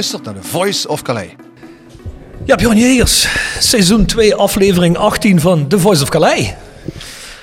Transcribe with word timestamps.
Luistert 0.00 0.24
naar 0.24 0.42
The 0.42 0.48
Voice 0.48 0.88
of 0.88 1.02
Calais. 1.02 1.30
Ja, 2.44 2.56
Bjorn 2.56 2.78
Jegers, 2.78 3.28
seizoen 3.58 4.06
2, 4.06 4.34
aflevering 4.34 4.96
18 4.96 5.40
van 5.40 5.68
The 5.68 5.78
Voice 5.78 6.02
of 6.02 6.08
Calais. 6.08 6.52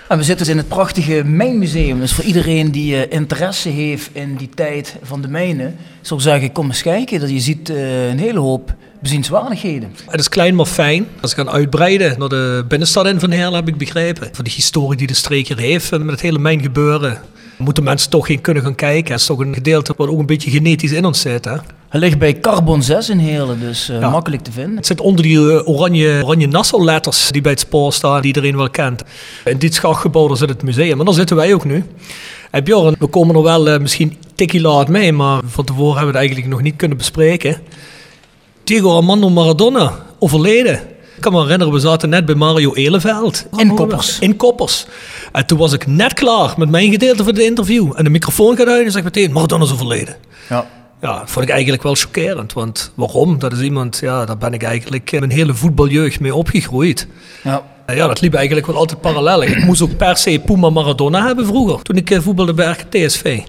En 0.07 0.17
we 0.17 0.23
zitten 0.23 0.45
dus 0.45 0.53
in 0.53 0.57
het 0.57 0.67
prachtige 0.67 1.23
mijnmuseum. 1.25 1.99
Dus 1.99 2.13
voor 2.13 2.23
iedereen 2.23 2.71
die 2.71 3.05
eh, 3.05 3.17
interesse 3.17 3.69
heeft 3.69 4.09
in 4.11 4.35
die 4.35 4.49
tijd 4.49 4.95
van 5.03 5.21
de 5.21 5.27
mijnen, 5.27 5.75
zou 6.01 6.19
ik 6.19 6.25
zeggen, 6.25 6.51
kom 6.51 6.67
eens 6.67 6.81
kijken. 6.81 7.19
Dat 7.19 7.29
je 7.29 7.39
ziet 7.39 7.69
eh, 7.69 8.09
een 8.09 8.19
hele 8.19 8.39
hoop 8.39 8.75
bezienswaardigheden. 9.01 9.93
Het 10.05 10.19
is 10.19 10.29
klein 10.29 10.55
maar 10.55 10.65
fijn. 10.65 11.07
Als 11.21 11.31
ik 11.31 11.37
gaan 11.37 11.49
uitbreiden 11.49 12.19
naar 12.19 12.29
de 12.29 12.65
binnenstad 12.67 13.05
in 13.05 13.19
Van 13.19 13.31
Heerlen 13.31 13.53
heb 13.53 13.67
ik 13.67 13.77
begrepen. 13.77 14.29
Voor 14.31 14.43
de 14.43 14.51
historie 14.51 14.97
die 14.97 15.07
de 15.07 15.13
streek 15.13 15.47
hier 15.47 15.57
heeft 15.57 15.91
en 15.91 16.05
met 16.05 16.11
het 16.11 16.21
hele 16.21 16.39
mijngebeuren. 16.39 17.21
Moeten 17.57 17.83
mensen 17.83 18.09
toch 18.09 18.25
geen 18.25 18.41
kunnen 18.41 18.63
gaan 18.63 18.75
kijken. 18.75 19.11
Het 19.11 19.21
is 19.21 19.27
toch 19.27 19.39
een 19.39 19.53
gedeelte 19.53 19.93
wat 19.97 20.07
ook 20.09 20.19
een 20.19 20.25
beetje 20.25 20.51
genetisch 20.51 20.91
in 20.91 21.05
ons 21.05 21.21
zit. 21.21 21.45
Hè? 21.45 21.51
Het 21.89 22.01
ligt 22.01 22.17
bij 22.17 22.39
Carbon 22.39 22.83
6 22.83 23.09
in 23.09 23.17
Heerlen, 23.17 23.59
dus 23.59 23.89
eh, 23.89 23.99
Ja. 23.99 24.09
makkelijk 24.09 24.43
te 24.43 24.51
vinden. 24.51 24.75
Het 24.75 24.85
zit 24.85 25.01
onder 25.01 25.23
die 25.23 25.37
eh, 25.51 25.67
oranje, 25.67 26.21
oranje 26.23 26.47
Nassau-letters 26.47 27.31
die 27.31 27.41
bij 27.41 27.51
het 27.51 27.59
spoor 27.59 27.93
staan, 27.93 28.17
die 28.17 28.25
iedereen 28.27 28.57
wel 28.57 28.69
kent. 28.69 29.03
In 29.45 29.57
dit 29.57 29.73
schachtgebouw 29.73 30.35
zit 30.35 30.49
het 30.49 30.63
museum, 30.63 30.99
en 30.99 31.05
daar 31.05 31.13
zitten 31.13 31.35
wij 31.35 31.53
ook 31.53 31.65
nu. 31.65 31.83
En 32.51 32.63
Bjorn, 32.63 32.95
we 32.99 33.07
komen 33.07 33.35
er 33.35 33.43
wel 33.43 33.69
eh, 33.69 33.79
misschien 33.79 34.17
tikkie 34.35 34.61
laat 34.61 34.87
mee, 34.87 35.11
maar 35.13 35.41
van 35.45 35.65
tevoren 35.65 35.95
hebben 35.97 36.13
we 36.13 36.19
het 36.19 36.27
eigenlijk 36.27 36.47
nog 36.47 36.61
niet 36.61 36.75
kunnen 36.75 36.97
bespreken. 36.97 37.57
Diego 38.63 38.95
Armando 38.95 39.29
Maradona, 39.29 39.93
overleden. 40.19 40.81
Ik 41.17 41.23
kan 41.23 41.31
me 41.31 41.41
herinneren, 41.41 41.73
we 41.73 41.79
zaten 41.79 42.09
net 42.09 42.25
bij 42.25 42.35
Mario 42.35 42.73
Eleveld. 42.73 43.45
In 43.55 43.75
Koppers. 43.75 44.19
In 44.19 44.35
Koppers. 44.35 44.85
En 45.31 45.45
toen 45.45 45.57
was 45.57 45.73
ik 45.73 45.87
net 45.87 46.13
klaar 46.13 46.53
met 46.57 46.69
mijn 46.69 46.91
gedeelte 46.91 47.23
van 47.23 47.33
het 47.33 47.43
interview. 47.43 47.91
En 47.95 48.03
de 48.03 48.09
microfoon 48.09 48.57
gaat 48.57 48.67
uit 48.67 48.85
en 48.85 48.91
zeg 48.91 49.03
meteen, 49.03 49.31
Maradona 49.31 49.63
is 49.63 49.71
overleden. 49.71 50.15
Ja. 50.49 50.67
Ja, 51.01 51.19
dat 51.19 51.29
vond 51.29 51.45
ik 51.45 51.51
eigenlijk 51.51 51.83
wel 51.83 51.95
chockerend. 51.95 52.53
Want 52.53 52.91
waarom? 52.95 53.39
Dat 53.39 53.53
is 53.53 53.59
iemand, 53.59 53.97
ja, 54.01 54.25
daar 54.25 54.37
ben 54.37 54.53
ik 54.53 54.63
eigenlijk 54.63 55.11
mijn 55.11 55.31
hele 55.31 55.53
voetbaljeugd 55.53 56.19
mee 56.19 56.35
opgegroeid. 56.35 57.07
Ja. 57.43 57.63
Ja, 57.95 58.07
dat 58.07 58.21
liep 58.21 58.33
eigenlijk 58.33 58.67
wel 58.67 58.75
altijd 58.75 59.01
parallel. 59.01 59.43
Ik 59.43 59.63
moest 59.63 59.81
ook 59.81 59.97
per 59.97 60.17
se 60.17 60.41
Puma 60.45 60.69
Maradona 60.69 61.25
hebben 61.25 61.45
vroeger, 61.45 61.81
toen 61.81 61.95
ik 61.95 62.09
eh, 62.09 62.19
voetbalde 62.19 62.53
bij 62.53 62.71
RKTSV. 62.71 63.39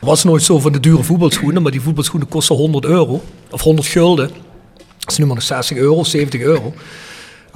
was 0.00 0.24
nooit 0.24 0.42
zo 0.42 0.58
van 0.58 0.72
de 0.72 0.80
dure 0.80 1.02
voetbalschoenen, 1.02 1.62
maar 1.62 1.72
die 1.72 1.80
voetbalschoenen 1.80 2.28
kosten 2.28 2.56
100 2.56 2.84
euro. 2.84 3.22
Of 3.50 3.62
100 3.62 3.88
gulden. 3.88 4.30
Dat 4.98 5.10
is 5.10 5.18
nu 5.18 5.26
maar 5.26 5.34
nog 5.34 5.44
60 5.44 5.76
euro, 5.76 6.04
70 6.04 6.40
euro. 6.40 6.74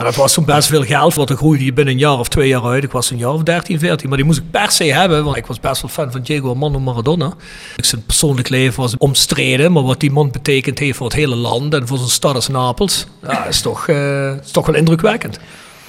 En 0.03 0.09
dat 0.09 0.17
was 0.17 0.33
toen 0.33 0.45
best 0.45 0.69
veel 0.69 0.83
geld, 0.83 1.15
want 1.15 1.29
dan 1.29 1.37
groeide 1.37 1.65
je 1.65 1.73
binnen 1.73 1.95
een 1.95 2.01
jaar 2.01 2.19
of 2.19 2.29
twee 2.29 2.49
jaar 2.49 2.65
uit. 2.65 2.85
Ik 2.85 2.93
was 2.93 3.11
een 3.11 3.19
jaar 3.19 3.33
of 3.33 3.43
13, 3.43 3.79
14, 3.79 4.09
maar 4.09 4.17
die 4.17 4.27
moest 4.27 4.39
ik 4.39 4.51
per 4.51 4.71
se 4.71 4.85
hebben, 4.85 5.25
want 5.25 5.37
ik 5.37 5.47
was 5.47 5.61
best 5.61 5.83
wel 5.83 5.91
fan 5.91 6.13
van 6.13 6.21
Diego 6.21 6.49
Armando 6.49 6.81
Maradona. 6.81 7.33
Zijn 7.77 8.05
persoonlijk 8.07 8.49
leven 8.49 8.81
was 8.81 8.97
omstreden, 8.97 9.73
maar 9.73 9.83
wat 9.83 10.01
die 10.01 10.11
man 10.11 10.31
betekend 10.31 10.79
heeft 10.79 10.97
voor 10.97 11.07
het 11.07 11.17
hele 11.17 11.37
land 11.37 11.75
en 11.75 11.87
voor 11.87 11.99
zijn 11.99 12.11
stad 12.11 12.35
als 12.35 12.49
Napels, 12.49 13.07
ja, 13.23 13.45
is 13.45 13.61
toch, 13.61 13.89
eh, 13.89 14.35
is 14.37 14.51
toch 14.51 14.67
wel 14.67 14.75
indrukwekkend. 14.75 15.39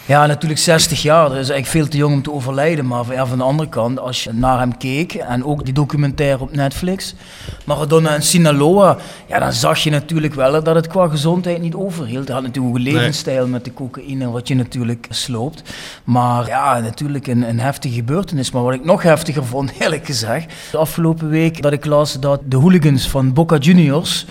Ja, 0.06 0.26
natuurlijk 0.26 0.62
60 0.62 1.02
jaar. 1.02 1.30
Dat 1.30 1.38
is 1.38 1.50
eigenlijk 1.50 1.68
veel 1.68 1.88
te 1.88 1.98
jong 1.98 2.14
om 2.14 2.22
te 2.22 2.32
overlijden. 2.32 2.88
Maar 2.88 3.12
ja, 3.12 3.26
van 3.26 3.38
de 3.38 3.44
andere 3.44 3.70
kant, 3.70 4.00
als 4.00 4.24
je 4.24 4.34
naar 4.34 4.60
hem 4.60 4.78
keek 4.78 5.14
en 5.14 5.46
ook 5.46 5.66
die 5.66 5.74
documentaire 5.74 6.42
op 6.42 6.56
Netflix, 6.56 7.16
Maradona 7.64 8.14
en 8.14 8.22
Sinaloa, 8.22 8.98
ja, 9.28 9.40
dan 9.40 9.54
zag 9.54 9.80
je 9.80 9.90
natuurlijk 9.90 10.34
wel 10.34 10.64
dat 10.64 10.76
het 10.76 10.88
qua 10.88 11.08
gezondheid 11.08 11.62
niet 11.62 11.76
overhield. 11.76 12.26
Hij 12.26 12.36
had 12.36 12.44
natuurlijk 12.46 12.76
een 12.76 12.82
levensstijl 12.82 13.48
met 13.48 13.66
de 13.66 13.74
cocaïne, 13.74 14.30
wat 14.30 14.48
je 14.48 14.56
natuurlijk 14.56 15.08
sloopt. 15.10 15.64
Maar 16.04 16.48
ja, 16.48 16.80
natuurlijk 16.80 17.28
een, 17.28 17.50
een 17.50 17.60
heftige 17.60 17.96
gebeurtenis. 17.96 18.52
Maar 18.52 18.64
wat 18.64 18.74
ik 18.74 18.86
nog 18.86 19.04
heftiger 19.04 19.46
vond, 19.46 19.72
eerlijk 19.80 20.06
gezegd, 20.06 20.54
de 20.72 20.78
afgelopen 20.78 21.30
week 21.30 21.62
dat 21.62 21.72
ik 21.72 21.86
las 21.86 22.20
dat 22.20 22.42
de 22.46 22.58
hooligans 22.58 23.10
van 23.10 23.34
Boca 23.34 23.58
Juniors 23.58 24.26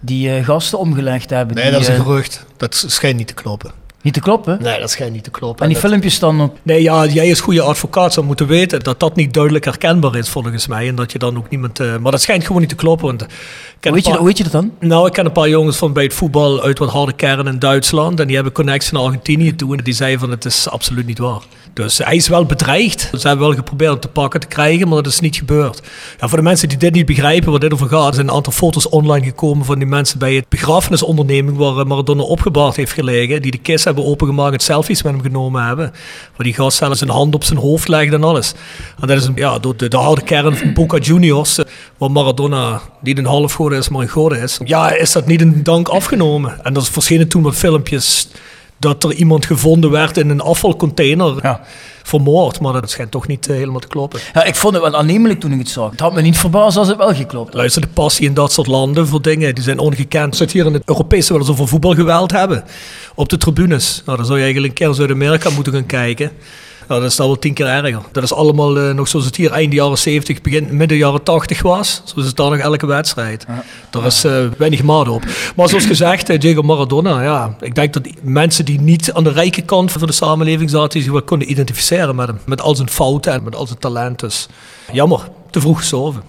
die 0.00 0.30
eh, 0.30 0.44
gasten 0.44 0.78
omgelegd 0.78 1.30
hebben. 1.30 1.54
Nee, 1.54 1.64
die, 1.64 1.72
dat 1.72 1.80
is 1.80 1.88
een 1.88 1.94
eh, 1.94 2.02
gerucht. 2.02 2.44
Dat 2.56 2.84
schijnt 2.86 3.16
niet 3.16 3.26
te 3.26 3.34
kloppen. 3.34 3.84
Niet 4.06 4.14
te 4.14 4.20
kloppen. 4.20 4.58
Nee, 4.62 4.80
dat 4.80 4.90
schijnt 4.90 5.12
niet 5.12 5.24
te 5.24 5.30
kloppen. 5.30 5.62
En 5.62 5.68
die 5.72 5.80
Dat- 5.80 5.90
filmpjes 5.90 6.14
staan 6.14 6.40
op 6.40 6.58
Nee, 6.62 6.82
ja, 6.82 7.06
jij 7.06 7.30
als 7.30 7.40
goede 7.40 7.62
advocaat 7.62 8.12
zou 8.12 8.26
moeten 8.26 8.46
weten 8.46 8.82
dat 8.82 9.00
dat 9.00 9.16
niet 9.16 9.34
duidelijk 9.34 9.64
herkenbaar 9.64 10.16
is 10.16 10.28
volgens 10.28 10.66
mij. 10.66 10.88
En 10.88 10.94
dat 10.94 11.12
je 11.12 11.18
dan 11.18 11.36
ook 11.36 11.50
niemand... 11.50 11.80
eh, 11.80 11.96
maar 11.96 12.10
dat 12.12 12.20
schijnt 12.22 12.44
gewoon 12.46 12.60
niet 12.60 12.70
te 12.70 12.76
kloppen. 12.76 13.06
Want 13.06 13.18
ken 13.18 13.28
Hoe 13.80 13.92
weet, 13.92 14.04
je, 14.06 14.16
hoe 14.16 14.26
weet 14.26 14.36
je 14.36 14.42
dat 14.42 14.52
dan? 14.52 14.72
Nou, 14.80 15.06
ik 15.06 15.12
ken 15.12 15.24
een 15.26 15.32
paar 15.32 15.48
jongens 15.48 15.76
van 15.76 15.92
bij 15.92 16.02
het 16.02 16.14
voetbal 16.14 16.62
uit 16.62 16.78
wat 16.78 16.90
harde 16.90 17.12
kern 17.12 17.46
in 17.46 17.58
Duitsland. 17.58 18.20
En 18.20 18.26
die 18.26 18.34
hebben 18.34 18.52
connectie 18.52 18.92
naar 18.94 19.02
Argentinië 19.02 19.56
toe. 19.56 19.76
En 19.76 19.84
die 19.84 19.94
zeiden 19.94 20.20
van 20.20 20.30
het 20.30 20.44
is 20.44 20.68
absoluut 20.68 21.06
niet 21.06 21.18
waar. 21.18 21.40
Dus 21.72 21.98
hij 21.98 22.16
is 22.16 22.28
wel 22.28 22.44
bedreigd. 22.44 23.10
Ze 23.18 23.26
hebben 23.28 23.46
wel 23.46 23.56
geprobeerd 23.56 23.90
hem 23.90 24.00
te 24.00 24.08
pakken 24.08 24.40
te 24.40 24.46
krijgen, 24.46 24.88
maar 24.88 25.02
dat 25.02 25.12
is 25.12 25.20
niet 25.20 25.36
gebeurd. 25.36 25.82
Ja, 26.20 26.28
voor 26.28 26.38
de 26.38 26.44
mensen 26.44 26.68
die 26.68 26.78
dit 26.78 26.92
niet 26.94 27.06
begrijpen, 27.06 27.50
waar 27.50 27.60
dit 27.60 27.72
over 27.72 27.88
gaat, 27.88 28.08
er 28.08 28.14
zijn 28.14 28.28
een 28.28 28.34
aantal 28.34 28.52
foto's 28.52 28.88
online 28.88 29.24
gekomen 29.26 29.64
van 29.64 29.78
die 29.78 29.88
mensen 29.88 30.18
bij 30.18 30.34
het 30.34 30.48
begrafenisonderneming 30.48 31.56
waar 31.56 31.78
eh, 31.78 31.84
Maradona 31.84 32.22
opgebaard 32.22 32.76
heeft 32.76 32.92
gelegen. 32.92 33.42
Die 33.42 33.50
de 33.50 33.58
kist 33.58 33.84
hebben 33.84 33.95
opengemaakt 34.04 34.52
en 34.52 34.60
selfies 34.60 35.02
met 35.02 35.12
hem 35.12 35.22
genomen 35.22 35.66
hebben. 35.66 35.92
Waar 36.36 36.46
die 36.46 36.54
gast 36.54 36.78
zelfs 36.78 37.00
een 37.00 37.08
hand 37.08 37.34
op 37.34 37.44
zijn 37.44 37.58
hoofd 37.58 37.88
legde 37.88 38.16
en 38.16 38.24
alles. 38.24 38.54
En 39.00 39.06
dat 39.08 39.16
is 39.16 39.28
ja, 39.34 39.58
door 39.58 39.76
de, 39.76 39.88
de 39.88 39.96
harde 39.96 40.22
kern 40.22 40.56
van 40.56 40.72
Boca 40.72 40.98
Juniors, 40.98 41.58
eh, 41.58 41.64
waar 41.98 42.10
Maradona 42.10 42.80
niet 43.00 43.18
een 43.18 43.26
half 43.26 43.52
god 43.52 43.72
is, 43.72 43.88
maar 43.88 44.02
een 44.02 44.08
god 44.08 44.32
is. 44.32 44.58
Ja, 44.64 44.94
is 44.94 45.12
dat 45.12 45.26
niet 45.26 45.40
een 45.40 45.62
dank 45.62 45.88
afgenomen. 45.88 46.64
En 46.64 46.74
er 46.74 46.84
verschenen 46.84 47.28
toen 47.28 47.42
wat 47.42 47.54
filmpjes 47.54 48.28
dat 48.78 49.04
er 49.04 49.12
iemand 49.12 49.46
gevonden 49.46 49.90
werd 49.90 50.16
in 50.16 50.30
een 50.30 50.40
afvalcontainer. 50.40 51.38
Ja. 51.42 51.60
Vermoord, 52.06 52.60
maar 52.60 52.72
dat 52.72 52.90
schijnt 52.90 53.10
toch 53.10 53.26
niet 53.26 53.48
eh, 53.48 53.56
helemaal 53.56 53.80
te 53.80 53.86
kloppen. 53.86 54.20
Ja, 54.34 54.44
ik 54.44 54.54
vond 54.54 54.74
het 54.74 54.82
wel 54.82 54.96
aannemelijk 54.96 55.40
toen 55.40 55.52
ik 55.52 55.58
het 55.58 55.68
zag. 55.68 55.90
Het 55.90 56.00
had 56.00 56.14
me 56.14 56.20
niet 56.20 56.38
verbaasd 56.38 56.76
als 56.76 56.88
het 56.88 56.96
wel 56.96 57.14
geklopt 57.14 57.46
had. 57.46 57.54
Luister, 57.54 57.82
de 57.82 57.88
passie 57.88 58.26
in 58.26 58.34
dat 58.34 58.52
soort 58.52 58.66
landen 58.66 59.06
voor 59.06 59.22
dingen, 59.22 59.54
die 59.54 59.64
zijn 59.64 59.78
ongekend. 59.78 60.36
Zit 60.36 60.52
hier 60.52 60.66
in 60.66 60.72
het 60.72 60.82
Europese 60.84 61.32
wel 61.32 61.40
eens 61.40 61.50
over 61.50 61.68
voetbalgeweld 61.68 62.30
hebben. 62.30 62.64
Op 63.14 63.28
de 63.28 63.36
tribunes. 63.36 64.02
Nou, 64.04 64.16
dan 64.16 64.26
zou 64.26 64.38
je 64.38 64.44
eigenlijk 64.44 64.72
een 64.72 64.78
keer 64.78 64.88
in 64.88 64.94
Zuid-Amerika 64.94 65.50
moeten 65.50 65.72
gaan 65.72 65.86
kijken. 65.86 66.30
Ja, 66.88 66.94
dat 66.94 67.04
is 67.10 67.16
dan 67.16 67.26
wel 67.26 67.38
tien 67.38 67.54
keer 67.54 67.66
erger. 67.66 68.02
Dat 68.12 68.22
is 68.22 68.32
allemaal 68.32 68.78
eh, 68.78 68.94
nog 68.94 69.08
zoals 69.08 69.24
het 69.24 69.36
hier 69.36 69.50
eind 69.50 69.72
jaren 69.72 69.98
70, 69.98 70.40
begin 70.40 70.76
midden 70.76 70.98
jaren 70.98 71.22
80 71.22 71.62
was. 71.62 72.02
Zo 72.04 72.20
is 72.20 72.26
het 72.26 72.36
daar 72.36 72.50
nog 72.50 72.58
elke 72.58 72.86
wedstrijd. 72.86 73.46
Daar 73.90 74.06
is 74.06 74.24
eh, 74.24 74.46
weinig 74.58 74.82
maat 74.82 75.08
op. 75.08 75.24
Maar 75.56 75.68
zoals 75.68 75.84
gezegd, 75.84 76.28
eh, 76.28 76.40
Diego 76.40 76.62
Maradona, 76.62 77.22
ja. 77.22 77.56
Ik 77.60 77.74
denk 77.74 77.92
dat 77.92 78.08
mensen 78.22 78.64
die 78.64 78.80
niet 78.80 79.12
aan 79.12 79.24
de 79.24 79.32
rijke 79.32 79.62
kant 79.62 79.92
van 79.92 80.06
de 80.06 80.12
samenleving 80.12 80.70
zaten, 80.70 81.02
zich 81.02 81.12
wel 81.12 81.22
konden 81.22 81.50
identificeren 81.50 82.16
met 82.16 82.26
hem. 82.26 82.38
Met 82.46 82.60
al 82.60 82.76
zijn 82.76 82.90
fouten 82.90 83.32
en 83.32 83.42
met 83.42 83.56
al 83.56 83.66
zijn 83.66 83.78
talenten. 83.78 84.28
Dus 84.28 84.48
jammer, 84.92 85.28
te 85.50 85.60
vroeg 85.60 85.78
gestorven. 85.78 86.22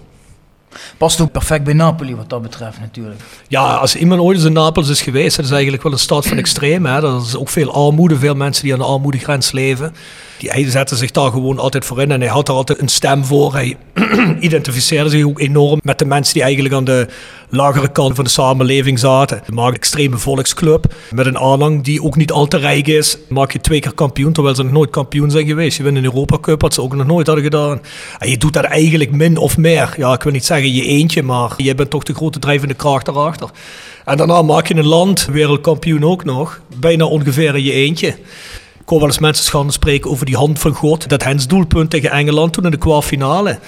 Past 0.96 1.20
ook 1.20 1.32
perfect 1.32 1.64
bij 1.64 1.72
Napoli 1.72 2.16
wat 2.16 2.30
dat 2.30 2.42
betreft 2.42 2.80
natuurlijk. 2.80 3.20
Ja, 3.48 3.74
als 3.74 3.96
iemand 3.96 4.20
ooit 4.20 4.36
eens 4.36 4.46
in 4.46 4.52
Napels 4.52 4.88
is 4.88 5.02
geweest, 5.02 5.36
dat 5.36 5.44
is 5.44 5.50
eigenlijk 5.50 5.82
wel 5.82 5.92
een 5.92 5.98
stad 5.98 6.26
van 6.26 6.36
extreem. 6.36 6.86
Hè. 6.86 7.02
Er 7.02 7.22
is 7.26 7.36
ook 7.36 7.48
veel 7.48 7.72
armoede, 7.72 8.18
veel 8.18 8.34
mensen 8.34 8.64
die 8.64 8.72
aan 8.72 8.78
de 8.78 8.84
armoedegrens 8.84 9.52
leven. 9.52 9.94
Die, 10.38 10.50
hij 10.50 10.70
zette 10.70 10.96
zich 10.96 11.10
daar 11.10 11.30
gewoon 11.30 11.58
altijd 11.58 11.84
voor 11.84 12.00
in 12.00 12.10
en 12.10 12.20
hij 12.20 12.30
had 12.30 12.48
er 12.48 12.54
altijd 12.54 12.80
een 12.80 12.88
stem 12.88 13.24
voor. 13.24 13.52
Hij 13.52 13.76
identificeerde 14.40 15.10
zich 15.10 15.24
ook 15.24 15.40
enorm 15.40 15.80
met 15.82 15.98
de 15.98 16.04
mensen 16.04 16.34
die 16.34 16.42
eigenlijk 16.42 16.74
aan 16.74 16.84
de 16.84 17.06
lagere 17.48 17.92
kant 17.92 18.14
van 18.14 18.24
de 18.24 18.30
samenleving 18.30 18.98
zaten. 18.98 19.40
Hij 19.44 19.54
maakt 19.54 19.68
een 19.68 19.74
extreme 19.74 20.18
volksclub 20.18 20.94
met 21.14 21.26
een 21.26 21.38
aanhang 21.38 21.84
die 21.84 22.02
ook 22.02 22.16
niet 22.16 22.32
al 22.32 22.46
te 22.46 22.56
rijk 22.56 22.86
is. 22.86 23.18
Maak 23.28 23.52
je 23.52 23.60
twee 23.60 23.80
keer 23.80 23.94
kampioen, 23.94 24.32
terwijl 24.32 24.54
ze 24.54 24.62
nog 24.62 24.72
nooit 24.72 24.90
kampioen 24.90 25.30
zijn 25.30 25.46
geweest. 25.46 25.76
Je 25.76 25.82
wint 25.82 25.96
een 25.96 26.04
Europa 26.04 26.38
Cup, 26.40 26.60
wat 26.60 26.74
ze 26.74 26.82
ook 26.82 26.94
nog 26.94 27.06
nooit 27.06 27.26
hadden 27.26 27.44
gedaan. 27.44 27.80
En 28.18 28.30
je 28.30 28.38
doet 28.38 28.52
dat 28.52 28.64
eigenlijk 28.64 29.10
min 29.10 29.36
of 29.36 29.56
meer. 29.56 29.94
Ja, 29.96 30.12
ik 30.12 30.22
wil 30.22 30.32
niet 30.32 30.44
zeggen 30.44 30.72
je 30.72 30.84
eentje, 30.84 31.22
maar 31.22 31.52
je 31.56 31.74
bent 31.74 31.90
toch 31.90 32.02
de 32.02 32.14
grote 32.14 32.38
drijvende 32.38 32.74
kracht 32.74 33.08
erachter. 33.08 33.48
En 34.04 34.16
daarna 34.16 34.42
maak 34.42 34.66
je 34.66 34.76
een 34.76 34.86
land, 34.86 35.28
wereldkampioen 35.32 36.04
ook 36.04 36.24
nog, 36.24 36.60
bijna 36.76 37.04
ongeveer 37.04 37.56
in 37.56 37.64
je 37.64 37.72
eentje. 37.72 38.14
Hoor 38.88 38.98
wel 38.98 39.08
eens 39.08 39.18
mensen 39.18 39.44
schande 39.44 39.72
spreken 39.72 40.10
over 40.10 40.26
die 40.26 40.36
hand 40.36 40.58
van 40.58 40.74
God. 40.74 41.08
Dat 41.08 41.24
Hens 41.24 41.46
doelpunt 41.46 41.90
tegen 41.90 42.10
Engeland 42.10 42.52
toen 42.52 42.64
in 42.64 42.70
de 42.70 42.76
kwartfinale. 42.76 43.58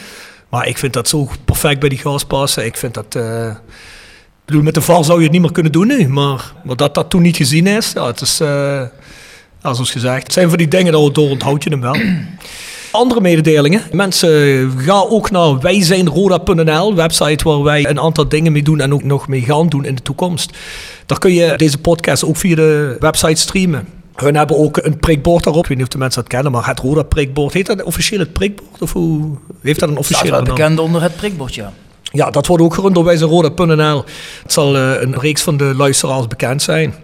Maar 0.49 0.67
ik 0.67 0.79
vind 0.79 0.93
dat 0.93 1.09
zo 1.09 1.29
perfect 1.45 1.81
bij 1.81 1.89
die 1.89 1.99
gas 1.99 2.25
passen. 2.25 2.65
Ik 2.65 2.77
vind 2.77 2.95
dat... 2.95 3.15
eh, 3.15 3.49
ik 3.49 4.47
bedoel, 4.47 4.63
met 4.63 4.75
de 4.75 4.81
VAR 4.81 5.05
zou 5.05 5.19
je 5.19 5.25
het 5.25 5.33
niet 5.33 5.41
meer 5.41 5.53
kunnen 5.53 5.73
doen 5.73 5.87
nu. 5.87 6.09
Maar, 6.09 6.53
maar 6.65 6.77
dat 6.77 6.95
dat 6.95 7.11
toen 7.11 7.23
niet 7.23 7.37
gezien 7.37 7.67
is, 7.67 7.93
ja, 7.95 8.07
het 8.07 8.21
is... 8.21 8.41
eh, 8.41 8.49
ja, 9.63 9.75
zoals 9.75 9.91
gezegd, 9.91 10.23
het 10.23 10.33
zijn 10.33 10.49
van 10.49 10.59
die 10.59 10.69
dingen, 10.69 10.93
dat 10.93 11.15
door 11.15 11.31
onthoud 11.31 11.65
je 11.65 11.71
hem 11.71 11.81
wel. 11.81 11.97
Andere 12.93 13.21
mededelingen. 13.21 13.83
Mensen, 13.93 14.73
ga 14.77 14.93
ook 15.09 15.31
naar 15.31 15.59
wijzijnroda.nl, 15.61 16.95
website 16.95 17.45
waar 17.45 17.63
wij 17.63 17.89
een 17.89 18.01
aantal 18.01 18.29
dingen 18.29 18.53
mee 18.53 18.63
doen 18.63 18.81
en 18.81 18.95
ook 18.95 19.05
nog 19.05 19.29
mee 19.29 19.41
gaan 19.41 19.69
doen 19.69 19.85
in 19.85 19.95
de 19.95 20.03
toekomst. 20.03 20.57
Daar 21.07 21.19
kun 21.19 21.33
je 21.33 21.57
deze 21.57 21.79
podcast 21.79 22.25
ook 22.25 22.37
via 22.37 22.55
de 22.55 22.97
website 23.01 23.41
streamen. 23.41 24.00
Hun 24.21 24.35
hebben 24.37 24.59
ook 24.59 24.77
een 24.77 24.99
prikbord 24.99 25.45
daarop. 25.45 25.63
Ik 25.63 25.69
weet 25.69 25.79
niet 25.79 25.87
of 25.87 25.93
de 25.93 25.99
mensen 25.99 26.21
dat 26.21 26.31
kennen, 26.31 26.53
maar 26.53 26.67
het 26.67 26.79
Roda 26.79 27.03
prikbord. 27.03 27.53
Heet 27.53 27.67
dat 27.67 27.83
officieel 27.83 28.21
het 28.21 28.33
prikbord? 28.33 28.83
Of 28.83 28.93
hoe 28.93 29.37
heeft 29.61 29.81
dat 29.81 29.89
een 29.89 30.31
wel 30.31 30.31
naam? 30.31 30.45
bekend 30.45 30.79
onder 30.79 31.03
het 31.03 31.17
prikbord, 31.17 31.55
ja. 31.55 31.73
Ja, 32.03 32.31
dat 32.31 32.47
wordt 32.47 32.63
ook 32.63 32.75
gerund 32.75 32.95
door 32.95 33.05
wijzeroda.nl. 33.05 34.05
Het 34.43 34.53
zal 34.53 34.77
eh, 34.77 35.01
een 35.01 35.19
reeks 35.19 35.43
van 35.43 35.57
de 35.57 35.75
luisteraars 35.77 36.27
bekend 36.27 36.63
zijn. 36.63 36.95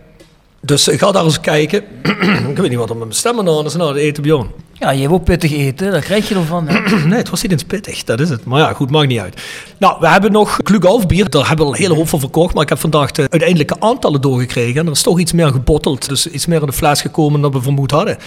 Dus 0.61 0.89
ga 0.93 1.13
daar 1.13 1.25
eens 1.25 1.41
kijken. 1.41 1.85
ik 2.51 2.57
weet 2.57 2.69
niet 2.69 2.79
wat 2.79 2.91
er 2.91 2.97
met 2.97 3.05
mijn 3.05 3.19
stemmen 3.19 3.49
aan 3.49 3.65
is. 3.65 3.75
Nou, 3.75 3.95
de 3.95 4.01
eten 4.01 4.23
Bjorn. 4.23 4.51
Ja, 4.79 4.91
je 4.91 5.01
hebt 5.01 5.13
ook 5.13 5.25
pittig 5.25 5.53
eten, 5.53 5.91
daar 5.91 6.01
krijg 6.01 6.29
je 6.29 6.35
ervan. 6.35 6.65
Nee, 7.07 7.19
het 7.19 7.31
was 7.31 7.43
niet 7.43 7.53
eens 7.53 7.63
pittig, 7.63 8.05
dat 8.05 8.21
is 8.21 8.29
het. 8.29 8.45
Maar 8.45 8.61
ja, 8.61 8.73
goed, 8.73 8.91
maakt 8.91 9.09
niet 9.09 9.21
uit. 9.21 9.43
Nou, 9.79 9.97
we 10.01 10.09
hebben 10.09 10.33
nog 10.33 10.63
Klugolf 10.63 11.07
bier. 11.07 11.31
Daar 11.31 11.49
hebben 11.49 11.67
we 11.67 11.73
al 11.73 11.77
een 11.77 11.83
hele 11.83 11.95
hoop 11.95 12.09
van 12.09 12.21
verkocht. 12.21 12.55
Maar 12.55 12.63
ik 12.63 12.69
heb 12.69 12.79
vandaag 12.79 13.11
de 13.11 13.27
uiteindelijke 13.31 13.81
aantallen 13.81 14.21
doorgekregen. 14.21 14.81
En 14.81 14.87
er 14.87 14.93
is 14.93 15.03
toch 15.03 15.19
iets 15.19 15.33
meer 15.33 15.51
gebotteld. 15.51 16.09
Dus 16.09 16.27
iets 16.27 16.47
meer 16.47 16.61
in 16.61 16.67
de 16.67 16.73
fles 16.73 17.01
gekomen 17.01 17.41
dan 17.41 17.53
we 17.53 17.63
vermoed 17.63 17.91
hadden. 17.91 18.19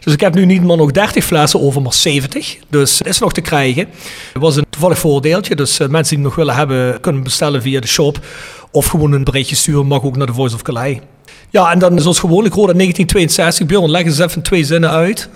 Dus 0.00 0.12
ik 0.12 0.20
heb 0.20 0.34
nu 0.34 0.44
niet 0.44 0.64
maar 0.64 0.76
nog 0.76 0.90
30 0.90 1.24
flessen 1.24 1.60
over, 1.60 1.82
maar 1.82 1.94
70. 1.94 2.56
Dus 2.68 2.98
het 2.98 3.08
is 3.08 3.18
nog 3.18 3.32
te 3.32 3.40
krijgen. 3.40 3.88
Het 4.32 4.42
was 4.42 4.56
een 4.56 4.66
toevallig 4.70 4.98
voordeeltje. 4.98 5.56
Dus 5.56 5.78
eh, 5.78 5.88
mensen 5.88 6.16
die 6.16 6.24
het 6.24 6.26
nog 6.26 6.44
willen 6.44 6.54
hebben, 6.54 7.00
kunnen 7.00 7.22
bestellen 7.22 7.62
via 7.62 7.80
de 7.80 7.86
shop. 7.86 8.18
Of 8.70 8.86
gewoon 8.86 9.12
een 9.12 9.24
berichtje 9.24 9.56
sturen, 9.56 9.86
mag 9.86 10.02
ook 10.02 10.16
naar 10.16 10.26
de 10.26 10.32
Voice 10.32 10.54
of 10.54 10.62
Calais. 10.62 10.98
Ja, 11.50 11.72
en 11.72 11.78
dan 11.78 12.00
zoals 12.00 12.18
gewoonlijk, 12.18 12.54
Roda 12.54 12.72
1962. 12.72 13.66
Bjorn, 13.66 13.90
leg 13.90 14.04
eens 14.04 14.18
even 14.18 14.42
twee 14.42 14.64
zinnen 14.64 14.90
uit. 14.90 15.28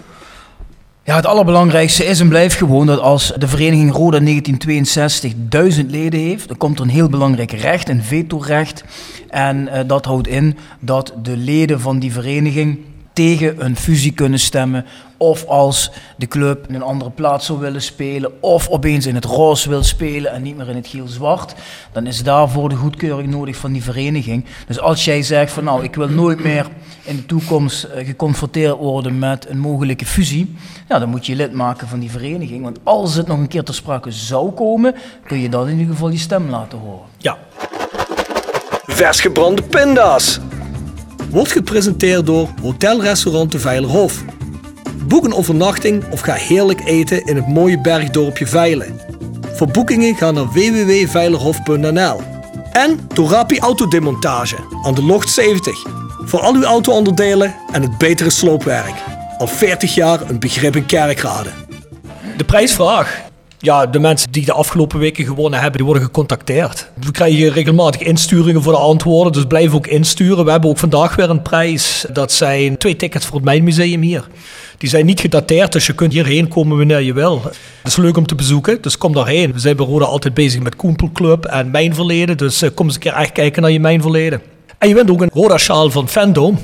Ja, 1.04 1.16
het 1.16 1.26
allerbelangrijkste 1.26 2.04
is 2.04 2.20
en 2.20 2.28
blijft 2.28 2.56
gewoon 2.56 2.86
dat 2.86 3.00
als 3.00 3.32
de 3.38 3.48
vereniging 3.48 3.92
Roda 3.92 4.18
1962 4.18 5.32
duizend 5.36 5.90
leden 5.90 6.20
heeft, 6.20 6.48
dan 6.48 6.56
komt 6.56 6.78
er 6.78 6.84
een 6.84 6.90
heel 6.90 7.08
belangrijk 7.08 7.52
recht, 7.52 7.88
een 7.88 8.02
vetorecht. 8.02 8.84
En 9.28 9.68
eh, 9.68 9.80
dat 9.86 10.04
houdt 10.04 10.28
in 10.28 10.56
dat 10.80 11.12
de 11.22 11.36
leden 11.36 11.80
van 11.80 11.98
die 11.98 12.12
vereniging 12.12 12.78
tegen 13.20 13.64
een 13.64 13.76
fusie 13.76 14.12
kunnen 14.12 14.38
stemmen. 14.38 14.84
Of 15.16 15.46
als 15.46 15.90
de 16.16 16.26
club 16.26 16.68
in 16.68 16.74
een 16.74 16.82
andere 16.82 17.10
plaats 17.10 17.46
zou 17.46 17.58
willen 17.58 17.82
spelen. 17.82 18.42
Of 18.42 18.68
opeens 18.68 19.06
in 19.06 19.14
het 19.14 19.24
roze 19.24 19.68
wil 19.68 19.82
spelen 19.82 20.32
en 20.32 20.42
niet 20.42 20.56
meer 20.56 20.68
in 20.68 20.76
het 20.76 20.86
geel-zwart. 20.86 21.54
Dan 21.92 22.06
is 22.06 22.22
daarvoor 22.22 22.68
de 22.68 22.74
goedkeuring 22.74 23.30
nodig 23.30 23.56
van 23.56 23.72
die 23.72 23.82
vereniging. 23.82 24.44
Dus 24.66 24.80
als 24.80 25.04
jij 25.04 25.22
zegt 25.22 25.52
van 25.52 25.64
nou 25.64 25.84
ik 25.84 25.94
wil 25.94 26.08
nooit 26.08 26.42
meer 26.42 26.66
in 27.04 27.16
de 27.16 27.26
toekomst 27.26 27.84
eh, 27.84 28.06
geconfronteerd 28.06 28.76
worden 28.76 29.18
met 29.18 29.48
een 29.48 29.58
mogelijke 29.58 30.06
fusie. 30.06 30.54
Ja, 30.88 30.98
dan 30.98 31.08
moet 31.08 31.26
je 31.26 31.36
lid 31.36 31.52
maken 31.52 31.88
van 31.88 32.00
die 32.00 32.10
vereniging. 32.10 32.62
Want 32.62 32.78
als 32.82 33.14
het 33.14 33.26
nog 33.26 33.38
een 33.38 33.48
keer 33.48 33.64
ter 33.64 33.74
sprake 33.74 34.10
zou 34.10 34.50
komen, 34.50 34.94
kun 35.26 35.38
je 35.38 35.48
dan 35.48 35.68
in 35.68 35.78
ieder 35.78 35.94
geval 35.94 36.10
je 36.10 36.18
stem 36.18 36.50
laten 36.50 36.78
horen. 36.78 37.06
Ja. 37.18 37.38
Vers 38.86 39.20
gebrande 39.20 39.62
pinda's. 39.62 40.40
Wordt 41.30 41.52
gepresenteerd 41.52 42.26
door 42.26 42.48
Hotelrestaurant 42.62 43.52
de 43.52 43.58
Veilerhof. 43.58 44.24
Boek 45.06 45.24
een 45.24 45.34
overnachting 45.34 46.04
of 46.10 46.20
ga 46.20 46.32
heerlijk 46.32 46.80
eten 46.84 47.24
in 47.24 47.36
het 47.36 47.48
mooie 47.48 47.80
bergdorpje 47.80 48.46
Veilen. 48.46 49.00
Voor 49.54 49.66
boekingen 49.66 50.14
ga 50.14 50.30
naar 50.30 50.52
www.veilerhof.nl. 50.52 52.20
En 52.72 53.06
Torapi 53.14 53.58
Autodemontage 53.58 54.56
aan 54.82 54.94
de 54.94 55.02
Locht 55.02 55.30
70. 55.30 55.86
Voor 56.24 56.40
al 56.40 56.54
uw 56.54 56.64
auto-onderdelen 56.64 57.54
en 57.72 57.82
het 57.82 57.98
betere 57.98 58.30
sloopwerk. 58.30 58.94
Al 59.38 59.46
40 59.46 59.94
jaar 59.94 60.30
een 60.30 60.40
begrip 60.40 60.76
in 60.76 60.86
kerkrade. 60.86 61.50
De 62.36 62.44
prijsvraag. 62.44 63.29
Ja, 63.62 63.86
de 63.86 63.98
mensen 63.98 64.32
die 64.32 64.44
de 64.44 64.52
afgelopen 64.52 64.98
weken 64.98 65.24
gewonnen 65.24 65.60
hebben, 65.60 65.76
die 65.76 65.84
worden 65.84 66.02
gecontacteerd. 66.02 66.90
We 66.94 67.10
krijgen 67.10 67.52
regelmatig 67.52 68.00
insturingen 68.00 68.62
voor 68.62 68.72
de 68.72 68.78
antwoorden, 68.78 69.32
dus 69.32 69.44
blijf 69.44 69.74
ook 69.74 69.86
insturen. 69.86 70.44
We 70.44 70.50
hebben 70.50 70.70
ook 70.70 70.78
vandaag 70.78 71.16
weer 71.16 71.30
een 71.30 71.42
prijs. 71.42 72.04
Dat 72.12 72.32
zijn 72.32 72.78
twee 72.78 72.96
tickets 72.96 73.26
voor 73.26 73.36
het 73.36 73.44
Mijnmuseum 73.44 74.02
hier. 74.02 74.26
Die 74.78 74.88
zijn 74.88 75.06
niet 75.06 75.20
gedateerd, 75.20 75.72
dus 75.72 75.86
je 75.86 75.94
kunt 75.94 76.12
hierheen 76.12 76.48
komen 76.48 76.76
wanneer 76.76 77.00
je 77.00 77.12
wil. 77.12 77.42
Het 77.42 77.56
is 77.84 77.96
leuk 77.96 78.16
om 78.16 78.26
te 78.26 78.34
bezoeken, 78.34 78.82
dus 78.82 78.98
kom 78.98 79.12
daarheen. 79.12 79.52
We 79.52 79.58
zijn 79.58 79.76
bij 79.76 79.86
Roda 79.86 80.04
altijd 80.04 80.34
bezig 80.34 80.62
met 80.62 80.76
Koempelclub 80.76 81.44
en 81.44 81.70
Mijnverleden, 81.70 82.36
dus 82.36 82.62
eh, 82.62 82.70
kom 82.74 82.86
eens 82.86 82.94
een 82.94 83.00
keer 83.00 83.14
echt 83.14 83.32
kijken 83.32 83.62
naar 83.62 83.70
je 83.70 83.80
Mijnverleden. 83.80 84.42
En 84.78 84.88
je 84.88 84.94
wint 84.94 85.10
ook 85.10 85.22
een 85.22 85.30
Roda-sjaal 85.32 85.90
van 85.90 86.08
Fandom. 86.08 86.58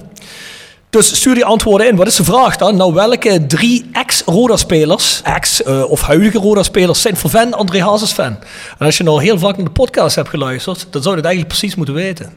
Dus 0.97 1.17
stuur 1.17 1.35
die 1.35 1.45
antwoorden 1.45 1.89
in. 1.89 1.97
Wat 1.97 2.07
is 2.07 2.17
de 2.17 2.25
vraag 2.25 2.57
dan? 2.57 2.77
Nou, 2.77 2.95
welke 2.95 3.47
drie 3.47 3.89
ex-Roda-spelers, 3.93 5.21
ex- 5.23 5.63
eh, 5.63 5.91
of 5.91 6.01
huidige 6.01 6.39
Roda-spelers, 6.39 7.01
zijn 7.01 7.17
voor 7.17 7.31
fan 7.31 7.55
André 7.55 7.83
Hazes 7.83 8.13
fan? 8.13 8.37
En 8.79 8.87
als 8.87 8.97
je 8.97 9.05
nou 9.05 9.23
heel 9.23 9.39
vaak 9.39 9.57
naar 9.57 9.65
de 9.65 9.71
podcast 9.71 10.17
hebt 10.17 10.29
geluisterd, 10.29 10.87
dan 10.91 11.03
zou 11.03 11.15
je 11.15 11.21
het 11.21 11.25
eigenlijk 11.31 11.49
precies 11.59 11.75
moeten 11.77 11.95
weten. 11.95 12.33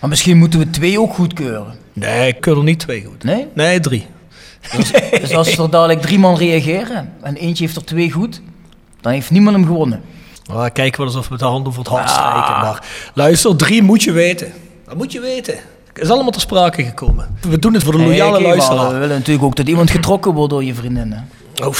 Maar 0.00 0.10
misschien 0.10 0.36
moeten 0.38 0.58
we 0.58 0.70
twee 0.70 1.00
ook 1.00 1.14
goedkeuren. 1.14 1.74
Nee, 1.92 2.28
ik 2.28 2.40
keur 2.40 2.56
er 2.56 2.62
niet 2.62 2.78
twee 2.78 3.04
goed. 3.04 3.24
Nee? 3.24 3.46
Nee, 3.54 3.80
drie. 3.80 4.06
Dus, 4.76 4.92
dus 5.20 5.34
als 5.34 5.58
er 5.58 5.70
dadelijk 5.70 6.02
drie 6.02 6.18
man 6.18 6.36
reageren 6.36 7.12
en 7.22 7.36
eentje 7.36 7.64
heeft 7.64 7.76
er 7.76 7.84
twee 7.84 8.10
goed, 8.10 8.40
dan 9.00 9.12
heeft 9.12 9.30
niemand 9.30 9.56
hem 9.56 9.66
gewonnen. 9.66 10.02
Nou, 10.44 10.70
kijken 10.70 11.00
we 11.00 11.06
alsof 11.06 11.28
we 11.28 11.36
de 11.36 11.44
hand 11.44 11.66
over 11.66 11.78
het 11.78 11.88
hart 11.88 12.10
strijken. 12.10 12.60
Maar 12.60 12.84
luister, 13.14 13.56
drie 13.56 13.82
moet 13.82 14.02
je 14.02 14.12
weten. 14.12 14.52
Dat 14.86 14.96
moet 14.96 15.12
je 15.12 15.20
weten. 15.20 15.58
Is 15.94 16.10
allemaal 16.10 16.30
ter 16.30 16.40
sprake 16.40 16.84
gekomen. 16.84 17.36
We 17.40 17.58
doen 17.58 17.74
het 17.74 17.82
voor 17.82 17.92
de 17.92 17.98
loyale 17.98 18.30
maar 18.40 18.40
luisteraar. 18.48 18.92
we 18.92 18.98
willen 18.98 19.16
natuurlijk 19.18 19.44
ook 19.44 19.56
dat 19.56 19.68
iemand 19.68 19.90
getrokken 19.90 20.32
wordt 20.32 20.50
door 20.50 20.64
je 20.64 20.74
vriendinnen. 20.74 21.28
Oh, 21.62 21.74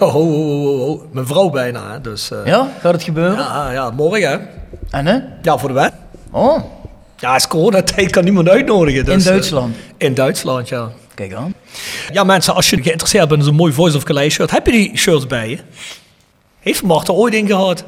oh, 0.00 0.14
oh, 0.16 0.88
oh. 0.88 1.02
Mijn 1.12 1.26
vrouw 1.26 1.50
bijna, 1.50 1.92
hè. 1.92 2.00
Dus, 2.00 2.30
eh, 2.30 2.38
Ja, 2.44 2.68
gaat 2.80 2.92
het 2.92 3.02
gebeuren? 3.02 3.36
ja, 3.38 3.72
ja, 3.72 3.90
morgen, 3.90 4.30
hè. 4.30 4.38
En 4.90 5.06
hè? 5.06 5.18
Ja, 5.42 5.58
voor 5.58 5.68
de 5.68 5.74
wet. 5.74 5.92
Oh, 6.30 6.58
Ja, 7.16 7.34
is 7.34 7.46
coronatijd, 7.46 8.10
kan 8.10 8.24
niemand 8.24 8.48
uitnodigen. 8.48 9.04
Dus, 9.04 9.14
in 9.14 9.20
eh, 9.20 9.26
Duitsland. 9.26 9.76
in 9.96 10.14
Duitsland, 10.14 10.68
ja. 10.68 10.88
Kijk 11.14 11.34
aan. 11.34 11.54
Ja, 12.12 12.24
mensen, 12.24 12.54
als 12.54 12.70
je 12.70 12.82
geïnteresseerd 12.82 13.28
bent 13.28 13.40
in 13.40 13.46
zo'n 13.46 13.54
mooi 13.56 13.72
Voice 13.72 13.96
of 13.96 14.02
Calais 14.02 14.34
shirt, 14.34 14.50
heb 14.50 14.66
je 14.66 14.72
die 14.72 14.96
shirts 14.96 15.26
bij 15.26 15.48
je? 15.48 15.58
Heeft 16.60 16.82
Mart 16.82 17.08
er 17.08 17.14
ooit 17.14 17.34
in 17.34 17.46
gehad? 17.46 17.84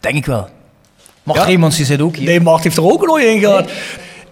Denk 0.00 0.14
ik 0.14 0.26
wel. 0.26 0.48
Mart 1.22 1.38
Ja? 1.38 1.44
Reemans 1.44 1.76
die 1.76 1.84
zit 1.86 2.00
ook 2.00 2.16
hier. 2.16 2.26
Nee, 2.26 2.40
Mart 2.40 2.62
heeft 2.64 2.76
er 2.76 2.90
ook 2.92 3.06
nooit 3.06 3.24
in 3.24 3.38
gehad. 3.40 3.70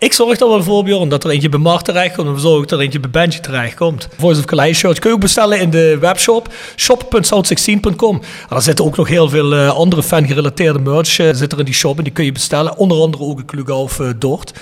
Ik 0.07 0.13
zorg 0.13 0.41
er 0.41 0.49
wel 0.49 0.63
voor, 0.63 0.85
Bjorn, 0.85 1.09
dat 1.09 1.25
er 1.25 1.31
eentje 1.31 1.49
bij 1.49 1.59
Mart 1.59 1.85
terechtkomt. 1.85 2.29
En 2.29 2.35
we 2.35 2.41
zorgen 2.41 2.61
dat 2.61 2.79
er 2.79 2.85
eentje 2.85 3.01
bij 3.01 3.11
Benji 3.11 3.41
terechtkomt. 3.41 4.09
Voice 4.19 4.39
of 4.39 4.45
Calais 4.45 4.79
shirts 4.79 4.99
kun 4.99 5.11
je 5.11 5.17
ook 5.17 5.23
bestellen 5.23 5.61
in 5.61 5.71
de 5.71 5.99
webshop. 6.01 6.49
shop.south16.com. 6.77 8.15
En 8.17 8.47
daar 8.49 8.63
zitten 8.63 8.85
ook 8.85 8.97
nog 8.97 9.09
heel 9.09 9.29
veel 9.29 9.55
eh, 9.55 9.69
andere 9.69 10.03
fan-gerelateerde 10.03 10.79
merch 10.79 11.19
eh, 11.19 11.29
zit 11.33 11.53
er 11.53 11.59
in 11.59 11.65
die 11.65 11.75
shop. 11.75 11.99
En 11.99 12.05
die 12.05 12.13
kun 12.13 12.25
je 12.25 12.33
bestellen. 12.33 12.77
Onder 12.77 12.99
andere 12.99 13.25
ook 13.25 13.39
een 13.39 13.45
Klugaf 13.45 13.99
uh, 13.99 14.09
Dort. 14.19 14.53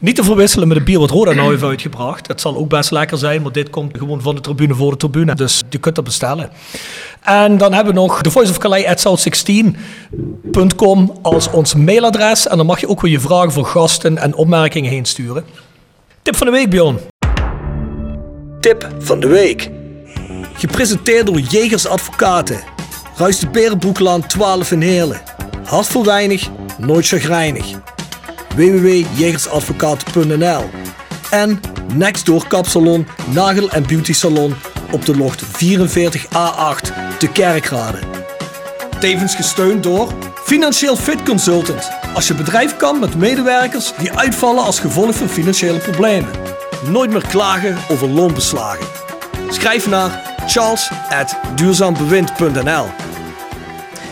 Niet 0.00 0.16
te 0.16 0.24
verwisselen 0.24 0.68
met 0.68 0.76
het 0.76 0.86
bier 0.86 0.98
wat 0.98 1.10
Roda 1.10 1.32
nou 1.32 1.50
heeft 1.50 1.62
uitgebracht. 1.62 2.26
Het 2.26 2.40
zal 2.40 2.56
ook 2.56 2.68
best 2.68 2.90
lekker 2.90 3.18
zijn, 3.18 3.42
maar 3.42 3.52
dit 3.52 3.70
komt 3.70 3.98
gewoon 3.98 4.22
van 4.22 4.34
de 4.34 4.40
tribune 4.40 4.74
voor 4.74 4.90
de 4.90 4.96
tribune. 4.96 5.34
Dus 5.34 5.62
je 5.70 5.78
kunt 5.78 5.94
dat 5.94 6.04
bestellen. 6.04 6.50
En 7.20 7.58
dan 7.58 7.72
hebben 7.72 7.94
we 7.94 8.00
nog 8.00 8.20
de 8.20 8.30
Voice 8.30 8.50
of 8.50 8.58
Calais 8.58 8.84
at 8.84 9.08
south16.com 9.08 11.18
als 11.22 11.50
ons 11.50 11.74
mailadres. 11.74 12.48
En 12.48 12.56
dan 12.56 12.66
mag 12.66 12.80
je 12.80 12.88
ook 12.88 13.00
weer 13.00 13.12
je 13.12 13.20
vragen 13.20 13.52
voor 13.52 13.66
gasten 13.66 14.18
en 14.18 14.34
opmerkingen 14.34 14.90
heen 14.90 15.04
sturen. 15.04 15.44
Tip 16.22 16.36
van 16.36 16.46
de 16.46 16.52
week, 16.52 16.70
Bjorn. 16.70 16.98
Tip 18.60 18.88
van 18.98 19.20
de 19.20 19.28
week. 19.28 19.70
Gepresenteerd 20.52 21.26
door 21.26 21.40
Jegers 21.40 21.86
Advocaten. 21.86 22.60
Ruis 23.16 23.38
de 23.38 23.48
Berenbroeklaan 23.48 24.26
12 24.26 24.72
in 24.72 24.80
Heerlen. 24.80 25.20
Hart 25.64 25.86
voor 25.86 26.04
weinig, 26.04 26.48
nooit 26.78 27.06
chagrijnig. 27.06 27.66
www.jegersadvocaten.nl 28.56 30.70
En 31.30 31.60
Nextdoor 31.94 32.46
Kapsalon, 32.46 33.06
Nagel 33.32 33.70
en 33.70 33.86
Beauty 33.86 34.12
Salon 34.12 34.54
op 34.90 35.06
de 35.06 35.16
locht 35.16 35.44
44A8 35.44 35.48
te 37.18 37.28
Kerkrade. 37.32 37.98
Tevens 39.00 39.34
gesteund 39.34 39.82
door 39.82 40.12
Financieel 40.44 40.96
Fit 40.96 41.22
Consultant. 41.22 41.90
Als 42.14 42.26
je 42.26 42.34
bedrijf 42.34 42.76
kan 42.76 42.98
met 42.98 43.16
medewerkers 43.16 43.92
die 43.98 44.12
uitvallen 44.12 44.64
als 44.64 44.80
gevolg 44.80 45.14
van 45.14 45.28
financiële 45.28 45.78
problemen. 45.78 46.30
Nooit 46.88 47.10
meer 47.10 47.26
klagen 47.26 47.76
over 47.88 48.08
loonbeslagen. 48.08 48.86
Schrijf 49.48 49.88
naar 49.88 50.22
charles.duurzaambewind.nl 50.46 53.09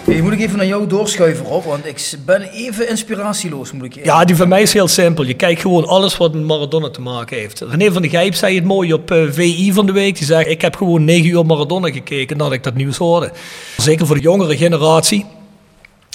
Hey, 0.08 0.20
moet 0.20 0.32
ik 0.32 0.40
even 0.40 0.56
naar 0.56 0.66
jou 0.66 0.86
doorschuiven, 0.86 1.46
Rob? 1.46 1.64
Want 1.64 1.86
ik 1.86 2.14
ben 2.24 2.42
even 2.42 2.88
inspiratieloos, 2.88 3.72
moet 3.72 3.84
ik 3.84 4.04
Ja, 4.04 4.24
die 4.24 4.36
van 4.36 4.48
mij 4.48 4.62
is 4.62 4.72
heel 4.72 4.88
simpel. 4.88 5.24
Je 5.24 5.34
kijkt 5.34 5.60
gewoon 5.60 5.86
alles 5.86 6.16
wat 6.16 6.34
met 6.34 6.44
Maradona 6.44 6.90
te 6.90 7.00
maken 7.00 7.36
heeft. 7.36 7.60
René 7.60 7.92
van 7.92 8.02
der 8.02 8.10
Gijp 8.10 8.34
zei 8.34 8.54
het 8.54 8.64
mooi 8.64 8.92
op 8.92 9.10
uh, 9.10 9.30
VI 9.30 9.72
van 9.72 9.86
de 9.86 9.92
week. 9.92 10.16
Die 10.16 10.26
zei, 10.26 10.44
ik 10.44 10.60
heb 10.60 10.76
gewoon 10.76 11.04
negen 11.04 11.30
uur 11.30 11.46
Maradona 11.46 11.90
gekeken 11.90 12.36
nadat 12.36 12.52
ik 12.52 12.62
dat 12.62 12.74
nieuws 12.74 12.96
hoorde. 12.96 13.32
Zeker 13.76 14.06
voor 14.06 14.16
de 14.16 14.22
jongere 14.22 14.56
generatie 14.56 15.26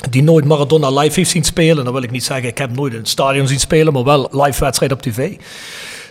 die 0.09 0.23
nooit 0.23 0.45
Maradona 0.45 0.89
live 0.89 1.15
heeft 1.15 1.31
zien 1.31 1.43
spelen. 1.43 1.83
Dan 1.83 1.93
wil 1.93 2.03
ik 2.03 2.11
niet 2.11 2.23
zeggen, 2.23 2.47
ik 2.47 2.57
heb 2.57 2.75
nooit 2.75 2.93
in 2.93 2.99
het 2.99 3.09
stadion 3.09 3.47
zien 3.47 3.59
spelen, 3.59 3.93
maar 3.93 4.03
wel 4.03 4.29
live 4.31 4.63
wedstrijd 4.63 4.91
op 4.91 5.01
tv. 5.01 5.37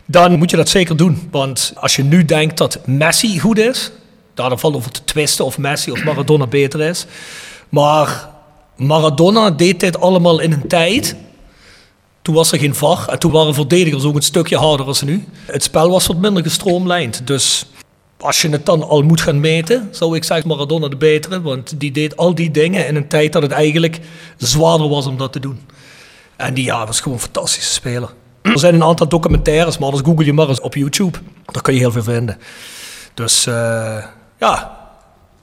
Dan 0.07 0.39
moet 0.39 0.51
je 0.51 0.57
dat 0.57 0.69
zeker 0.69 0.97
doen. 0.97 1.29
Want 1.31 1.73
als 1.77 1.97
je 1.97 2.03
nu 2.03 2.25
denkt 2.25 2.59
dat 2.59 2.79
Messi 2.87 3.39
goed 3.39 3.59
is, 3.59 3.91
daar 4.35 4.59
valt 4.59 4.75
over 4.75 4.91
te 4.91 5.05
twisten 5.05 5.45
of 5.45 5.59
Messi 5.59 5.91
of 5.91 6.05
Maradona 6.05 6.47
beter 6.47 6.81
is. 6.81 7.07
Maar 7.73 8.29
Maradona 8.77 9.51
deed 9.51 9.81
dit 9.81 10.01
allemaal 10.01 10.41
in 10.41 10.53
een 10.53 10.69
tijd. 10.69 11.17
Toen 12.23 12.35
was 12.35 12.53
er 12.53 12.59
geen 12.59 12.75
VAR 12.75 13.09
en 13.09 13.19
toen 13.19 13.33
waren 13.33 13.55
verdedigers 13.55 14.05
ook 14.05 14.15
een 14.15 14.23
stukje 14.23 14.57
harder 14.57 14.87
als 14.87 15.03
nu. 15.03 15.25
Het 15.47 15.63
spel 15.63 15.91
was 15.91 16.07
wat 16.07 16.17
minder 16.17 16.43
gestroomlijnd. 16.43 17.27
Dus 17.27 17.67
als 18.21 18.43
je 18.43 18.49
het 18.49 18.67
dan 18.67 18.83
al 18.83 19.03
moet 19.03 19.21
gaan 19.21 19.41
meten, 19.41 19.89
zou 19.91 20.17
ik 20.17 20.25
zeggen 20.25 20.49
Maradona 20.49 20.89
de 20.89 20.97
betere. 20.97 21.43
Want 21.43 21.81
die 21.81 21.93
deed 21.93 22.17
al 22.17 22.35
die 22.35 22.51
dingen 22.51 22.87
in 22.87 22.97
een 22.97 23.09
tijd 23.09 23.33
dat 23.33 23.43
het 23.43 23.53
eigenlijk 23.53 24.01
zwaarder 24.37 24.89
was 24.89 25.07
om 25.07 25.17
dat 25.17 25.33
te 25.33 25.41
doen. 25.41 25.61
En 26.37 26.55
die 26.55 26.65
ja, 26.65 26.87
was 26.87 27.01
gewoon 27.01 27.19
een 27.19 27.25
fantastische 27.25 27.73
speler. 27.73 28.13
Er 28.43 28.59
zijn 28.59 28.75
een 28.75 28.85
aantal 28.85 29.09
documentaires, 29.09 29.79
maar 29.79 29.89
anders 29.89 30.07
google 30.07 30.25
je 30.25 30.33
maar 30.33 30.49
eens 30.49 30.61
op 30.61 30.75
YouTube. 30.75 31.19
Daar 31.47 31.63
kun 31.63 31.75
je 31.75 31.81
heel 31.81 31.93
veel 31.93 32.03
vinden. 32.03 32.39
Dus 33.15 33.47
uh, 33.47 33.55
ja, 34.39 34.79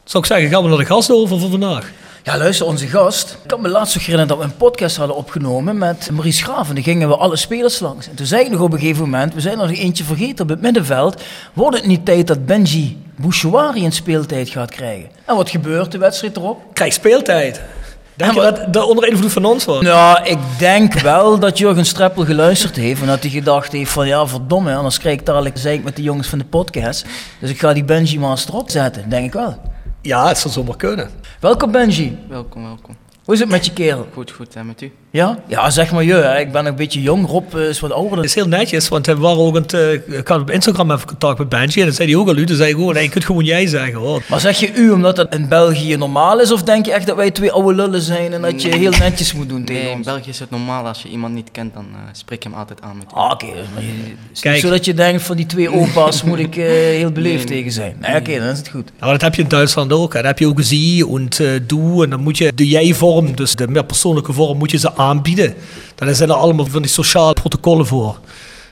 zou 0.04 0.24
ik 0.24 0.30
zeggen, 0.30 0.50
gaan 0.50 0.64
we 0.64 0.70
naar 0.70 0.78
de 0.78 0.86
gasten 0.86 1.16
over 1.16 1.40
voor 1.40 1.50
vandaag. 1.50 1.92
Ja, 2.24 2.38
luister, 2.38 2.66
onze 2.66 2.88
gast. 2.88 3.32
Ik 3.32 3.48
kan 3.48 3.62
me 3.62 3.70
laatst 3.70 3.96
nog 3.96 4.06
herinneren 4.06 4.38
dat 4.38 4.46
we 4.46 4.52
een 4.52 4.58
podcast 4.58 4.98
hadden 4.98 5.16
opgenomen 5.16 5.78
met 5.78 6.10
Maurice 6.12 6.44
Graaf. 6.44 6.70
En 6.70 6.76
dan 6.76 6.84
gingen 6.84 7.08
we 7.08 7.16
alle 7.16 7.36
spelers 7.36 7.80
langs. 7.80 8.10
En 8.10 8.16
toen 8.16 8.26
zei 8.26 8.46
ik 8.46 8.52
nog 8.52 8.62
op 8.62 8.74
een 8.74 8.80
gegeven 8.80 9.04
moment, 9.04 9.34
we 9.34 9.42
zijn 9.42 9.58
nog 9.58 9.72
eentje 9.72 10.04
vergeten 10.04 10.44
op 10.44 10.50
het 10.50 10.62
middenveld. 10.62 11.22
Wordt 11.54 11.78
het 11.78 11.86
niet 11.86 12.06
tijd 12.06 12.28
dat 12.28 12.46
Benji 12.46 12.98
Bouchouari 13.16 13.86
een 13.86 13.92
speeltijd 13.92 14.50
gaat 14.50 14.72
krijgen? 14.72 15.10
En 15.26 15.36
wat 15.36 15.50
gebeurt 15.50 15.92
de 15.92 15.98
wedstrijd 15.98 16.38
erop? 16.38 16.62
Krijg 16.74 16.94
speeltijd. 16.94 17.62
Denk 18.16 18.34
je 18.34 18.42
dat 18.42 18.74
dat 18.74 18.88
onder 18.88 19.08
invloed 19.08 19.32
van 19.32 19.46
ons 19.46 19.66
was? 19.66 19.82
Nou, 19.82 20.24
ik 20.24 20.40
denk 20.58 20.94
wel 20.94 21.40
dat 21.40 21.58
Jurgen 21.58 21.86
Streppel 21.86 22.26
geluisterd 22.26 22.76
heeft 22.76 23.02
en 23.02 23.08
dat 23.08 23.22
hij 23.22 23.30
gedacht 23.30 23.72
heeft 23.72 23.92
van 23.92 24.08
ja, 24.08 24.28
verdomme, 24.28 24.76
anders 24.76 25.00
krijg 25.00 25.20
ik 25.20 25.26
dadelijk 25.26 25.58
zeik 25.58 25.84
met 25.84 25.96
de 25.96 26.02
jongens 26.02 26.28
van 26.28 26.40
de 26.40 26.46
podcast. 26.46 27.06
Dus 27.40 27.50
ik 27.50 27.60
ga 27.60 27.74
die 27.74 27.84
Benji 27.84 28.20
maar 28.20 28.44
erop 28.48 28.70
zetten, 28.70 29.10
denk 29.10 29.26
ik 29.26 29.34
wel. 29.34 29.58
Ja, 30.02 30.28
het 30.28 30.38
zou 30.38 30.54
zomaar 30.54 30.76
kunnen. 30.76 31.10
Welkom 31.40 31.72
Benji. 31.72 32.18
Welkom, 32.28 32.64
welkom. 32.64 32.96
Hoe 33.24 33.34
is 33.34 33.40
het 33.40 33.50
met 33.50 33.66
je 33.66 33.74
kerel? 33.74 34.08
Goed, 34.14 34.32
goed. 34.32 34.56
En 34.56 34.66
met 34.66 34.82
u? 34.82 34.92
Ja? 35.12 35.40
Ja, 35.48 35.70
zeg 35.70 35.92
maar 35.92 36.04
je. 36.04 36.14
Hè. 36.14 36.40
Ik 36.40 36.52
ben 36.52 36.66
een 36.66 36.76
beetje 36.76 37.02
jong. 37.02 37.28
Rob 37.28 37.56
is 37.56 37.80
wat 37.80 37.92
ouder. 37.92 38.18
Het 38.18 38.26
is 38.26 38.36
heel 38.36 38.48
netjes, 38.48 38.88
want 38.88 39.06
we 39.06 39.18
waren 39.18 39.38
ook 39.38 39.56
het, 39.56 39.74
uh, 39.74 39.94
ik 39.94 40.28
had 40.28 40.42
op 40.42 40.52
Instagram 40.52 40.92
even 40.92 41.08
contact 41.08 41.38
met 41.38 41.50
Benji. 41.50 41.80
En 41.80 41.86
dan 41.86 41.96
zei 41.96 42.10
hij 42.10 42.18
ook 42.18 42.28
al 42.28 42.38
u. 42.38 42.44
Dan 42.44 42.56
zei 42.56 42.70
ik 42.70 42.76
gewoon, 42.76 42.94
nee, 42.94 43.04
je 43.04 43.10
kunt 43.10 43.26
gewoon 43.26 43.44
jij 43.44 43.68
zeggen. 43.68 43.94
Hoor. 43.94 44.24
Maar 44.28 44.40
zeg 44.40 44.60
je 44.60 44.74
u 44.74 44.92
omdat 44.92 45.16
dat 45.16 45.36
in 45.36 45.48
België 45.48 45.96
normaal 45.96 46.40
is? 46.40 46.52
Of 46.52 46.64
denk 46.64 46.86
je 46.86 46.92
echt 46.94 47.08
dat 47.08 47.16
wij 47.16 47.32
twee 47.32 47.52
oude 47.52 47.76
lullen 47.76 48.02
zijn 48.02 48.34
en 48.34 48.42
dat 48.42 48.62
je 48.62 48.76
heel 48.76 48.92
netjes 49.00 49.34
moet 49.34 49.50
doen 49.50 49.64
tegen 49.64 49.84
nee, 49.84 49.92
ons? 49.92 50.08
in 50.08 50.14
België 50.14 50.30
is 50.30 50.40
het 50.40 50.50
normaal. 50.50 50.88
Als 50.88 51.02
je 51.02 51.10
iemand 51.10 51.34
niet 51.34 51.52
kent, 51.52 51.74
dan 51.74 51.86
uh, 51.92 52.00
spreek 52.12 52.44
je 52.44 52.50
hem 52.50 52.58
altijd 52.58 52.82
aan 52.82 52.98
met 52.98 53.06
u. 53.06 53.16
Ah, 53.16 53.32
oké. 53.32 53.46
Okay. 54.36 54.60
Zodat 54.60 54.86
je 54.86 54.94
denkt, 54.94 55.22
van 55.22 55.38
die 55.38 55.46
twee 55.46 55.72
opa's 55.80 56.24
moet 56.24 56.40
ik 56.40 56.56
uh, 56.56 56.66
heel 56.66 57.12
beleefd 57.12 57.50
nee, 57.50 57.58
tegen 57.58 57.72
zijn. 57.72 57.98
Nee, 58.00 58.10
oké, 58.10 58.20
okay, 58.20 58.40
dan 58.40 58.48
is 58.48 58.58
het 58.58 58.70
goed. 58.70 58.88
Ja, 58.88 59.06
maar 59.06 59.12
dat 59.12 59.22
heb 59.22 59.36
je 59.36 59.42
in 59.42 59.48
Duitsland 59.48 59.94
ook. 59.94 60.14
Hè. 60.14 60.20
Dat 60.20 60.28
heb 60.28 60.40
je 60.40 60.48
ook 60.48 60.62
zie 60.62 61.08
en 61.16 61.30
doe. 61.68 62.04
En 62.04 62.10
dan 62.10 62.22
moet 62.22 62.38
je 62.38 62.54
de 62.56 62.68
jij-vorm, 62.68 63.36
dus 63.36 63.56
de 63.56 63.68
meer 63.68 63.86
persoonlijke 63.86 64.34
vorm, 64.34 64.58
moet 64.58 64.72
je 64.72 64.78
ze 64.78 64.98
aanbieden. 65.00 65.54
Dan 65.96 66.16
zijn 66.16 66.30
er 66.30 66.36
allemaal 66.36 66.66
van 66.66 66.82
die 66.82 66.92
sociale 66.92 67.34
protocollen 67.34 67.86
voor. 67.86 68.20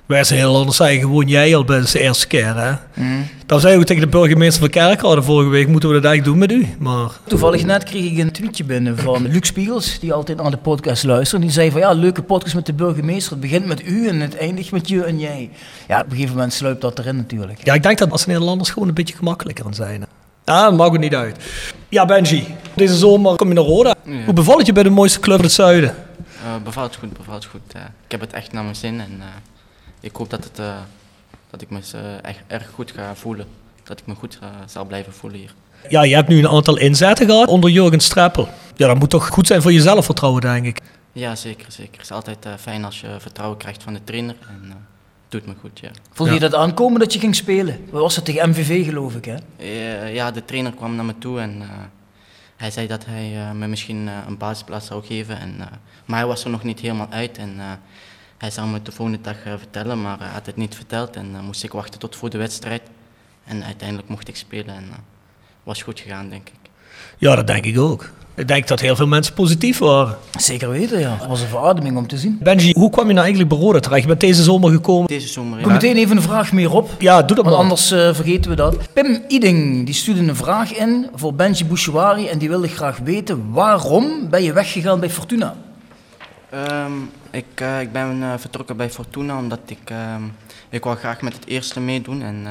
Wij 0.06 0.24
zijn 0.24 0.40
heel 0.40 0.56
anders 0.56 0.78
zeggen, 0.78 1.00
gewoon 1.00 1.28
jij 1.28 1.56
al 1.56 1.64
bent 1.64 1.92
de 1.92 2.00
eerste 2.00 2.28
keer. 2.28 2.56
Hè? 2.56 2.72
Mm. 2.94 3.28
Dan 3.46 3.60
zei 3.60 3.74
ik 3.74 3.80
ook 3.80 3.86
tegen 3.86 4.02
de 4.02 4.08
burgemeester 4.08 4.60
van 4.60 4.70
Kerkrade 4.70 5.22
vorige 5.22 5.50
week, 5.50 5.68
moeten 5.68 5.90
we 5.90 5.96
dat 5.96 6.04
eigenlijk 6.06 6.40
doen 6.40 6.58
met 6.58 6.66
u? 6.66 6.76
Maar... 6.80 7.10
Toevallig 7.28 7.66
net 7.66 7.84
kreeg 7.84 8.12
ik 8.12 8.18
een 8.18 8.32
tweetje 8.32 8.64
binnen 8.64 8.98
van 8.98 9.28
Luc 9.28 9.48
Spiegels, 9.48 10.00
die 10.00 10.14
altijd 10.14 10.42
naar 10.42 10.52
de 10.52 10.58
podcast 10.58 11.04
luistert. 11.04 11.42
Die 11.42 11.52
zei 11.52 11.72
van 11.72 11.80
ja, 11.80 11.92
leuke 11.92 12.22
podcast 12.22 12.56
met 12.56 12.66
de 12.66 12.74
burgemeester. 12.74 13.32
Het 13.32 13.42
begint 13.42 13.66
met 13.66 13.88
u 13.88 14.08
en 14.08 14.20
het 14.20 14.38
eindigt 14.38 14.72
met 14.72 14.88
je 14.88 15.04
en 15.04 15.20
jij. 15.20 15.50
Ja, 15.88 16.00
op 16.00 16.06
een 16.06 16.12
gegeven 16.12 16.36
moment 16.36 16.54
sluipt 16.54 16.82
dat 16.82 17.00
erin 17.00 17.16
natuurlijk. 17.16 17.60
Ja, 17.64 17.74
ik 17.74 17.84
denk 17.84 17.98
dat 17.98 18.12
als 18.12 18.26
Nederlanders 18.26 18.70
gewoon 18.70 18.88
een 18.88 18.94
beetje 18.94 19.16
gemakkelijker 19.16 19.66
aan 19.66 19.74
zijn. 19.74 20.06
Ah, 20.46 20.64
dat 20.64 20.76
maakt 20.76 20.92
het 20.92 21.02
niet 21.02 21.16
uit. 21.16 21.36
Ja, 21.90 22.06
Benji, 22.06 22.48
deze 22.74 22.96
zomer 22.96 23.36
kom 23.36 23.48
je 23.48 23.54
naar 23.54 23.64
Roda. 23.64 23.96
Ja. 24.06 24.24
Hoe 24.26 24.34
bevalt 24.34 24.58
het 24.58 24.68
je 24.68 24.74
bij 24.74 24.84
de 24.84 24.90
mooiste 24.90 25.20
club 25.20 25.36
van 25.36 25.46
het 25.46 25.54
zuiden? 25.54 25.96
Uh, 26.48 26.56
bevalt 26.64 26.96
goed, 26.96 27.18
bevalt 27.18 27.46
goed. 27.46 27.76
Uh, 27.76 27.82
ik 28.06 28.12
heb 28.12 28.20
het 28.20 28.34
echt 28.34 28.52
naar 28.52 28.64
mijn 28.64 28.76
zin 28.76 29.00
en 29.00 29.16
uh, 29.18 29.26
ik 30.00 30.16
hoop 30.16 30.30
dat, 30.30 30.44
het, 30.44 30.62
dat 31.50 31.62
ik 31.62 31.70
me 31.70 31.80
echt 32.22 32.40
erg 32.48 32.70
goed 32.70 32.92
ga 32.92 33.16
voelen. 33.16 33.48
Dat 33.84 34.00
ik 34.00 34.06
me 34.06 34.16
goed 34.16 34.40
zal 34.66 34.86
blijven 34.86 35.14
voelen 35.14 35.40
hier. 35.40 35.54
Ja, 35.90 36.04
je 36.04 36.16
hebt 36.16 36.28
nu 36.28 36.38
een 36.38 36.48
aantal 36.48 36.78
inzetten 36.78 37.26
gehad 37.26 37.48
onder 37.48 37.70
Jurgen 37.70 38.00
Streppel. 38.00 38.50
Ja, 38.76 38.88
dat 38.88 39.00
moet 39.00 39.10
toch 39.10 39.28
goed 39.28 39.48
zijn 39.48 39.62
voor 39.62 39.72
je 39.72 39.82
zelfvertrouwen, 39.82 40.42
denk 40.42 40.66
ik. 40.66 40.82
Ja, 41.12 41.36
zeker. 41.36 41.72
zeker. 41.72 41.92
Het 41.92 42.02
is 42.02 42.12
altijd 42.12 42.48
fijn 42.60 42.86
als 42.86 43.02
je 43.02 43.16
vertrouwen 43.20 43.58
krijgt 43.58 43.84
van 43.84 43.94
de 43.94 44.04
trainer. 44.04 44.36
En, 44.50 44.88
doet 45.30 45.46
me 45.46 45.54
goed, 45.62 45.80
ja. 45.80 45.90
Voelde 46.12 46.34
je 46.34 46.40
dat 46.40 46.56
aankomen 46.56 47.00
dat 47.00 47.14
je 47.14 47.20
ging 47.20 47.36
spelen? 47.36 47.86
Wat 47.90 48.02
was 48.02 48.16
het 48.16 48.26
tegen 48.26 48.50
MVV, 48.50 48.86
geloof 48.86 49.16
ik, 49.16 49.26
hè? 49.26 49.36
Ja, 50.08 50.32
de 50.32 50.46
trainer 50.46 50.72
kwam 50.72 50.96
naar 50.96 51.06
me 51.06 51.18
toe 51.18 51.40
en 51.40 51.64
hij 52.58 52.72
zei 52.72 52.88
dat 52.88 53.06
hij 53.06 53.36
uh, 53.36 53.52
me 53.52 53.68
misschien 53.68 54.08
uh, 54.08 54.18
een 54.28 54.38
basisplaats 54.38 54.88
zou 54.88 55.06
geven. 55.06 55.40
En, 55.40 55.56
uh, 55.60 55.66
maar 56.06 56.18
hij 56.18 56.28
was 56.28 56.44
er 56.44 56.50
nog 56.50 56.64
niet 56.64 56.80
helemaal 56.80 57.10
uit. 57.10 57.38
En 57.38 57.60
hij 58.38 58.52
zou 58.52 58.68
me 58.68 58.82
de 58.82 58.92
volgende 58.92 59.22
dag 59.22 59.38
vertellen, 59.42 60.02
maar 60.02 60.20
hij 60.20 60.28
had 60.30 60.46
het 60.46 60.56
niet 60.56 60.76
verteld. 60.76 61.16
En 61.16 61.44
moest 61.44 61.64
ik 61.64 61.72
wachten 61.72 62.00
tot 62.00 62.16
voor 62.16 62.30
de 62.30 62.38
wedstrijd. 62.38 62.82
En 63.44 63.64
uiteindelijk 63.64 64.10
mocht 64.10 64.28
ik 64.28 64.36
spelen 64.36 64.76
en 64.76 64.90
was 65.64 65.82
goed 65.82 66.00
gegaan, 66.00 66.30
denk 66.30 66.48
ik. 66.48 66.70
Ja, 67.18 67.36
dat 67.36 67.48
denk 67.48 67.66
ik 67.66 67.80
ook. 67.80 68.12
Ik 68.38 68.48
denk 68.48 68.68
dat 68.68 68.80
heel 68.80 68.96
veel 68.96 69.08
mensen 69.08 69.34
positief 69.34 69.78
waren. 69.80 70.18
Zeker 70.40 70.70
weten, 70.70 71.00
ja. 71.00 71.18
Het 71.20 71.28
was 71.28 71.42
een 71.42 71.48
verademing 71.48 71.98
om 71.98 72.08
te 72.08 72.18
zien. 72.18 72.40
Benji, 72.42 72.74
hoe 72.78 72.90
kwam 72.90 73.08
je 73.08 73.14
nou 73.14 73.26
eigenlijk 73.26 73.56
bij 73.56 73.64
Roda 73.64 73.80
terecht? 73.80 74.02
Je 74.02 74.08
bent 74.08 74.20
deze 74.20 74.44
zomer 74.44 74.72
gekomen. 74.72 75.08
Deze 75.08 75.28
zomer, 75.28 75.58
ja. 75.58 75.64
Kom 75.64 75.74
meteen 75.74 75.96
even 75.96 76.16
een 76.16 76.24
vraag 76.24 76.52
meer 76.52 76.74
op. 76.74 76.90
Ja, 77.00 77.22
doe 77.22 77.36
dat 77.36 77.46
Want 77.46 77.50
maar. 77.50 77.58
anders 77.64 77.92
uh, 77.92 78.14
vergeten 78.14 78.50
we 78.50 78.56
dat. 78.56 78.94
Pim 78.94 79.24
Iding, 79.28 79.86
die 79.86 79.96
stuurde 79.96 80.22
een 80.22 80.36
vraag 80.36 80.74
in 80.74 81.08
voor 81.16 81.34
Benji 81.34 81.66
Bouchouari. 81.66 82.28
En 82.28 82.38
die 82.38 82.50
wilde 82.50 82.68
graag 82.68 82.98
weten, 82.98 83.52
waarom 83.52 84.30
ben 84.30 84.44
je 84.44 84.54
weggegaan 84.54 85.00
bij 85.00 85.10
Fortuna? 85.10 85.56
Um, 86.54 87.10
ik, 87.32 87.62
uh, 87.62 87.82
ik 87.82 87.92
ben 87.92 88.18
uh, 88.20 88.34
vertrokken 88.38 88.78
bij 88.78 88.90
Fortuna 88.90 89.38
omdat 89.38 89.60
ik... 89.66 89.92
ik 90.70 90.84
wou 90.84 90.98
graag 90.98 91.22
met 91.22 91.34
het 91.34 91.48
eerste 91.48 91.80
meedoen. 91.80 92.22
En 92.22 92.46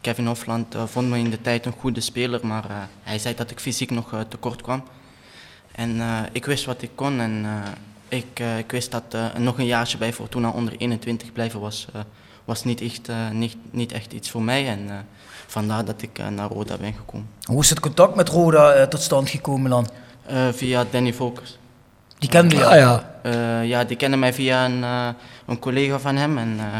Kevin 0.00 0.26
Hofland 0.26 0.76
vond 0.86 1.08
me 1.08 1.18
in 1.18 1.30
de 1.30 1.40
tijd 1.40 1.66
een 1.66 1.74
goede 1.78 2.00
speler. 2.00 2.40
Maar 2.42 2.64
hij 3.02 3.18
zei 3.18 3.34
dat 3.34 3.50
ik 3.50 3.60
fysiek 3.60 3.90
nog 3.90 4.14
tekort 4.28 4.62
kwam. 4.62 4.82
En 5.74 5.96
uh, 5.96 6.18
ik 6.32 6.44
wist 6.44 6.64
wat 6.64 6.82
ik 6.82 6.90
kon 6.94 7.20
en 7.20 7.42
uh, 7.44 7.50
ik, 8.08 8.26
eh, 8.40 8.58
ik 8.58 8.70
wist 8.70 8.90
dat 8.90 9.02
eh, 9.10 9.24
nog 9.38 9.58
een 9.58 9.66
jaartje 9.66 9.98
bij 9.98 10.12
Fortuna 10.12 10.48
onder 10.48 10.74
21 10.78 11.32
blijven 11.32 11.60
was, 11.60 11.86
eh, 11.94 12.00
was 12.44 12.64
niet, 12.64 12.80
echt, 12.80 13.08
eh, 13.08 13.30
niet, 13.30 13.56
niet 13.70 13.92
echt 13.92 14.12
iets 14.12 14.30
voor 14.30 14.42
mij. 14.42 14.66
En 14.68 14.84
eh, 14.88 14.94
vandaar 15.46 15.84
dat 15.84 16.02
ik 16.02 16.18
eh, 16.18 16.28
naar 16.28 16.48
Roda 16.48 16.76
ben 16.76 16.92
gekomen. 16.92 17.28
Hoe 17.42 17.60
is 17.62 17.70
het 17.70 17.80
contact 17.80 18.14
met 18.14 18.28
Roda 18.28 18.72
eh, 18.72 18.86
tot 18.86 19.00
stand 19.00 19.28
gekomen 19.28 19.70
dan? 19.70 19.88
Eh, 20.26 20.48
via 20.52 20.84
Danny 20.90 21.12
Volkers. 21.12 21.58
Die 22.18 22.28
kende 22.30 22.56
je 22.56 22.64
Ah 22.66 22.76
ja. 22.76 23.18
Eh, 23.22 23.68
ja, 23.68 23.84
die 23.84 23.96
kende 23.96 24.16
mij 24.16 24.32
via 24.32 24.64
een, 24.64 24.84
eh, 24.84 25.08
een 25.46 25.58
collega 25.58 25.98
van 25.98 26.16
hem 26.16 26.38
en 26.38 26.56
eh, 26.58 26.78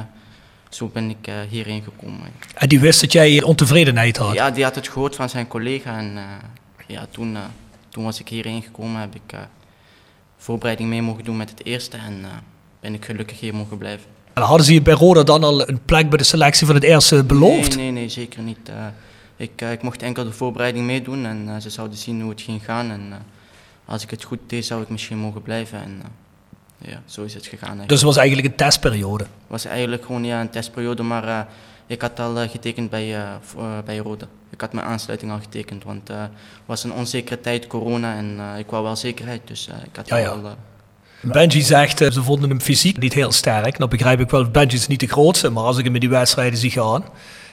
zo 0.68 0.90
ben 0.92 1.10
ik 1.10 1.26
eh, 1.26 1.34
hierheen 1.48 1.82
gekomen. 1.82 2.20
En 2.54 2.68
die 2.68 2.80
wist 2.80 3.00
dat 3.00 3.12
jij 3.12 3.42
ontevredenheid 3.42 4.16
had. 4.16 4.32
Ja, 4.34 4.50
die 4.50 4.64
had 4.64 4.74
het 4.74 4.88
gehoord 4.88 5.16
van 5.16 5.28
zijn 5.28 5.48
collega 5.48 5.98
en 5.98 6.16
eh, 6.16 6.22
ja, 6.86 7.06
toen, 7.10 7.36
eh, 7.36 7.42
toen 7.92 8.04
was 8.04 8.20
ik 8.20 8.28
hierheen 8.28 8.62
gekomen, 8.62 9.00
heb 9.00 9.14
ik 9.14 9.32
eh, 9.32 9.40
voorbereiding 10.36 10.88
mee 10.88 11.02
mogen 11.02 11.24
doen 11.24 11.36
met 11.36 11.50
het 11.50 11.64
eerste 11.64 11.96
en 11.96 12.24
eh, 12.24 12.30
ben 12.80 12.94
ik 12.94 13.04
gelukkig 13.04 13.40
hier 13.40 13.54
mogen 13.54 13.78
blijven. 13.78 14.06
En 14.32 14.42
hadden 14.42 14.66
ze 14.66 14.72
je 14.74 14.82
bij 14.82 14.94
Roda 14.94 15.22
dan 15.22 15.44
al 15.44 15.68
een 15.68 15.84
plek 15.84 16.08
bij 16.08 16.18
de 16.18 16.24
selectie 16.24 16.66
van 16.66 16.74
het 16.74 16.84
eerste 16.84 17.24
beloofd? 17.24 17.76
Nee, 17.76 17.84
nee, 17.84 17.92
nee 17.92 18.08
zeker 18.08 18.42
niet. 18.42 18.68
Eh, 18.68 18.86
ik, 19.36 19.60
ik 19.60 19.82
mocht 19.82 20.02
enkel 20.02 20.24
de 20.24 20.32
voorbereiding 20.32 20.86
meedoen 20.86 21.26
en 21.26 21.62
ze 21.62 21.70
zouden 21.70 21.98
zien 21.98 22.20
hoe 22.20 22.30
het 22.30 22.40
ging 22.40 22.64
gaan. 22.64 22.90
En 22.90 23.12
als 23.84 24.02
ik 24.02 24.10
het 24.10 24.24
goed 24.24 24.38
deed, 24.46 24.64
zou 24.64 24.82
ik 24.82 24.88
misschien 24.88 25.18
mogen 25.18 25.42
blijven. 25.42 25.82
En 25.82 26.02
ja, 26.78 27.02
zo 27.06 27.22
is 27.22 27.34
het 27.34 27.46
gegaan. 27.46 27.60
Eigenlijk. 27.60 27.88
Dus 27.88 27.98
het 27.98 28.08
was 28.08 28.16
eigenlijk 28.16 28.48
een 28.48 28.56
testperiode. 28.56 29.24
Het 29.24 29.32
was 29.46 29.64
eigenlijk 29.64 30.04
gewoon 30.04 30.24
ja, 30.24 30.40
een 30.40 30.50
testperiode, 30.50 31.02
maar 31.02 31.48
ik 31.86 32.00
had 32.02 32.20
al 32.20 32.38
eh, 32.38 32.50
getekend 32.50 32.90
bij, 32.90 33.02
eh, 33.14 33.20
eh, 33.56 33.64
bij 33.84 33.96
Roda. 33.96 34.26
Ik 34.50 34.60
had 34.60 34.72
mijn 34.72 34.86
aansluiting 34.86 35.32
al 35.32 35.38
getekend, 35.38 35.84
want 35.84 36.10
eh, 36.10 36.20
het 36.20 36.30
was 36.66 36.84
een 36.84 36.92
onzekere 36.92 37.40
tijd, 37.40 37.66
corona, 37.66 38.16
en 38.16 38.36
eh, 38.38 38.58
ik 38.58 38.66
wou 38.70 38.82
wel 38.84 38.96
zekerheid. 38.96 39.40
Dus 39.44 39.68
eh, 39.68 39.74
ik 39.84 39.96
had 39.96 40.08
Ja, 40.08 40.16
ja. 40.16 40.28
al... 40.28 40.40
Benji 41.20 41.60
zegt, 41.62 41.98
ze 41.98 42.22
vonden 42.22 42.48
hem 42.50 42.60
fysiek 42.60 42.98
niet 42.98 43.12
heel 43.12 43.32
sterk. 43.32 43.78
Nou 43.78 43.90
begrijp 43.90 44.20
ik 44.20 44.30
wel, 44.30 44.44
Benji 44.50 44.74
is 44.76 44.86
niet 44.86 45.00
de 45.00 45.06
grootste, 45.06 45.50
maar 45.50 45.62
als 45.64 45.78
ik 45.78 45.84
hem 45.84 45.94
in 45.94 46.00
die 46.00 46.08
wedstrijden 46.08 46.58
zie 46.58 46.70
gaan... 46.70 47.02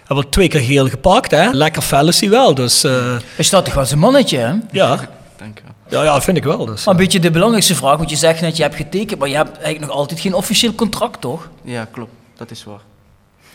Hij 0.05 0.15
wordt 0.17 0.31
twee 0.31 0.47
keer 0.47 0.61
geel 0.61 0.89
gepakt, 0.89 1.31
hè? 1.31 1.49
Lekker 1.51 1.81
fel 1.81 2.07
is 2.07 2.19
hij 2.19 2.29
wel, 2.29 2.53
dus 2.55 2.83
eh, 2.83 3.17
Hij 3.35 3.45
staat 3.45 3.65
toch 3.65 3.73
wel 3.73 3.85
zijn 3.85 3.99
mannetje, 3.99 4.37
hè? 4.37 4.53
ja. 4.71 4.99
dank. 5.37 5.61
Ja, 5.89 6.03
ja, 6.03 6.21
vind 6.21 6.37
ik 6.37 6.43
wel. 6.43 6.65
Dus, 6.65 6.85
Maar 6.85 6.93
een 6.93 6.99
beetje 6.99 7.19
de 7.19 7.31
belangrijkste 7.31 7.75
vraag, 7.75 7.97
want 7.97 8.09
je 8.09 8.15
zegt 8.15 8.41
net, 8.41 8.57
je 8.57 8.63
hebt 8.63 8.75
getekend, 8.75 9.19
maar 9.19 9.29
je 9.29 9.35
hebt 9.35 9.51
eigenlijk 9.51 9.79
nog 9.79 9.89
altijd 9.89 10.19
geen 10.19 10.33
officieel 10.33 10.73
contract, 10.73 11.21
toch? 11.21 11.49
Ja, 11.63 11.87
klopt. 11.91 12.11
Dat 12.37 12.51
is 12.51 12.63
waar. 12.63 12.81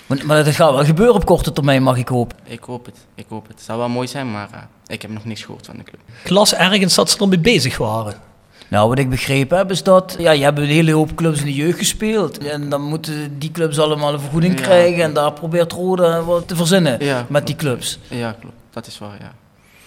Want- 0.07 0.23
Maar 0.23 0.45
dat 0.45 0.55
gaat 0.55 0.71
wel 0.73 0.85
gebeuren 0.85 1.15
op 1.15 1.25
korte 1.25 1.53
termijn, 1.53 1.83
mag 1.83 1.97
ik 1.97 2.09
hopen. 2.09 2.37
Ik 2.45 2.63
hoop 2.65 2.87
het. 2.87 2.97
Ik 3.15 3.27
hoop 3.29 3.43
het. 3.47 3.57
Het 3.57 3.65
zou 3.65 3.79
wel 3.79 3.89
mooi 3.89 4.09
zijn, 4.09 4.31
maar 4.33 4.49
eh, 4.53 4.59
ik 4.87 5.03
heb 5.03 5.11
nog 5.11 5.25
niks 5.25 5.43
gehoord 5.43 5.67
van 5.67 5.77
de 5.77 5.83
club. 5.83 6.01
ik 6.25 6.31
las 6.31 6.55
ergens 6.55 6.95
dat 6.95 7.11
ze 7.11 7.19
ermee 7.19 7.39
bezig 7.39 7.77
waren. 7.79 8.15
Nou, 8.69 8.89
wat 8.89 8.99
ik 8.99 9.11
begrepen 9.11 9.57
heb, 9.59 9.71
is 9.71 9.83
dat... 9.83 10.15
Ja, 10.19 10.31
je 10.31 10.43
hebt 10.45 10.59
een 10.59 10.65
hele 10.65 10.93
hoop 10.93 11.15
clubs 11.15 11.39
in 11.41 11.45
de 11.45 11.55
jeugd 11.55 11.79
gespeeld. 11.79 12.39
En 12.39 12.69
dan 12.69 12.83
moeten 12.83 13.39
die 13.39 13.51
clubs 13.51 13.79
allemaal 13.79 14.13
een 14.13 14.21
vergoeding 14.21 14.59
Ja. 14.59 14.65
krijgen. 14.65 15.03
En 15.03 15.13
daar 15.15 15.33
probeert 15.33 15.73
Roda 15.73 16.23
wat 16.23 16.49
te 16.49 16.57
verzinnen 16.57 17.05
Ja. 17.05 17.27
met 17.29 17.47
die 17.47 17.57
clubs. 17.57 17.99
Ja, 18.09 18.33
klopt. 18.41 18.57
Dat 18.71 18.87
is 18.87 18.99
waar, 18.99 19.17
ja. 19.21 19.33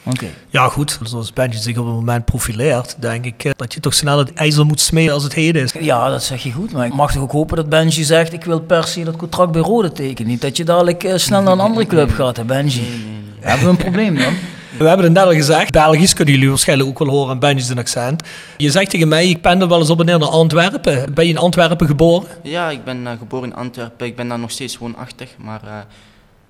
Oké. 0.10 0.28
Ja, 0.50 0.68
goed. 0.68 1.00
Zoals 1.04 1.34
Benji 1.34 1.58
zich 1.58 1.78
op 1.78 1.86
het 1.86 1.94
moment 1.94 2.26
profileert, 2.26 2.96
denk 3.00 3.26
ik 3.26 3.44
eh, 3.44 3.52
dat 3.56 3.74
je 3.74 3.80
toch 3.80 3.94
snel 3.94 4.18
het 4.18 4.34
ijzer 4.34 4.66
moet 4.66 4.80
smeden 4.80 5.14
als 5.14 5.24
het 5.24 5.34
heden 5.34 5.62
is. 5.62 5.74
Ja, 5.80 6.10
dat 6.10 6.24
zeg 6.24 6.44
je 6.44 6.52
goed. 6.52 6.72
Maar 6.72 6.86
ik 6.86 6.94
mag 6.94 7.12
toch 7.12 7.22
ook 7.22 7.32
hopen 7.32 7.56
dat 7.56 7.70
Benji 7.70 8.04
zegt... 8.04 8.34
ik 8.34 8.44
wil 8.44 8.60
per 8.60 8.88
se 8.88 9.04
dat 9.04 9.16
contract 9.16 9.52
bij 9.52 9.62
Roda 9.62 9.90
tekenen. 9.90 10.32
Niet 10.32 10.42
dat 10.42 10.58
je 10.58 10.64
dadelijk 10.64 11.04
eh, 11.04 11.16
snel 11.16 11.42
naar 11.42 11.54
een 11.54 11.60
andere 11.60 11.86
club 11.86 12.12
gaat, 12.12 12.38
hè 12.38 12.44
Benji? 12.44 12.82
Nee, 12.82 12.90
nee, 12.90 13.00
nee. 13.00 13.16
Hebben 13.40 13.66
we 13.66 13.72
een 13.72 13.78
probleem 13.78 14.16
dan? 14.18 14.34
We 14.78 14.88
hebben 14.88 15.06
het 15.06 15.14
net 15.14 15.24
al 15.24 15.32
gezegd, 15.32 15.72
Belgisch 15.72 16.14
kunnen 16.14 16.34
jullie 16.34 16.50
waarschijnlijk 16.50 16.90
ook 16.90 17.00
wel 17.00 17.08
horen 17.08 17.30
aan 17.30 17.40
Benji's 17.40 17.76
accent. 17.76 18.24
Je 18.58 18.72
zegt 18.72 18.90
tegen 18.90 19.08
mij, 19.08 19.30
ik 19.30 19.42
pendel 19.42 19.68
wel 19.68 19.80
eens 19.80 19.90
op 19.90 20.00
en 20.00 20.06
neer 20.06 20.20
naar 20.20 20.30
Antwerpen. 20.30 21.14
Ben 21.14 21.26
je 21.26 21.32
in 21.32 21.38
Antwerpen 21.38 21.88
geboren? 21.88 22.28
Ja, 22.44 22.70
ik 22.70 22.84
ben 22.84 23.08
eh, 23.08 23.14
geboren 23.18 23.50
in 23.50 23.56
Antwerpen. 23.56 24.08
Ik 24.08 24.16
ben 24.16 24.28
daar 24.28 24.40
nog 24.40 24.52
steeds 24.52 24.78
woonachtig, 24.78 25.30
maar 25.38 25.62
eh, 25.64 25.72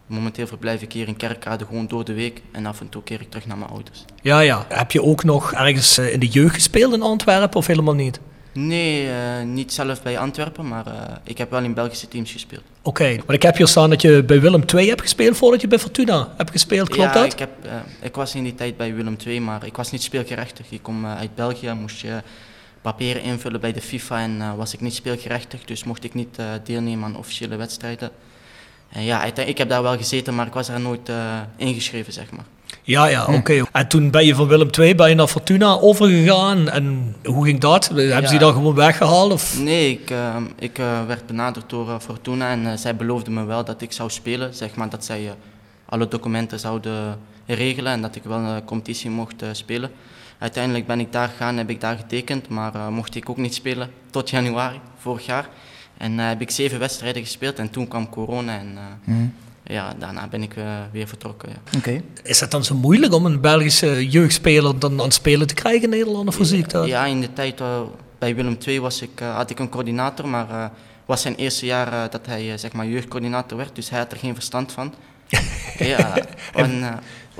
momenteel 0.07 0.47
verblijf 0.47 0.81
ik 0.81 0.93
hier 0.93 1.07
in 1.07 1.17
Kerkrade 1.17 1.65
gewoon 1.65 1.87
door 1.87 2.05
de 2.05 2.13
week. 2.13 2.41
En 2.51 2.65
af 2.65 2.79
en 2.79 2.89
toe 2.89 3.03
keer 3.03 3.21
ik 3.21 3.29
terug 3.29 3.45
naar 3.45 3.57
mijn 3.57 3.69
ouders. 3.69 4.05
Ja, 4.21 4.39
ja. 4.39 4.65
Heb 4.69 4.91
je 4.91 5.03
ook 5.03 5.23
nog 5.23 5.53
ergens 5.53 5.97
eh, 5.97 6.13
in 6.13 6.19
de 6.19 6.27
jeugd 6.27 6.53
gespeeld 6.53 6.93
in 6.93 7.01
Antwerpen 7.01 7.57
of 7.57 7.67
helemaal 7.67 7.93
niet? 7.93 8.19
Nee, 8.53 9.09
eh, 9.09 9.45
niet 9.45 9.73
zelf 9.73 10.01
bij 10.01 10.19
Antwerpen, 10.19 10.67
maar 10.67 10.87
eh, 10.87 11.15
ik 11.23 11.37
heb 11.37 11.51
wel 11.51 11.63
in 11.63 11.73
Belgische 11.73 12.07
teams 12.07 12.31
gespeeld. 12.31 12.63
Oké, 12.81 13.15
want 13.15 13.31
ik 13.31 13.41
heb 13.41 13.57
hier 13.57 13.67
staan 13.67 13.89
dat 13.89 14.01
je 14.01 14.23
bij 14.23 14.41
Willem 14.41 14.63
II 14.75 14.87
hebt 14.87 15.01
gespeeld 15.01 15.37
voordat 15.37 15.61
je 15.61 15.67
bij 15.67 15.79
Fortuna 15.79 16.33
hebt 16.37 16.51
gespeeld, 16.51 16.89
klopt 16.89 17.13
ja, 17.13 17.21
dat? 17.21 17.33
Ik, 17.33 17.39
heb, 17.39 17.49
ik 18.01 18.15
was 18.15 18.35
in 18.35 18.43
die 18.43 18.55
tijd 18.55 18.77
bij 18.77 18.93
Willem 18.93 19.15
II, 19.25 19.39
maar 19.39 19.65
ik 19.65 19.77
was 19.77 19.91
niet 19.91 20.03
speelgerechtig. 20.03 20.65
Ik 20.69 20.83
kom 20.83 21.05
uit 21.05 21.35
België, 21.35 21.73
moest 21.73 22.01
je 22.01 22.21
papieren 22.81 23.21
invullen 23.21 23.59
bij 23.59 23.73
de 23.73 23.81
FIFA 23.81 24.19
en 24.19 24.55
was 24.55 24.73
ik 24.73 24.81
niet 24.81 24.93
speelgerechtig, 24.93 25.65
dus 25.65 25.83
mocht 25.83 26.03
ik 26.03 26.13
niet 26.13 26.37
deelnemen 26.63 27.05
aan 27.05 27.17
officiële 27.17 27.55
wedstrijden. 27.55 28.11
En 28.89 29.04
ja, 29.04 29.23
ik 29.23 29.58
heb 29.58 29.69
daar 29.69 29.84
wel 29.84 29.97
gezeten, 29.97 30.36
maar 30.36 30.47
ik 30.47 30.54
was 30.54 30.69
er 30.69 30.80
nooit 30.80 31.10
eh, 31.10 31.15
ingeschreven, 31.56 32.13
zeg 32.13 32.32
maar. 32.32 32.45
Ja, 32.84 33.06
ja, 33.06 33.26
oké. 33.26 33.63
En 33.71 33.88
toen 33.88 34.12
ben 34.12 34.26
je 34.26 34.36
van 34.36 34.47
Willem 34.47 34.69
II 34.80 34.95
ben 34.95 35.10
je 35.10 35.15
naar 35.15 35.28
Fortuna 35.28 35.80
overgegaan 35.80 36.69
en 36.69 37.15
hoe 37.23 37.45
ging 37.45 37.60
dat? 37.60 37.88
Hebben 37.88 38.28
ze 38.28 38.34
je 38.34 38.39
dan 38.39 38.54
gewoon 38.54 38.73
weggehaald? 38.76 39.32
Of? 39.32 39.60
Nee, 39.60 39.91
ik, 39.91 40.10
eh, 40.10 40.36
ik 40.60 40.78
eh, 40.80 41.06
werd 41.08 41.26
benaderd 41.28 41.69
door 41.69 41.89
eh, 41.89 42.00
Fortuna 42.00 42.50
en 42.50 42.65
eh, 42.67 42.78
zij 42.78 42.95
beloofden 42.95 43.34
me 43.34 43.43
wel 43.45 43.63
dat 43.65 43.82
ik 43.82 43.91
zou 43.91 44.10
spelen. 44.10 44.54
Zeg 44.54 44.76
maar 44.76 44.89
dat 44.89 45.06
zij 45.06 45.26
eh, 45.28 45.32
alle 45.86 46.08
documenten 46.08 46.60
zouden 46.60 47.19
regelen 47.45 47.91
en 47.91 48.02
dat 48.02 48.15
ik 48.15 48.23
wel 48.23 48.38
een 48.38 48.63
competitie 48.63 49.10
mocht 49.10 49.41
eh, 49.41 49.50
spelen. 49.52 49.91
Uiteindelijk 50.38 50.88
ben 50.88 51.00
ik 51.00 51.12
daar 51.12 51.28
gegaan, 51.28 51.58
heb 51.58 51.69
ik 51.69 51.82
daar 51.82 51.97
getekend, 51.97 52.47
maar 52.50 52.76
eh, 52.76 52.88
mocht 52.88 53.15
ik 53.15 53.30
ook 53.30 53.38
niet 53.38 53.54
spelen 53.54 53.89
tot 54.12 54.30
januari 54.30 54.80
vorig 54.97 55.26
jaar. 55.26 55.50
En 55.97 56.19
eh, 56.19 56.27
heb 56.27 56.41
ik 56.41 56.51
zeven 56.51 56.79
wedstrijden 56.79 57.23
gespeeld 57.23 57.60
en 57.60 57.69
toen 57.69 57.88
kwam 57.88 58.10
corona 58.10 58.60
en 58.60 58.77
eh, 59.05 59.15
ja, 59.63 59.93
daarna 59.99 60.27
ben 60.27 60.41
ik 60.41 60.55
eh, 60.55 60.79
weer 60.91 61.07
vertrokken. 61.07 61.49
Ja. 61.49 61.77
Oké. 61.77 62.01
Is 62.23 62.39
het 62.39 62.51
dan 62.51 62.63
zo 62.63 62.75
moeilijk 62.75 63.13
om 63.13 63.25
een 63.25 63.41
Belgische 63.41 64.07
jeugdspeler 64.07 64.79
dan 64.79 64.91
aan 64.91 65.05
het 65.05 65.13
spelen 65.13 65.47
te 65.47 65.53
krijgen 65.53 65.83
in 65.83 65.89
Nederland? 65.89 66.27
Of 66.27 66.38
hoe 66.38 66.45
zie 66.45 66.60
ik 66.60 66.69
dat? 66.69 66.88
Ja, 66.88 67.05
in 67.05 67.21
de 67.21 67.33
tijd 67.33 67.62
bij 68.17 68.36
Willem 68.36 68.57
II 68.65 68.79
was 68.79 69.01
ik, 69.01 69.19
had 69.19 69.49
ik 69.49 69.60
een 69.60 69.69
coördinator, 69.69 70.27
maar 70.27 70.49
eh 70.49 70.65
was 71.05 71.21
zijn 71.21 71.36
eerste 71.36 71.65
jaar 71.65 72.10
dat 72.10 72.25
hij 72.25 72.57
zeg 72.57 72.73
maar 72.73 72.88
jeugdcoördinator 72.88 73.57
werd, 73.57 73.75
dus 73.75 73.89
hij 73.89 73.99
had 73.99 74.12
er 74.12 74.17
geen 74.17 74.33
verstand 74.33 74.71
van. 74.71 74.93
ja, 75.79 76.15
en 76.53 76.99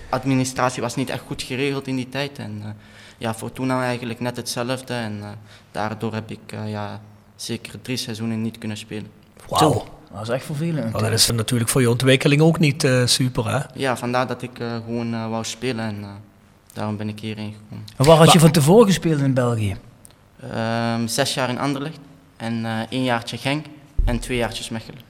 administratie 0.10 0.82
was 0.82 0.96
niet 0.96 1.10
echt 1.10 1.24
goed 1.26 1.42
geregeld 1.42 1.88
in 1.88 1.96
die 1.96 2.10
tijd. 2.10 2.38
En 2.38 2.76
ja, 3.18 3.34
Fortuna 3.34 3.84
eigenlijk 3.84 4.20
net 4.20 4.38
hetzelfde 4.38 4.94
en 4.94 5.24
daardoor 5.72 6.14
heb 6.14 6.32
ik 6.32 6.54
ja, 6.66 7.02
zeker 7.38 7.82
drie 7.82 7.98
seizoenen 7.98 8.42
niet 8.42 8.58
kunnen 8.58 8.78
spelen. 8.78 9.08
Wauw. 9.50 9.86
Dat 10.14 10.22
is 10.22 10.30
echt 10.30 10.46
vervelend. 10.46 10.92
Maar 10.92 11.02
dat 11.02 11.12
is 11.12 11.32
natuurlijk 11.32 11.70
voor 11.70 11.82
je 11.82 11.90
ontwikkeling 11.90 12.42
ook 12.42 12.60
niet 12.60 12.84
eh, 12.84 13.06
super, 13.06 13.50
hè? 13.50 13.60
Ja, 13.74 13.98
vandaar 13.98 14.28
dat 14.28 14.42
ik 14.42 14.60
eh, 14.60 14.76
gewoon 14.76 15.14
eh, 15.14 15.30
wou 15.30 15.44
spelen 15.44 15.86
en 15.86 16.04
eh, 16.04 16.10
daarom 16.74 16.98
ben 16.98 17.10
ik 17.10 17.20
hierheen 17.20 17.54
gekomen. 17.54 17.86
En 17.98 18.06
waar 18.06 18.18
had 18.18 18.32
je 18.32 18.40
van 18.40 18.52
tevoren 18.52 18.86
gespeeld 18.88 19.20
in 19.22 19.34
België? 19.34 19.76
Ehm, 20.52 21.08
zes 21.08 21.34
jaar 21.34 21.50
in 21.50 21.60
Anderlecht 21.60 22.00
en 22.38 22.66
eh 22.66 22.80
één 22.90 23.04
jaartje 23.04 23.38
Genk 23.38 23.66
en 24.06 24.20
twee 24.20 24.38
jaartjes 24.38 24.70
Mechelen. 24.70 25.02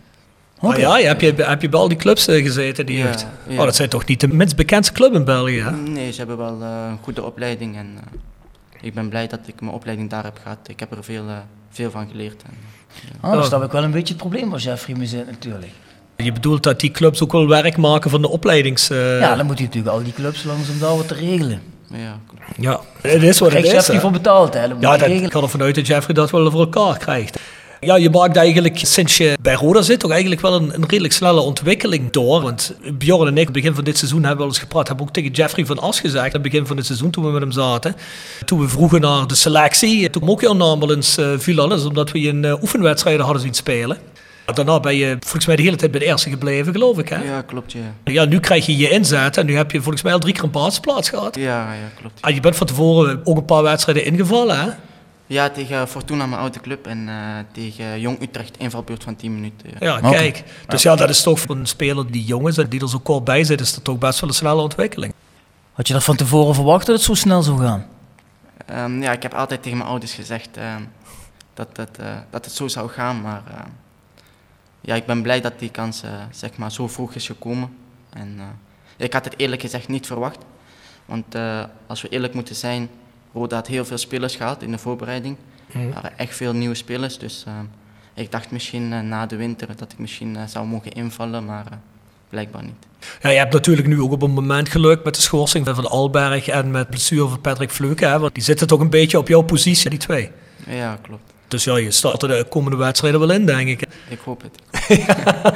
Oh 0.62 0.76
ja, 0.78 0.98
je- 0.98 1.06
heb, 1.08 1.22
je, 1.22 1.34
heb 1.38 1.62
je 1.62 1.70
bij 1.70 1.80
al 1.80 1.88
die 1.88 1.98
clubs 1.98 2.24
gezeten, 2.26 2.86
die 2.86 2.98
Ja, 2.98 3.04
jeugd? 3.04 3.26
ja. 3.48 3.58
Oh, 3.60 3.64
dat 3.66 3.76
zijn 3.76 3.90
toch 3.90 4.06
niet 4.06 4.20
de 4.20 4.28
minst 4.28 4.56
bekendste 4.56 4.94
club 4.94 5.14
in 5.14 5.24
België, 5.26 5.60
hè? 5.62 5.72
Nee, 5.72 6.12
ze 6.12 6.18
hebben 6.18 6.38
wel 6.38 6.62
eh, 6.62 6.88
een 6.90 6.98
goede 7.02 7.24
opleiding 7.24 7.76
en 7.76 7.98
eh, 7.98 8.82
ik 8.82 8.94
ben 8.94 9.10
blij 9.10 9.28
dat 9.28 9.40
ik 9.46 9.62
mijn 9.62 9.74
opleiding 9.74 10.10
daar 10.10 10.24
heb 10.24 10.40
gehad. 10.42 10.58
Ik 10.68 10.80
heb 10.80 10.92
er 10.92 11.04
veel, 11.04 11.28
eh, 11.28 11.38
veel 11.72 11.92
van 11.92 12.08
geleerd. 12.12 12.44
En, 12.44 12.52
Ah, 13.22 13.32
dat 13.32 13.44
is 13.44 13.50
dan 13.50 13.64
ook 13.64 13.72
wel 13.72 13.84
een 13.84 13.92
beetje 13.92 14.14
het 14.14 14.18
probleem 14.18 14.50
waar 14.50 14.60
Jeffrey 14.60 14.96
mee 14.96 15.08
zit 15.08 15.26
natuurlijk. 15.26 15.72
Je 16.16 16.32
bedoelt 16.32 16.64
dat 16.64 16.80
die 16.80 16.92
clubs 16.92 17.24
ook 17.24 17.32
wel 17.32 17.48
werk 17.48 17.78
maken 17.78 18.10
van 18.10 18.22
de 18.22 18.30
opleidings... 18.30 18.90
eh, 18.90 19.20
ja, 19.20 19.36
dan 19.36 19.46
moet 19.46 19.58
hij 19.58 19.66
natuurlijk 19.66 19.96
al 19.96 20.04
die 20.04 20.14
clubs 20.14 20.44
langs 20.44 20.70
om 20.70 20.80
daar 20.80 20.96
wat 20.98 21.08
te 21.08 21.14
regelen. 21.14 21.62
ja, 21.92 22.20
klopt. 22.28 22.44
ja, 22.58 22.80
het 23.02 23.24
is 23.24 23.40
wat 23.40 23.52
het 23.52 23.58
Krijgt 23.60 23.68
is, 23.68 23.74
Jeffrey 23.74 24.00
voor 24.00 24.12
betaald, 24.12 24.54
hè? 24.54 24.68
Dat 24.68 24.78
Ja, 24.80 24.98
dat, 24.98 25.10
ik 25.10 25.32
ga 25.32 25.42
ervan 25.42 25.62
uit 25.62 25.76
dat 25.76 25.88
Jeffrey 25.88 26.14
dat 26.16 26.32
wel 26.32 26.52
voor 26.52 26.60
elkaar 26.60 26.98
krijgt. 26.98 27.40
Ja, 27.80 27.96
je 27.96 28.10
maakt 28.10 28.36
eigenlijk 28.36 28.80
sinds 28.82 29.18
je 29.18 29.38
bij 29.42 29.54
Roda 29.54 29.82
zit 29.82 30.00
toch 30.00 30.12
eigenlijk 30.12 30.42
wel 30.42 30.56
een, 30.56 30.74
een 30.74 30.86
redelijk 30.88 31.14
snelle 31.14 31.40
ontwikkeling 31.42 32.12
door. 32.12 32.42
Want 32.42 32.74
Bjorn 32.94 33.28
en 33.28 33.38
ik, 33.38 33.52
begin 33.52 33.76
van 33.76 33.84
dit 33.84 33.98
seizoen, 33.98 34.20
hebben 34.20 34.38
wel 34.38 34.48
eens 34.48 34.60
gepraat. 34.60 34.88
Hebben 34.88 35.06
ook 35.06 35.14
tegen 35.14 35.32
Jeffrey 35.32 35.66
van 35.66 35.80
As 35.80 36.00
gezegd, 36.00 36.26
aan 36.26 36.32
het 36.32 36.42
begin 36.42 36.66
van 36.66 36.78
het 36.78 36.86
seizoen 36.86 37.10
toen 37.10 37.26
we 37.26 37.32
met 37.32 37.42
hem 37.42 37.52
zaten. 37.52 37.96
Toen 38.46 38.60
we 38.60 38.68
vroegen 38.68 39.02
naar 39.02 39.28
de 39.28 39.36
selectie, 39.36 40.10
toen 40.10 40.30
ook 40.30 40.42
jouw 40.42 40.54
naam 40.54 40.80
wel 40.80 40.96
eens 40.96 41.18
uh, 41.18 41.28
viel 41.38 41.62
alles, 41.62 41.86
omdat 41.86 42.12
we 42.12 42.22
je 42.22 42.28
in 42.28 42.44
uh, 42.44 42.62
oefenwedstrijden 42.62 43.24
hadden 43.26 43.42
zien 43.42 43.54
spelen. 43.54 43.98
Daarna 44.54 44.80
ben 44.80 44.96
je 44.96 45.18
volgens 45.20 45.46
mij 45.46 45.56
de 45.56 45.62
hele 45.62 45.76
tijd 45.76 45.92
bij 45.92 46.00
de 46.00 46.06
eerste 46.06 46.30
gebleven, 46.30 46.74
geloof 46.74 46.98
ik. 46.98 47.10
Hè? 47.10 47.24
Ja, 47.24 47.42
klopt. 47.42 47.72
Ja. 47.72 47.80
ja, 48.04 48.26
nu 48.26 48.40
krijg 48.40 48.66
je 48.66 48.78
je 48.78 48.90
inzet 48.90 49.38
en 49.38 49.46
nu 49.46 49.56
heb 49.56 49.72
je 49.72 49.82
volgens 49.82 50.04
mij 50.04 50.14
al 50.14 50.20
drie 50.20 50.34
keer 50.34 50.44
een 50.44 50.52
basisplaats 50.52 51.10
gehad. 51.10 51.36
Ja, 51.36 51.74
ja, 51.74 51.90
klopt. 52.00 52.20
En 52.22 52.34
je 52.34 52.40
bent 52.40 52.56
van 52.56 52.68
tevoren 52.68 53.22
ook 53.24 53.38
een 53.38 53.46
paar 53.46 53.64
wedstrijden 53.64 54.06
ingevallen, 54.06 54.60
hè? 54.60 54.70
Ja, 55.28 55.50
tegen 55.50 55.88
Fortuna, 55.88 56.26
mijn 56.26 56.42
oude 56.42 56.60
club, 56.60 56.88
en 56.88 57.08
uh, 57.08 57.38
tegen 57.52 58.00
Jong 58.00 58.22
Utrecht, 58.22 58.58
invalbeurt 58.58 59.04
van 59.04 59.16
10 59.16 59.34
minuten. 59.34 59.70
Ja, 59.70 59.76
ja 59.80 59.98
okay. 59.98 60.12
kijk. 60.12 60.44
Dus 60.68 60.82
ja. 60.82 60.92
ja, 60.92 60.98
dat 60.98 61.10
is 61.10 61.22
toch 61.22 61.40
voor 61.40 61.56
een 61.56 61.66
speler 61.66 62.12
die 62.12 62.24
jong 62.24 62.48
is 62.48 62.58
en 62.58 62.70
die 62.70 62.82
er 62.82 62.90
zo 62.90 63.00
kort 63.00 63.24
bij 63.24 63.44
zit, 63.44 63.62
is 63.62 63.74
dat 63.74 63.84
toch 63.84 63.98
best 63.98 64.20
wel 64.20 64.30
een 64.30 64.36
snelle 64.36 64.62
ontwikkeling. 64.62 65.14
Had 65.74 65.88
je 65.88 65.94
dat 65.94 66.04
van 66.04 66.16
tevoren 66.16 66.56
verwacht 66.56 66.86
dat 66.86 66.96
het 66.96 67.06
zo 67.06 67.14
snel 67.14 67.44
zou 67.44 67.60
gaan? 67.60 67.88
Um, 68.72 69.02
ja, 69.02 69.12
ik 69.12 69.22
heb 69.22 69.34
altijd 69.34 69.62
tegen 69.62 69.78
mijn 69.78 69.90
ouders 69.90 70.14
gezegd, 70.14 70.58
um, 70.58 70.92
dat, 71.54 71.68
het, 71.74 71.98
eh, 71.98 72.16
dat 72.30 72.46
het 72.46 72.54
zo 72.54 72.68
zou 72.68 72.90
gaan. 72.90 73.22
Maar 73.22 73.42
eh, 73.48 73.60
ja, 74.88 74.96
ik 74.96 75.06
ben 75.06 75.22
blij 75.22 75.42
dat 75.42 75.60
die 75.60 75.70
kans 75.70 76.04
eh, 76.04 76.12
zeg 76.32 76.58
maar, 76.58 76.72
zo 76.72 76.88
vroeg 76.88 77.14
is 77.14 77.26
gekomen. 77.26 77.78
En, 78.10 78.36
eh, 78.38 79.06
ik 79.06 79.14
had 79.14 79.26
het 79.26 79.34
eerlijk 79.38 79.62
gezegd 79.62 79.88
niet 79.88 80.08
verwacht. 80.08 80.38
Want 81.06 81.36
eh, 81.36 81.64
als 81.88 82.02
we 82.02 82.10
eerlijk 82.10 82.34
moeten 82.34 82.56
zijn, 82.56 82.90
Roda 83.38 83.56
had 83.56 83.68
heel 83.68 83.86
veel 83.86 83.98
spelers 83.98 84.36
gehad 84.36 84.62
in 84.62 84.72
de 84.72 84.78
voorbereiding. 84.78 85.36
Mhm. 85.72 85.80
Er 85.88 85.94
waren 85.94 86.18
echt 86.18 86.36
veel 86.36 86.54
nieuwe 86.54 86.76
spelers. 86.76 87.18
Dus 87.18 87.44
eh, 87.48 87.54
ik 88.18 88.32
dacht 88.32 88.52
misschien 88.52 88.94
eh, 88.94 89.00
na 89.00 89.26
de 89.26 89.36
winter 89.36 89.68
dat 89.76 89.92
ik 89.92 90.00
misschien 90.00 90.36
eh, 90.36 90.44
zou 90.48 90.68
mogen 90.68 90.92
invallen, 90.92 91.46
maar 91.46 91.66
eh, 91.66 91.78
blijkbaar 92.30 92.64
niet. 92.64 92.86
Ja, 93.22 93.30
je 93.30 93.38
hebt 93.38 93.54
natuurlijk 93.54 93.88
nu 93.88 94.02
ook 94.02 94.12
op 94.12 94.22
een 94.22 94.32
moment 94.32 94.70
geluk 94.70 95.04
met 95.04 95.16
de 95.16 95.22
schorsing 95.22 95.66
van 95.66 95.90
Alberg 95.90 96.48
en 96.48 96.72
met 96.72 96.90
blessure 96.90 97.28
van 97.28 97.42
Patrick 97.42 97.72
Fluke. 97.72 98.06
Hè, 98.06 98.20
want 98.20 98.34
die 98.34 98.44
zitten 98.44 98.68
toch 98.68 98.80
een 98.80 98.90
beetje 98.90 99.18
op 99.18 99.28
jouw 99.28 99.42
positie, 99.42 99.90
die 99.90 100.00
twee. 100.00 100.32
Ja, 100.68 100.98
klopt. 101.02 101.34
Dus 101.48 101.64
ja, 101.64 101.78
je 101.78 101.92
start 101.92 102.22
er 102.22 102.28
de 102.28 102.46
komende 102.50 102.78
wedstrijden 102.78 103.20
wel 103.20 103.32
in, 103.32 103.46
denk 103.46 103.68
ik. 103.68 103.82
Ik 104.10 104.20
hoop 104.24 104.42
het. 104.42 104.86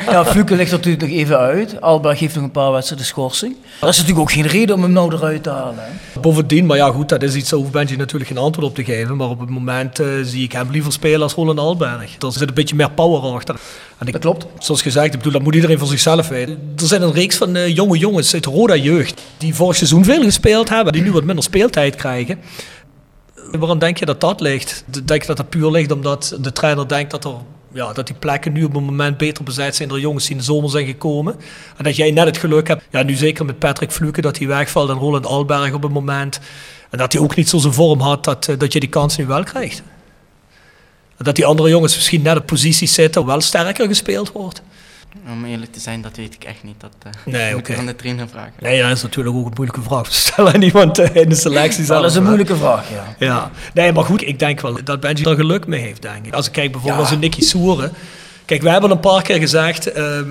Ja, 0.09 0.25
Fluke 0.31 0.55
ligt 0.55 0.71
er 0.71 0.77
natuurlijk 0.77 1.03
nog 1.03 1.11
even 1.11 1.37
uit. 1.37 1.81
Alberg 1.81 2.19
heeft 2.19 2.35
nog 2.35 2.43
een 2.43 2.51
paar 2.51 2.71
wedstrijden 2.71 3.07
schorsing. 3.07 3.55
Er 3.81 3.87
is 3.87 3.97
natuurlijk 3.97 4.19
ook 4.19 4.31
geen 4.31 4.47
reden 4.47 4.75
om 4.75 4.81
hem 4.81 4.91
nou 4.91 5.13
eruit 5.13 5.43
te 5.43 5.49
halen. 5.49 5.75
Hè? 5.77 6.19
Bovendien, 6.19 6.65
maar 6.65 6.77
ja 6.77 6.91
goed, 6.91 7.09
dat 7.09 7.23
is 7.23 7.35
iets, 7.35 7.49
daar 7.49 7.59
hoeft 7.59 7.71
Benji 7.71 7.95
natuurlijk 7.95 8.29
geen 8.29 8.37
antwoord 8.37 8.67
op 8.67 8.75
te 8.75 8.83
geven. 8.83 9.17
Maar 9.17 9.29
op 9.29 9.39
het 9.39 9.49
moment 9.49 9.99
eh, 9.99 10.07
zie 10.23 10.43
ik 10.43 10.51
hem 10.51 10.71
liever 10.71 10.91
spelen 10.91 11.21
als 11.21 11.33
Roland 11.33 11.59
Alberg. 11.59 12.15
Er 12.19 12.31
zit 12.31 12.41
een 12.47 12.53
beetje 12.53 12.75
meer 12.75 12.91
power 12.91 13.33
achter. 13.33 13.55
En 13.97 14.07
ik, 14.07 14.13
Dat 14.13 14.21
klopt. 14.21 14.45
Zoals 14.59 14.81
gezegd, 14.81 15.05
ik 15.05 15.17
bedoel, 15.17 15.31
dat 15.31 15.41
moet 15.41 15.55
iedereen 15.55 15.79
voor 15.79 15.87
zichzelf 15.87 16.27
weten. 16.27 16.73
Er 16.77 16.87
zijn 16.87 17.01
een 17.01 17.13
reeks 17.13 17.37
van 17.37 17.55
eh, 17.55 17.75
jonge 17.75 17.97
jongens 17.97 18.33
uit 18.33 18.45
Roda 18.45 18.75
jeugd 18.75 19.21
die 19.37 19.55
vorig 19.55 19.75
seizoen 19.75 20.03
veel 20.03 20.23
gespeeld 20.23 20.69
hebben, 20.69 20.93
die 20.93 21.01
nu 21.01 21.11
wat 21.11 21.23
minder 21.23 21.43
speeltijd 21.43 21.95
krijgen. 21.95 22.39
Waarom 23.59 23.79
denk 23.79 23.97
je 23.97 24.05
dat 24.05 24.21
dat 24.21 24.41
ligt? 24.41 24.83
Denk 25.05 25.21
je 25.21 25.27
dat 25.27 25.37
dat 25.37 25.49
puur 25.49 25.71
ligt 25.71 25.91
omdat 25.91 26.37
de 26.39 26.51
trainer 26.51 26.87
denkt 26.87 27.11
dat, 27.11 27.25
er, 27.25 27.35
ja, 27.71 27.93
dat 27.93 28.07
die 28.07 28.15
plekken 28.15 28.53
nu 28.53 28.63
op 28.63 28.73
het 28.73 28.83
moment 28.83 29.17
beter 29.17 29.43
bezet 29.43 29.75
zijn 29.75 29.89
door 29.89 29.99
jongens 29.99 30.23
die 30.23 30.31
in 30.31 30.37
de 30.37 30.43
zomer 30.43 30.69
zijn 30.69 30.85
gekomen? 30.85 31.35
En 31.77 31.83
dat 31.83 31.95
jij 31.95 32.11
net 32.11 32.25
het 32.25 32.37
geluk 32.37 32.67
hebt, 32.67 32.83
ja, 32.89 33.03
nu 33.03 33.13
zeker 33.13 33.45
met 33.45 33.59
Patrick 33.59 33.91
Fluke, 33.91 34.21
dat 34.21 34.37
hij 34.37 34.47
wegvalt 34.47 34.89
en 34.89 34.95
Roland 34.95 35.25
Alberg 35.25 35.73
op 35.73 35.83
het 35.83 35.91
moment. 35.91 36.39
En 36.89 36.97
dat 36.97 37.13
hij 37.13 37.21
ook 37.21 37.35
niet 37.35 37.49
zo 37.49 37.57
zijn 37.57 37.73
vorm 37.73 37.99
had 37.99 38.23
dat, 38.23 38.47
eh, 38.47 38.59
dat 38.59 38.73
je 38.73 38.79
die 38.79 38.89
kans 38.89 39.17
nu 39.17 39.25
wel 39.25 39.43
krijgt. 39.43 39.81
En 41.17 41.25
dat 41.25 41.35
die 41.35 41.45
andere 41.45 41.69
jongens 41.69 41.95
misschien 41.95 42.21
net 42.21 42.37
op 42.37 42.45
posities 42.45 42.93
zitten 42.93 43.25
wel 43.25 43.41
sterker 43.41 43.87
gespeeld 43.87 44.31
wordt. 44.31 44.61
Om 45.31 45.45
eerlijk 45.45 45.71
te 45.71 45.79
zijn, 45.79 46.01
dat 46.01 46.15
weet 46.17 46.33
ik 46.33 46.43
echt 46.43 46.63
niet. 46.63 46.75
Dat 46.77 46.91
eh, 47.03 47.11
Nee, 47.33 47.51
moet 47.51 47.59
oké. 47.59 47.71
ik 47.71 47.77
aan 47.77 47.85
de 47.85 47.95
trainer 47.95 48.27
vragen. 48.29 48.51
Nee, 48.59 48.81
dat 48.81 48.91
is 48.91 49.01
natuurlijk 49.03 49.35
ook 49.35 49.45
een 49.45 49.51
moeilijke 49.55 49.81
vraag 49.81 50.07
te 50.09 50.13
stellen 50.13 50.53
aan 50.53 50.61
iemand 50.61 50.99
eh, 50.99 51.15
in 51.15 51.29
de 51.29 51.35
selectie 51.35 51.85
zelf. 51.85 52.01
Dat 52.01 52.09
is 52.09 52.15
een 52.15 52.21
hè. 52.21 52.27
moeilijke 52.27 52.55
vraag, 52.55 52.89
ja. 52.89 53.15
Ja, 53.19 53.51
nee, 53.73 53.91
maar 53.91 54.03
goed, 54.03 54.27
ik 54.27 54.39
denk 54.39 54.61
wel 54.61 54.83
dat 54.83 54.99
Benji 54.99 55.23
er 55.23 55.35
geluk 55.35 55.67
mee 55.67 55.81
heeft, 55.81 56.01
denk 56.01 56.25
ik. 56.25 56.33
Als 56.33 56.45
ik 56.47 56.51
kijk 56.51 56.71
bijvoorbeeld 56.71 57.01
Ja. 57.01 57.05
als 57.07 57.13
een 57.15 57.19
Nicky 57.19 57.41
Soeren. 57.41 57.91
Kijk, 58.45 58.61
we 58.61 58.69
hebben 58.69 58.91
een 58.91 58.99
paar 58.99 59.21
keer 59.21 59.39
gezegd, 59.39 59.91
ehm, 59.91 60.29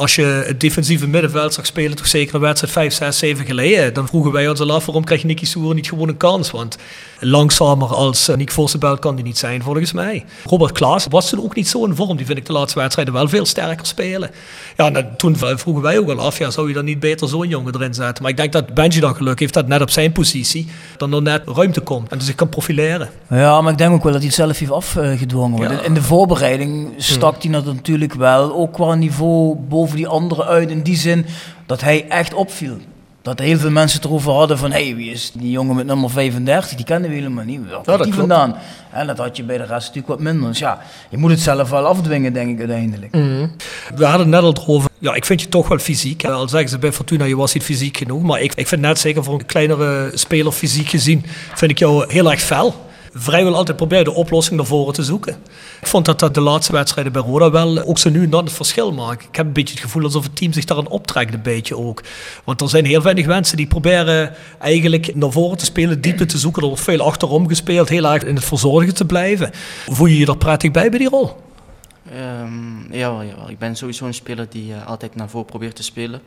als 0.00 0.14
je 0.14 0.42
het 0.46 0.60
defensieve 0.60 1.06
middenveld 1.06 1.54
zag 1.54 1.66
spelen, 1.66 1.96
toch 1.96 2.06
zeker 2.06 2.34
een 2.34 2.40
wedstrijd 2.40 2.72
5, 2.72 2.94
6, 2.94 3.18
7 3.18 3.46
geleden, 3.46 3.94
dan 3.94 4.06
vroegen 4.08 4.32
wij 4.32 4.48
ons 4.48 4.60
al 4.60 4.72
af, 4.72 4.86
waarom 4.86 5.04
krijgt 5.04 5.24
Nicky 5.24 5.44
Soeren 5.46 5.76
niet 5.76 5.88
gewoon 5.88 6.08
een 6.08 6.16
kans? 6.16 6.50
Want 6.50 6.76
langzamer 7.20 7.88
als 7.94 8.28
uh, 8.28 8.36
Nick 8.36 8.50
Vossenbelt 8.50 8.98
kan 8.98 9.14
die 9.14 9.24
niet 9.24 9.38
zijn, 9.38 9.62
volgens 9.62 9.92
mij. 9.92 10.24
Robert 10.44 10.72
Klaas 10.72 11.06
was 11.10 11.28
toen 11.28 11.42
ook 11.42 11.54
niet 11.54 11.68
zo 11.68 11.84
in 11.84 11.94
vorm. 11.94 12.16
Die 12.16 12.26
vind 12.26 12.38
ik 12.38 12.46
de 12.46 12.52
laatste 12.52 12.78
wedstrijden 12.78 13.14
wel 13.14 13.28
veel 13.28 13.46
sterker 13.46 13.86
spelen. 13.86 14.30
Ja, 14.76 14.90
dan- 14.90 15.16
toen 15.16 15.36
vroegen 15.36 15.82
wij 15.82 15.98
ook 15.98 16.10
al 16.10 16.18
af, 16.20 16.38
ja, 16.38 16.50
zou 16.50 16.68
je 16.68 16.74
dan 16.74 16.84
niet 16.84 17.00
beter 17.00 17.28
zo'n 17.28 17.48
jongen 17.48 17.74
erin 17.74 17.94
zetten? 17.94 18.22
Maar 18.22 18.30
ik 18.32 18.36
denk 18.36 18.52
dat 18.52 18.74
Benji 18.74 19.00
dan 19.00 19.14
geluk 19.16 19.38
heeft 19.40 19.54
dat 19.54 19.66
net 19.66 19.80
op 19.80 19.90
zijn 19.90 20.12
positie 20.12 20.66
dan 20.96 21.12
er 21.14 21.22
net 21.22 21.42
ruimte 21.46 21.80
komt 21.80 22.10
en 22.10 22.18
dus 22.18 22.28
ik 22.28 22.36
kan 22.36 22.48
profileren. 22.48 23.08
Ja, 23.30 23.60
maar 23.60 23.72
ik 23.72 23.78
denk 23.78 23.92
ook 23.92 24.02
wel 24.02 24.12
dat 24.12 24.20
hij 24.20 24.30
het 24.30 24.36
zelf 24.40 24.58
heeft 24.58 24.70
afgedwongen. 24.72 25.62
Ja. 25.62 25.70
in- 25.70 25.84
In 25.84 25.94
de 25.94 26.02
voorbereiding 26.02 26.88
stak 26.96 27.42
hij 27.42 27.52
dat 27.52 27.64
natuurlijk 27.64 28.14
wel 28.14 28.54
ook 28.54 28.72
qua 28.72 28.94
niveau 28.94 29.56
boven 29.68 29.89
die 29.96 30.08
anderen 30.08 30.46
uit. 30.46 30.70
In 30.70 30.82
die 30.82 30.96
zin 30.96 31.26
dat 31.66 31.80
hij 31.80 32.08
echt 32.08 32.34
opviel. 32.34 32.76
Dat 33.22 33.38
heel 33.38 33.58
veel 33.58 33.70
mensen 33.70 34.00
het 34.00 34.08
erover 34.08 34.32
hadden 34.32 34.58
van... 34.58 34.72
hé, 34.72 34.84
hey, 34.84 34.96
wie 34.96 35.10
is 35.10 35.32
die 35.34 35.50
jongen 35.50 35.76
met 35.76 35.86
nummer 35.86 36.10
35? 36.10 36.76
Die 36.76 36.84
kennen 36.84 37.10
we 37.10 37.16
helemaal 37.16 37.44
niet. 37.44 37.60
Waar 37.70 37.82
komt 37.84 38.04
die 38.04 38.14
vandaan? 38.14 38.56
En 38.90 39.06
dat 39.06 39.18
had 39.18 39.36
je 39.36 39.42
bij 39.42 39.56
de 39.56 39.64
rest 39.64 39.80
natuurlijk 39.80 40.06
wat 40.06 40.20
minder. 40.20 40.48
Dus 40.48 40.58
ja, 40.58 40.80
je 41.08 41.16
moet 41.16 41.30
het 41.30 41.40
zelf 41.40 41.70
wel 41.70 41.86
afdwingen, 41.86 42.32
denk 42.32 42.50
ik 42.50 42.58
uiteindelijk. 42.58 43.12
We 43.94 44.04
hadden 44.04 44.28
net 44.28 44.42
al 44.42 44.64
over. 44.66 44.90
Ja, 44.98 45.14
ik 45.14 45.24
vind 45.24 45.40
je 45.40 45.48
toch 45.48 45.68
wel 45.68 45.78
fysiek. 45.78 46.24
Al 46.24 46.48
zeggen 46.48 46.70
ze 46.70 46.78
bij 46.78 46.92
Fortuna, 46.92 47.24
je 47.24 47.36
was 47.36 47.54
niet 47.54 47.62
fysiek 47.62 47.96
genoeg. 47.96 48.22
Maar 48.22 48.40
ik, 48.40 48.52
ik 48.54 48.66
vind 48.66 48.80
net 48.80 48.98
zeker 48.98 49.24
voor 49.24 49.34
een 49.34 49.46
kleinere 49.46 50.10
speler 50.14 50.52
fysiek 50.52 50.88
gezien, 50.88 51.24
vind 51.54 51.70
ik 51.70 51.78
jou 51.78 52.12
heel 52.12 52.30
erg 52.30 52.40
fel. 52.40 52.89
Vrijwel 53.12 53.54
altijd 53.54 53.76
probeer 53.76 54.04
de 54.04 54.12
oplossing 54.12 54.56
naar 54.56 54.66
voren 54.66 54.94
te 54.94 55.02
zoeken. 55.02 55.36
Ik 55.80 55.86
vond 55.86 56.04
dat 56.04 56.18
dat 56.18 56.34
de 56.34 56.40
laatste 56.40 56.72
wedstrijden 56.72 57.12
bij 57.12 57.22
Roda 57.22 57.50
wel 57.50 57.82
ook 57.82 57.98
zo 57.98 58.10
nu 58.10 58.22
en 58.22 58.30
dan 58.30 58.44
het 58.44 58.52
verschil 58.52 58.92
maakt. 58.92 59.24
Ik 59.24 59.36
heb 59.36 59.46
een 59.46 59.52
beetje 59.52 59.74
het 59.74 59.82
gevoel 59.82 60.02
alsof 60.02 60.24
het 60.24 60.36
team 60.36 60.52
zich 60.52 60.64
daaraan 60.64 60.88
optrekt 60.88 61.34
een 61.34 61.42
beetje 61.42 61.76
ook. 61.76 62.02
Want 62.44 62.60
er 62.60 62.68
zijn 62.68 62.84
heel 62.84 63.02
weinig 63.02 63.26
mensen 63.26 63.56
die 63.56 63.66
proberen 63.66 64.34
eigenlijk 64.58 65.14
naar 65.14 65.30
voren 65.30 65.58
te 65.58 65.64
spelen, 65.64 66.00
diepte 66.00 66.26
te 66.26 66.38
zoeken. 66.38 66.62
Er 66.62 66.68
wordt 66.68 66.82
veel 66.82 67.00
achterom 67.00 67.48
gespeeld, 67.48 67.88
heel 67.88 68.12
erg 68.12 68.22
in 68.22 68.34
het 68.34 68.44
verzorgen 68.44 68.94
te 68.94 69.04
blijven. 69.04 69.50
Voel 69.86 70.06
je 70.06 70.18
je 70.18 70.26
er 70.26 70.36
prettig 70.36 70.70
bij 70.70 70.90
bij 70.90 70.98
die 70.98 71.08
rol? 71.08 71.36
Ehm, 72.12 72.92
jawel. 72.92 73.48
Ik 73.48 73.58
ben 73.58 73.76
sowieso 73.76 74.06
een 74.06 74.14
speler 74.14 74.46
die 74.50 74.74
eh, 74.74 74.86
altijd 74.86 75.14
naar 75.14 75.28
voren 75.28 75.46
probeert 75.46 75.76
te 75.76 75.82
spelen. 75.82 76.20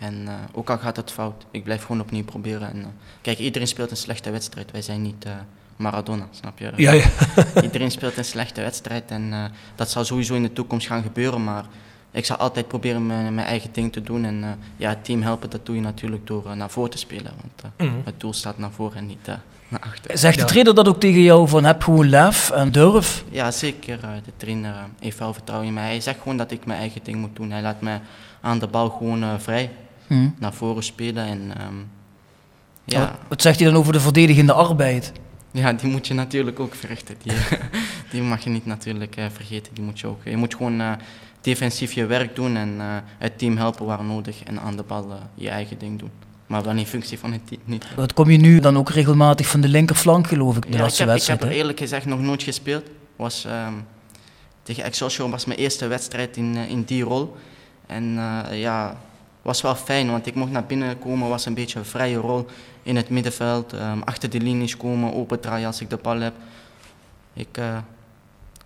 En 0.00 0.28
eh, 0.28 0.34
ook 0.52 0.70
al 0.70 0.78
gaat 0.78 0.96
het 0.96 1.10
fout, 1.10 1.46
ik 1.50 1.64
blijf 1.64 1.82
gewoon 1.82 2.00
opnieuw 2.00 2.24
proberen. 2.24 2.70
En, 2.70 2.82
eh, 2.82 2.88
kijk, 3.20 3.38
iedereen 3.38 3.68
speelt 3.68 3.90
een 3.90 3.96
slechte 3.96 4.30
wedstrijd. 4.30 4.70
Wij 4.70 4.82
zijn 4.82 5.02
niet 5.02 5.24
eh, 5.24 5.32
Maradona, 5.80 6.26
snap 6.30 6.58
je? 6.58 6.72
Ja, 6.76 6.92
ja. 6.92 7.04
iedereen 7.62 7.90
speelt 7.90 8.16
een 8.16 8.24
slechte 8.24 8.60
wedstrijd 8.60 9.10
en 9.10 9.32
eh, 9.32 9.44
dat 9.74 9.90
zal 9.90 10.04
sowieso 10.04 10.34
in 10.34 10.42
de 10.42 10.52
toekomst 10.52 10.86
gaan 10.86 11.02
gebeuren. 11.02 11.44
Maar 11.44 11.64
ik 12.10 12.24
zal 12.24 12.36
altijd 12.36 12.68
proberen 12.68 13.06
mijn, 13.06 13.34
mijn 13.34 13.46
eigen 13.46 13.70
ding 13.72 13.92
te 13.92 14.02
doen. 14.02 14.24
En 14.24 14.42
eh, 14.44 14.48
ja, 14.76 14.88
het 14.88 15.04
team 15.04 15.22
helpen, 15.22 15.50
dat 15.50 15.66
doe 15.66 15.74
je 15.74 15.80
natuurlijk 15.80 16.26
door 16.26 16.46
eh, 16.46 16.52
naar 16.52 16.70
voren 16.70 16.90
te 16.90 16.98
spelen. 16.98 17.32
Want 17.40 17.74
Mhm. 17.76 18.00
het 18.04 18.20
doel 18.20 18.32
staat 18.32 18.58
naar 18.58 18.70
voren 18.70 18.96
en 18.96 19.06
niet 19.06 19.26
naar 19.68 19.80
achter. 19.80 20.18
Zegt 20.18 20.34
de 20.34 20.40
Ja. 20.40 20.46
trainer 20.46 20.74
dat 20.74 20.88
ook 20.88 21.00
tegen 21.00 21.22
jou 21.22 21.48
van 21.48 21.64
heb 21.64 21.82
gewoon 21.82 22.08
lef 22.08 22.50
en 22.50 22.72
durf? 22.72 23.24
Ja, 23.30 23.50
zeker. 23.50 23.98
De 24.00 24.32
trainer 24.36 24.74
heeft 25.00 25.18
wel 25.18 25.32
vertrouwen 25.32 25.68
in 25.68 25.74
mij. 25.74 25.84
Hij 25.86 26.00
zegt 26.00 26.18
gewoon 26.22 26.36
dat 26.36 26.50
ik 26.50 26.66
mijn 26.66 26.78
eigen 26.78 27.00
ding 27.04 27.16
moet 27.16 27.36
doen. 27.36 27.50
Hij 27.50 27.62
laat 27.62 27.80
mij 27.80 28.00
aan 28.40 28.58
de 28.58 28.66
bal 28.66 28.88
gewoon 28.90 29.40
vrij 29.40 29.70
Hm. 30.06 30.28
naar 30.38 30.52
voren 30.52 30.82
spelen. 30.82 31.24
En 31.26 31.40
ehm, 31.58 31.74
ja, 32.84 32.98
Wat, 33.00 33.10
wat 33.28 33.42
zegt 33.42 33.58
hij 33.60 33.68
dan 33.70 33.78
over 33.78 33.92
de 33.92 34.00
verdedigende 34.00 34.52
arbeid? 34.52 35.12
Ja, 35.52 35.72
die 35.72 35.90
moet 35.90 36.06
je 36.06 36.14
natuurlijk 36.14 36.60
ook 36.60 36.74
verrichten. 36.74 37.14
Die, 37.22 37.32
die 38.10 38.22
mag 38.22 38.44
je 38.44 38.50
niet 38.50 38.66
natuurlijk 38.66 39.16
eh, 39.16 39.24
vergeten. 39.32 39.74
Die 39.74 39.84
moet 39.84 40.00
je, 40.00 40.06
ook, 40.06 40.20
je 40.24 40.36
moet 40.36 40.54
gewoon 40.54 40.80
eh, 40.80 40.92
defensief 41.40 41.92
je 41.92 42.06
werk 42.06 42.34
doen 42.34 42.56
en 42.56 42.74
eh, 42.78 42.86
het 43.18 43.38
team 43.38 43.56
helpen 43.56 43.86
waar 43.86 44.04
nodig. 44.04 44.42
En 44.42 44.60
aan 44.60 44.76
de 44.76 44.82
bal 44.82 45.18
je 45.34 45.48
eigen 45.48 45.78
ding 45.78 45.98
doen. 45.98 46.10
Maar 46.46 46.62
wel 46.62 46.76
in 46.76 46.86
functie 46.86 47.18
van 47.18 47.32
het 47.32 47.46
team 47.46 47.60
niet. 47.64 47.86
Wat 47.96 48.12
kom 48.12 48.30
je 48.30 48.38
nu 48.38 48.60
dan 48.60 48.78
ook 48.78 48.90
regelmatig 48.90 49.46
van 49.46 49.60
de 49.60 49.68
linkerflank, 49.68 50.26
geloof 50.26 50.56
ik, 50.56 50.62
de 50.62 50.68
Ja, 50.68 50.74
ik, 50.74 50.80
laatste 50.80 51.02
heb, 51.02 51.08
ik 51.08 51.14
wedstrijd? 51.14 51.40
heb 51.40 51.48
er 51.48 51.54
hè? 51.54 51.60
eerlijk 51.60 51.78
gezegd 51.78 52.06
nog 52.06 52.20
nooit 52.20 52.42
gespeeld. 52.42 52.84
Was, 53.16 53.44
ehm, 53.44 53.74
tegen 54.62 54.84
Excelsior 54.84 55.30
was 55.30 55.44
mijn 55.44 55.58
eerste 55.58 55.86
wedstrijd 55.86 56.36
in, 56.36 56.56
in 56.56 56.82
die 56.82 57.02
rol. 57.02 57.36
En 57.86 58.18
ja, 58.52 59.00
was 59.42 59.60
wel 59.60 59.74
fijn, 59.74 60.10
want 60.10 60.26
ik 60.26 60.34
mocht 60.34 60.50
naar 60.50 60.66
binnen 60.66 60.98
komen, 60.98 61.28
was 61.28 61.46
een 61.46 61.54
beetje 61.54 61.78
een 61.78 61.84
vrije 61.84 62.16
rol 62.16 62.46
in 62.82 62.96
het 62.96 63.08
middenveld. 63.08 63.72
ehm, 63.72 64.00
achter 64.04 64.30
de 64.30 64.40
linies 64.40 64.76
komen, 64.76 65.14
open 65.14 65.40
draaien 65.40 65.66
als 65.66 65.80
ik 65.80 65.90
de 65.90 65.96
bal 65.96 66.20
heb. 66.20 66.34
Ik, 67.32 67.48
eh, 67.52 67.76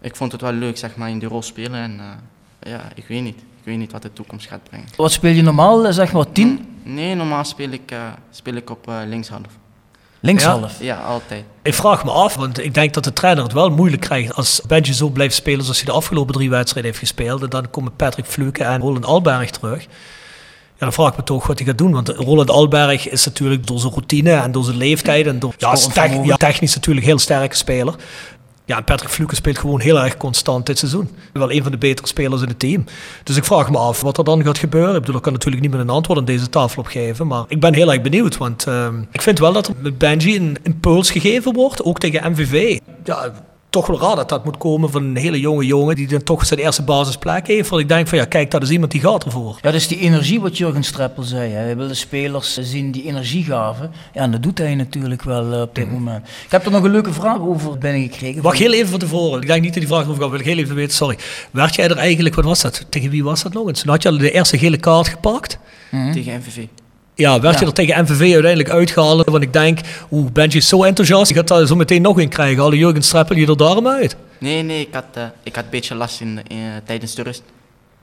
ik 0.01 0.17
vond 0.17 0.33
het 0.33 0.41
wel 0.41 0.53
leuk, 0.53 0.77
zeg 0.79 0.97
maar, 0.97 1.11
in 1.11 1.19
die 1.19 1.29
rol 1.29 1.43
spelen. 1.43 1.81
En 1.81 2.01
eh, 2.01 2.71
ja, 2.73 2.81
ik 2.95 3.05
weet 3.07 3.23
niet. 3.23 3.39
Ik 3.39 3.71
weet 3.71 3.79
niet 3.79 3.93
wat 3.93 4.03
de 4.03 4.13
toekomst 4.13 4.47
gaat 4.47 4.63
brengen. 4.69 4.87
Wat 4.97 5.13
speel 5.13 5.33
je 5.33 5.43
normaal, 5.43 5.87
eh, 5.87 5.93
zeg 5.93 6.13
maar, 6.13 6.33
tien? 6.33 6.79
Nee, 6.83 7.15
normaal 7.15 7.45
speel 7.45 7.71
ik, 7.71 7.95
speel 8.31 8.55
ik 8.55 8.71
op 8.71 8.93
linkshalf. 9.07 9.59
Linkshalf. 10.21 10.81
Ja, 10.81 10.97
altijd. 11.01 11.45
Ik 11.63 11.75
vraag 11.75 12.05
me 12.05 12.11
af, 12.11 12.35
want 12.35 12.59
ik 12.59 12.75
denk 12.75 12.95
dat 12.95 13.05
de 13.05 13.13
trainer 13.13 13.45
het 13.45 13.53
wel 13.53 13.71
moeilijk 13.71 14.03
krijgt 14.03 14.35
als 14.35 14.61
Benji 14.67 14.93
zo 14.93 15.09
blijft 15.09 15.35
spelen 15.35 15.63
zoals 15.63 15.77
hij 15.77 15.87
de 15.87 15.97
afgelopen 15.97 16.35
drie 16.35 16.51
wedstrijden 16.51 16.91
heeft 16.91 17.03
gespeeld. 17.03 17.43
En 17.43 17.49
dan 17.49 17.71
komen 17.71 17.97
Patrick 17.97 18.27
Fluke 18.27 18.65
en 18.65 18.81
Roland 18.81 19.05
Alberg 19.05 19.51
terug. 19.51 19.87
Ja, 20.77 20.81
dan 20.81 20.93
vraag 20.93 21.11
ik 21.11 21.17
me 21.17 21.25
toch 21.25 21.47
wat 21.47 21.59
hij 21.59 21.67
gaat 21.67 21.79
doen. 21.79 21.93
Want 21.93 22.09
Roland 22.09 22.51
Alberg 22.51 23.09
is 23.09 23.25
natuurlijk 23.25 23.67
door 23.67 23.79
zijn 23.79 23.93
routine 23.93 24.33
en 24.33 24.53
door 24.53 24.65
zijn 24.65 24.77
leeftijd 24.77 25.27
en 25.27 25.39
door 25.39 25.55
ja, 25.57 25.73
is 25.73 25.89
ja, 26.25 26.37
technisch 26.37 26.75
natuurlijk 26.75 27.07
heel 27.07 27.19
sterke 27.19 27.57
speler. 27.57 27.95
Ja, 28.67 28.77
en 28.77 28.85
Patrick 28.85 29.11
Fluke 29.11 29.35
speelt 29.35 29.59
gewoon 29.59 29.81
heel 29.81 30.01
erg 30.01 30.17
constant 30.17 30.67
dit 30.67 30.79
seizoen. 30.79 31.11
Wel 31.33 31.53
een 31.53 31.63
van 31.63 31.73
de 31.73 31.79
betere 31.79 32.09
spelers 32.09 32.43
in 32.43 32.49
het 32.49 32.59
team. 32.59 32.85
Dus 33.23 33.37
ik 33.37 33.45
vraag 33.45 33.71
me 33.71 33.79
af 33.79 34.01
wat 34.01 34.19
er 34.19 34.25
dan 34.25 34.45
gaat 34.45 34.59
gebeuren. 34.59 34.95
Ik 34.95 35.01
bedoel, 35.01 35.17
ik 35.17 35.23
kan 35.23 35.33
natuurlijk 35.33 35.63
niet 35.63 35.71
meer 35.71 35.81
een 35.81 35.91
antwoord 35.91 36.19
aan 36.19 36.25
deze 36.25 36.49
tafel 36.49 36.83
op 36.83 36.89
geven. 36.89 37.27
Maar 37.27 37.45
ik 37.49 37.61
ben 37.61 37.75
heel 37.75 37.93
erg 37.93 38.03
benieuwd. 38.03 38.37
Want 38.37 38.67
ehm, 38.67 39.03
ik 39.13 39.23
vind 39.23 39.39
wel 39.39 39.53
dat 39.53 39.67
er 39.67 39.75
met 39.81 39.99
Benji 39.99 40.37
een 40.37 40.57
impuls 40.63 41.11
gegeven 41.11 41.53
wordt. 41.53 41.83
Ook 41.83 41.99
tegen 41.99 42.31
MVV. 42.31 42.79
Ja, 43.05 43.33
toch 43.75 43.87
wel 43.87 44.01
raar 44.01 44.17
dat 44.17 44.29
dat 44.29 44.45
moet 44.45 44.57
komen 44.57 44.91
van 44.91 45.03
een 45.03 45.17
hele 45.17 45.41
jonge 45.41 45.67
jongen 45.67 45.97
die 45.97 46.07
dan 46.07 46.23
toch 46.23 46.47
zijn 46.47 46.61
eerste 46.61 46.83
basisplek 46.83 47.47
heeft. 47.47 47.69
Want 47.69 47.83
ik 47.83 47.89
denk 47.89 48.09
van 48.09 48.19
ja, 48.19 48.25
kijk, 48.25 48.51
dat 48.51 48.63
is 48.63 48.71
iemand 48.71 48.91
die 48.91 49.01
gaat 49.01 49.25
ervoor. 49.25 49.59
Ja, 49.63 49.71
dus 49.71 49.89
die 49.89 49.99
energie 49.99 50.41
wat 50.41 50.59
Jurgen 50.59 50.83
Streppel 50.83 51.23
zei. 51.23 51.53
Hè. 51.53 51.59
Hij 51.59 51.77
wil 51.77 51.89
de 51.89 51.95
spelers 51.95 52.59
zien 52.61 52.91
die 52.91 53.05
energie 53.05 53.45
gaven. 53.45 53.91
Ja, 54.13 54.21
en 54.21 54.31
dat 54.31 54.43
doet 54.43 54.59
hij 54.59 54.75
natuurlijk 54.75 55.23
wel 55.23 55.53
eh, 55.53 55.61
op 55.61 55.75
dit 55.75 55.91
moment. 55.91 56.27
Ik 56.45 56.51
heb 56.51 56.65
er 56.65 56.71
nog 56.71 56.83
een 56.85 56.91
leuke 56.91 57.13
vraag 57.13 57.41
over 57.41 57.79
binnengekregen. 57.79 58.43
Wacht 58.43 58.59
heel 58.59 58.73
even 58.73 58.89
van 58.89 58.99
tevoren. 58.99 59.41
Ik 59.41 59.47
denk 59.47 59.63
niet 59.63 59.73
dat 59.73 59.83
die 59.83 59.93
vraag 59.93 60.09
over 60.09 60.23
gaat. 60.23 60.31
Wil 60.31 60.41
ik 60.41 60.47
heel 60.47 60.59
even 60.59 60.75
weten, 60.75 60.95
sorry. 60.95 61.19
Werd 61.51 61.75
jij 61.75 61.89
er 61.89 61.97
eigenlijk, 61.97 62.35
wat 62.35 62.45
was 62.45 62.61
dat? 62.61 62.87
Tegen 62.89 63.11
wie 63.11 63.25
was 63.25 63.43
dat 63.43 63.53
nog 63.53 63.69
eens? 63.69 63.81
Toen 63.81 63.91
had 63.91 64.03
je 64.03 64.09
al 64.09 64.19
de 64.19 64.31
eerste 64.31 64.59
gele 64.59 64.79
kaart 64.79 65.09
gepakt. 65.09 65.59
Tegen 66.13 66.39
MVV. 66.39 66.67
Ja, 67.17 67.41
werd 67.41 67.59
je 67.59 67.67
er 67.67 67.73
tegen 67.73 68.03
MVV 68.03 68.21
uiteindelijk 68.21 68.71
uitgehaald? 68.71 69.25
Want 69.31 69.43
ik 69.43 69.53
denk, 69.53 69.79
hoe 70.09 70.31
ben 70.33 70.51
je 70.51 70.61
zo 70.61 70.83
enthousiast? 70.83 71.29
Je 71.29 71.35
gaat 71.35 71.49
daar 71.49 71.67
zo 71.67 71.77
meteen 71.77 72.03
nog 72.03 72.19
in 72.21 72.29
krijgen. 72.29 72.63
Alle 72.63 72.77
Jurgen 72.77 73.03
Streppel 73.03 73.37
je 73.37 73.47
er 73.47 73.57
daarom 73.57 73.89
uit. 73.89 74.17
Nee, 74.39 74.63
nee, 74.63 74.81
ik 74.81 74.95
had, 74.95 75.05
eh, 75.13 75.23
ik 75.43 75.55
had 75.55 75.65
een 75.65 75.71
beetje 75.71 75.95
last 75.95 76.21
in, 76.21 76.41
eh, 76.49 76.57
tijdens 76.85 77.15
de 77.15 77.23
rust 77.23 77.43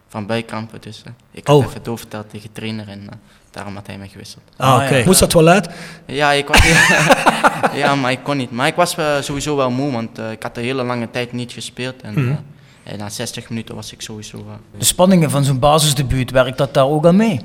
van 0.10 0.26
buikkrampen. 0.26 0.82
Dus 0.82 1.02
eh, 1.06 1.12
ik 1.32 1.48
had 1.48 1.56
Oh. 1.56 1.66
even 1.66 1.84
doorverteld 1.84 2.30
tegen 2.30 2.50
de 2.54 2.60
trainer 2.60 2.88
en 2.88 3.08
daarom 3.52 3.76
had 3.76 3.88
hij 3.88 3.98
mij 3.98 4.08
gewisseld. 4.08 4.44
Ah, 4.58 4.74
Ah, 4.84 4.90
ja. 4.90 5.06
Moest 5.06 5.20
dat 5.20 5.30
toilet? 5.30 5.70
Ja, 6.06 6.32
ik 6.32 6.48
was, 6.48 6.60
ja, 7.82 7.96
maar 7.96 8.12
ik 8.12 8.20
kon 8.24 8.38
niet. 8.38 8.52
Maar 8.52 8.68
ik 8.68 8.76
was 8.76 8.96
sowieso 9.22 9.56
wel 9.56 9.70
moe, 9.70 9.92
want 9.92 10.18
ik 10.32 10.44
had 10.44 10.58
een 10.58 10.64
hele 10.64 10.84
lange 10.84 11.08
tijd 11.12 11.32
niet 11.34 11.52
gespeeld. 11.52 12.02
En, 12.02 12.14
Mhm. 12.26 12.36
en 12.84 12.98
na 12.98 13.10
60 13.10 13.50
minuten 13.50 13.76
was 13.76 13.92
ik 13.92 14.02
sowieso... 14.02 14.46
De 14.78 14.86
spanningen 14.86 15.30
van 15.30 15.44
zo'n 15.44 15.60
basisdebuut, 15.60 16.32
werkt 16.32 16.58
dat 16.58 16.74
daar 16.74 16.88
ook 16.88 17.06
aan 17.06 17.16
mee? 17.16 17.40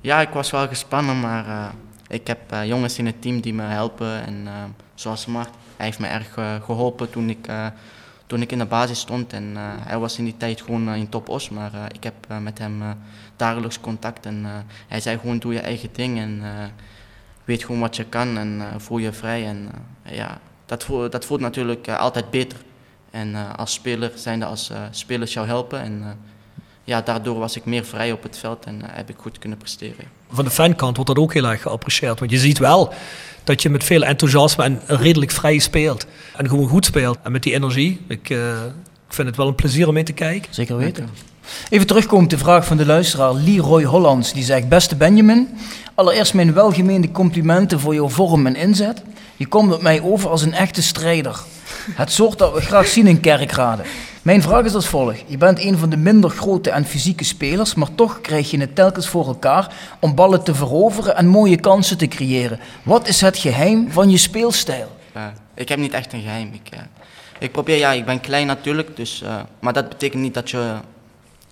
Ja, 0.00 0.20
ik 0.20 0.28
was 0.28 0.50
wel 0.50 0.68
gespannen, 0.68 1.20
maar 1.20 1.46
eh, 1.46 1.68
ik 2.08 2.26
heb 2.26 2.52
eh, 2.52 2.66
jongens 2.66 2.98
in 2.98 3.06
het 3.06 3.22
team 3.22 3.40
die 3.40 3.54
me 3.54 3.62
helpen. 3.62 4.26
En 4.26 4.42
eh, 4.46 4.52
zoals 4.94 5.26
Mart, 5.26 5.50
hij 5.76 5.86
heeft 5.86 5.98
me 5.98 6.06
erg 6.06 6.36
eh, 6.36 6.62
geholpen 6.62 7.10
toen 7.10 7.30
ik, 7.30 7.48
toen 8.26 8.40
ik 8.42 8.52
in 8.52 8.58
de 8.58 8.66
basis 8.66 9.00
stond. 9.00 9.32
En 9.32 9.54
hij 9.80 9.98
was 9.98 10.18
in 10.18 10.24
die 10.24 10.36
tijd 10.36 10.62
gewoon 10.62 10.94
in 10.94 11.08
top 11.08 11.28
os, 11.28 11.48
maar 11.48 11.72
ik 11.92 12.04
heb 12.04 12.14
met 12.40 12.58
hem 12.58 12.82
dagelijks 13.36 13.80
contact. 13.80 14.26
En 14.26 14.46
hij 14.88 15.00
zei 15.00 15.18
gewoon 15.18 15.38
doe 15.38 15.52
je 15.52 15.60
eigen 15.60 15.88
ding 15.92 16.18
en 16.18 16.42
weet 17.44 17.64
gewoon 17.64 17.80
wat 17.80 17.96
je 17.96 18.04
kan 18.04 18.38
en 18.38 18.62
voel 18.76 18.98
je 18.98 19.12
vrij. 19.12 19.46
En 19.46 19.70
ja, 20.02 20.38
dat, 20.66 20.84
voelt, 20.84 21.12
dat 21.12 21.24
voelt 21.24 21.40
natuurlijk 21.40 21.88
altijd 21.88 22.30
beter. 22.30 22.58
En 23.10 23.56
als 23.56 23.72
speler 23.72 24.12
zijn 24.14 24.42
als 24.42 24.72
spelers 24.90 25.32
jou 25.32 25.46
helpen. 25.46 25.80
En 25.80 26.18
ja, 26.86 27.00
daardoor 27.00 27.38
was 27.38 27.56
ik 27.56 27.64
meer 27.64 27.84
vrij 27.84 28.12
op 28.12 28.22
het 28.22 28.38
veld 28.38 28.64
en 28.64 28.82
eh, 28.82 28.88
heb 28.92 29.08
ik 29.08 29.16
goed 29.18 29.38
kunnen 29.38 29.58
presteren. 29.58 30.04
Van 30.30 30.44
de 30.44 30.50
fankant 30.50 30.96
wordt 30.96 31.14
dat 31.14 31.24
ook 31.24 31.32
heel 31.32 31.46
erg 31.46 31.62
geapprecieerd. 31.62 32.18
Want 32.18 32.30
je 32.30 32.38
ziet 32.38 32.58
wel 32.58 32.92
dat 33.44 33.62
je 33.62 33.70
met 33.70 33.84
veel 33.84 34.04
enthousiasme 34.04 34.64
en 34.64 34.80
redelijk 34.86 35.30
vrij 35.30 35.58
speelt. 35.58 36.06
En 36.36 36.48
gewoon 36.48 36.68
goed 36.68 36.84
speelt. 36.84 37.18
En 37.22 37.32
met 37.32 37.42
die 37.42 37.54
energie. 37.54 38.00
Ik, 38.08 38.30
eh, 38.30 38.64
ik 39.08 39.14
vind 39.14 39.28
het 39.28 39.36
wel 39.36 39.48
een 39.48 39.54
plezier 39.54 39.88
om 39.88 39.94
mee 39.94 40.02
te 40.02 40.12
kijken. 40.12 40.54
Zeker 40.54 40.76
weten. 40.76 41.08
Even 41.68 41.86
terugkomen 41.86 42.24
op 42.24 42.30
de 42.30 42.38
vraag 42.38 42.66
van 42.66 42.76
de 42.76 42.86
luisteraar 42.86 43.34
Leroy 43.34 43.84
Hollands. 43.84 44.32
Die 44.32 44.44
zegt, 44.44 44.68
beste 44.68 44.96
Benjamin, 44.96 45.48
allereerst 45.94 46.34
mijn 46.34 46.52
welgemeende 46.52 47.10
complimenten 47.10 47.80
voor 47.80 47.94
jouw 47.94 48.08
vorm 48.08 48.46
en 48.46 48.56
inzet. 48.56 49.02
Je 49.36 49.46
komt 49.46 49.72
op 49.72 49.82
mij 49.82 50.02
over 50.02 50.30
als 50.30 50.42
een 50.42 50.54
echte 50.54 50.82
strijder. 50.82 51.40
Het 51.90 52.12
soort 52.12 52.38
dat 52.38 52.54
we 52.54 52.60
graag 52.60 52.86
zien 52.86 53.06
in 53.06 53.20
kerkraden. 53.20 53.86
Mijn 54.22 54.42
vraag 54.42 54.64
is 54.64 54.74
als 54.74 54.86
volgt. 54.86 55.22
Je 55.26 55.36
bent 55.36 55.60
een 55.60 55.78
van 55.78 55.90
de 55.90 55.96
minder 55.96 56.30
grote 56.30 56.70
en 56.70 56.84
fysieke 56.84 57.24
spelers, 57.24 57.74
maar 57.74 57.94
toch 57.94 58.20
krijg 58.20 58.50
je 58.50 58.58
het 58.58 58.74
telkens 58.74 59.08
voor 59.08 59.26
elkaar 59.26 59.74
om 60.00 60.14
ballen 60.14 60.42
te 60.44 60.54
veroveren 60.54 61.16
en 61.16 61.26
mooie 61.26 61.60
kansen 61.60 61.98
te 61.98 62.06
creëren. 62.06 62.60
Wat 62.82 63.08
is 63.08 63.20
het 63.20 63.38
geheim 63.38 63.90
van 63.90 64.10
je 64.10 64.16
speelstijl? 64.16 64.96
Ja, 65.14 65.32
ik 65.54 65.68
heb 65.68 65.78
niet 65.78 65.92
echt 65.92 66.12
een 66.12 66.22
geheim. 66.22 66.50
Ik, 66.52 66.72
eh, 66.72 66.80
ik 67.38 67.52
probeer, 67.52 67.76
ja, 67.76 67.92
ik 67.92 68.04
ben 68.04 68.20
klein 68.20 68.46
natuurlijk, 68.46 68.96
dus, 68.96 69.22
eh, 69.22 69.36
maar 69.60 69.72
dat 69.72 69.88
betekent 69.88 70.22
niet 70.22 70.34
dat 70.34 70.50
je 70.50 70.74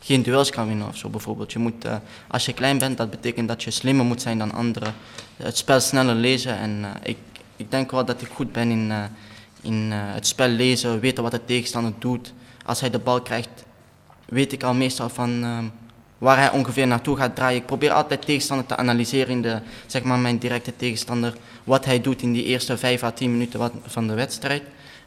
geen 0.05 0.23
duels 0.23 0.51
kan 0.51 0.67
winnen 0.67 0.89
of 0.89 0.97
zo 0.97 1.09
bijvoorbeeld. 1.09 1.53
Je 1.53 1.59
moet, 1.59 1.85
eh, 1.85 1.97
als 2.29 2.47
je 2.47 2.53
klein 2.53 2.79
bent, 2.79 2.97
dat 2.97 3.11
betekent 3.11 3.49
dat 3.49 3.63
je 3.63 3.71
slimmer 3.71 4.05
moet 4.05 4.23
zijn 4.23 4.39
dan 4.39 4.53
anderen. 4.53 4.95
Het 5.37 5.57
spel 5.57 5.81
sneller 5.81 6.15
lezen 6.15 6.59
en 6.59 6.85
eh, 6.85 7.11
ik, 7.11 7.17
ik 7.65 7.71
denk 7.71 7.91
wel 7.91 8.05
dat 8.05 8.21
ik 8.21 8.29
goed 8.29 8.53
ben 8.53 8.71
in, 8.71 8.91
eh, 8.91 9.05
in 9.61 9.89
eh, 9.93 9.99
het 10.01 10.27
spel 10.27 10.49
lezen, 10.49 11.01
weten 11.01 11.23
wat 11.23 11.33
de 11.33 11.45
tegenstander 11.45 11.93
doet. 11.99 12.33
Als 12.65 12.81
hij 12.81 12.91
de 12.91 12.99
bal 12.99 13.23
krijgt, 13.23 13.65
weet 14.25 14.53
ik 14.53 14.63
al 14.63 14.75
meestal 14.75 15.09
van 15.09 15.43
ehm, 15.43 15.65
waar 16.19 16.39
hij 16.39 16.51
ongeveer 16.51 16.87
naartoe 16.87 17.17
gaat 17.17 17.35
draaien. 17.35 17.61
Ik 17.61 17.67
probeer 17.67 17.91
altijd 17.91 18.23
tegenstander 18.23 18.67
te 18.67 18.77
analyseren 18.77 19.31
in 19.31 19.43
de, 19.43 19.61
zeg 19.87 20.03
maar 20.03 20.19
mijn 20.19 20.39
directe 20.39 20.77
tegenstander, 20.77 21.35
wat 21.65 21.85
hij 21.85 22.01
doet 22.01 22.23
in 22.23 22.33
die 22.33 22.45
eerste 22.45 22.77
5 22.77 23.03
à 23.03 23.11
10 23.11 23.33
minuten 23.33 23.71
van 23.87 24.07
de 24.07 24.15
wedstrijd. 24.15 24.63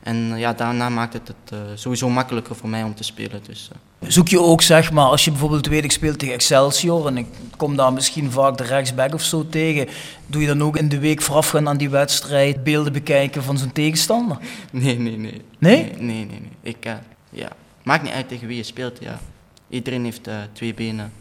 En 0.07 0.31
eh, 0.33 0.39
ja, 0.39 0.53
daarna 0.53 0.89
maakt 0.89 1.13
het 1.13 1.27
het 1.27 1.51
eh, 1.51 1.59
sowieso 1.75 2.09
makkelijker 2.09 2.55
voor 2.55 2.69
mij 2.69 2.83
om 2.83 2.95
te 2.95 3.03
spelen. 3.03 3.41
Dus, 3.47 3.69
eh, 3.71 4.09
Zoek 4.09 4.27
je 4.27 4.41
ook, 4.41 4.61
zeg 4.61 4.91
maar, 4.91 5.05
als 5.05 5.25
je 5.25 5.31
bijvoorbeeld 5.31 5.67
weet 5.67 5.83
ik 5.83 5.91
speel 5.91 6.15
tegen 6.15 6.33
Excelsior 6.33 7.07
en 7.07 7.17
ik 7.17 7.25
kom 7.57 7.75
daar 7.75 7.93
misschien 7.93 8.31
vaak 8.31 8.57
de 8.57 8.63
rechtsback 8.63 9.13
of 9.13 9.21
zo 9.21 9.47
tegen, 9.49 9.87
doe 10.25 10.41
je 10.41 10.47
dan 10.47 10.63
ook 10.63 10.77
in 10.77 10.89
de 10.89 10.99
week 10.99 11.21
voorafgaand 11.21 11.67
aan 11.67 11.77
die 11.77 11.89
wedstrijd 11.89 12.63
beelden 12.63 12.93
bekijken 12.93 13.43
van 13.43 13.57
zo'n 13.57 13.71
tegenstander? 13.71 14.37
nee, 14.71 14.99
nee, 14.99 15.17
nee. 15.17 15.41
Nee? 15.57 15.83
Nee, 15.83 15.91
nee, 15.99 16.25
nee. 16.25 16.25
nee. 16.25 16.51
Ik, 16.61 16.85
ja. 17.29 17.49
Maakt 17.83 18.03
niet 18.03 18.13
uit 18.13 18.27
tegen 18.27 18.47
wie 18.47 18.57
je 18.57 18.63
speelt. 18.63 18.97
Ja. 18.99 19.19
Iedereen 19.69 20.03
heeft 20.03 20.27
eh, 20.27 20.35
twee 20.53 20.73
benen, 20.73 21.11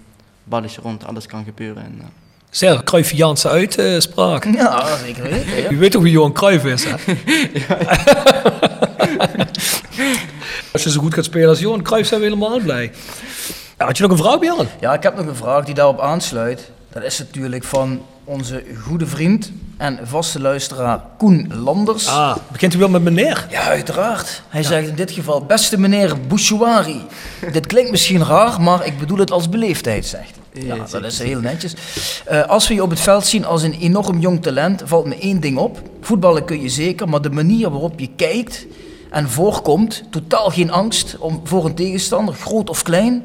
bal 0.44 0.64
is 0.64 0.77
rond, 0.77 1.07
alles 1.07 1.27
kan 1.27 1.44
gebeuren. 1.44 1.85
En, 1.85 1.96
eh, 2.01 2.07
Zeer 2.51 2.85
Cruyffiaanse 2.85 3.49
uitspraak. 3.49 4.44
Ja, 4.57 4.96
zeker 4.96 5.22
weten. 5.22 5.57
Ja. 5.57 5.70
Je 5.70 5.77
weet 5.77 5.92
toch 5.92 6.03
wie 6.03 6.12
Johan 6.12 6.33
Cruijff 6.33 6.64
is, 6.64 6.85
hè? 6.85 6.94
Als 10.73 10.83
je 10.83 10.90
zo 10.90 11.01
goed 11.01 11.14
gaat 11.14 11.25
spelen 11.25 11.49
als 11.49 11.59
Johan 11.59 11.83
Cruijff, 11.83 12.09
zijn 12.09 12.21
we 12.21 12.27
helemaal 12.27 12.61
blij. 12.61 12.92
Ja, 13.79 13.85
had 13.87 13.97
je 13.97 14.03
nog 14.03 14.12
een 14.12 14.19
vraag, 14.25 14.38
Björn? 14.38 14.69
ja, 14.81 14.95
ik 14.95 15.03
heb 15.03 15.16
nog 15.16 15.27
een 15.27 15.37
vraag 15.37 15.64
die 15.64 15.75
daarop 15.75 16.01
aansluit. 16.01 16.71
Dat 16.92 17.03
is 17.03 17.19
natuurlijk 17.19 17.64
van 17.64 18.01
onze 18.25 18.64
goede 18.83 19.07
vriend 19.07 19.53
en 19.77 19.99
vaste 20.05 20.40
luisteraar 20.40 21.01
Koen 21.19 21.53
Landers. 21.55 22.07
Ah, 22.09 22.37
begint 22.53 22.75
u 22.75 22.79
wel 22.79 22.88
met 22.88 23.03
meneer? 23.03 23.47
Ja, 23.51 23.61
uiteraard. 23.62 24.42
Hij 24.49 24.62
zegt 24.62 24.88
in 24.88 24.95
dit 24.95 25.11
geval, 25.11 25.45
beste 25.45 25.79
meneer 25.79 26.21
Bouchouari. 26.29 27.01
dit 27.53 27.66
klinkt 27.66 27.90
misschien 27.90 28.25
raar, 28.25 28.61
maar 28.61 28.87
ik 28.87 28.99
bedoel 28.99 29.19
het 29.19 29.31
als 29.31 29.49
beleefdheid, 29.49 30.07
zegt 30.07 30.31
hij. 30.53 30.62
Ja, 30.64 30.77
dat 30.90 31.05
is 31.05 31.19
heel 31.19 31.40
netjes. 31.40 31.75
Eh, 32.25 32.42
als 32.42 32.69
we 32.69 32.75
je 32.75 32.83
op 32.83 32.90
het 32.90 33.01
veld 33.01 33.27
zien 33.27 33.45
als 33.45 33.62
een 33.62 33.79
enorm 33.81 34.19
jong 34.19 34.42
talent, 34.42 34.83
valt 34.85 35.07
me 35.07 35.19
één 35.19 35.40
ding 35.40 35.59
op. 35.59 35.83
Voetballen 36.01 36.45
kun 36.45 36.61
je 36.62 36.69
zeker, 36.69 37.09
maar 37.09 37.23
de 37.23 37.31
manier 37.31 37.71
waarop 37.71 38.01
je 38.01 38.09
kijkt 38.16 38.66
en 39.11 39.31
voorkomt, 39.31 40.03
totaal 40.11 40.51
geen 40.51 40.71
angst 40.71 41.19
om, 41.19 41.40
voor 41.45 41.64
een 41.64 41.75
tegenstander, 41.75 42.35
groot 42.35 42.71
of 42.71 42.83
klein, 42.83 43.23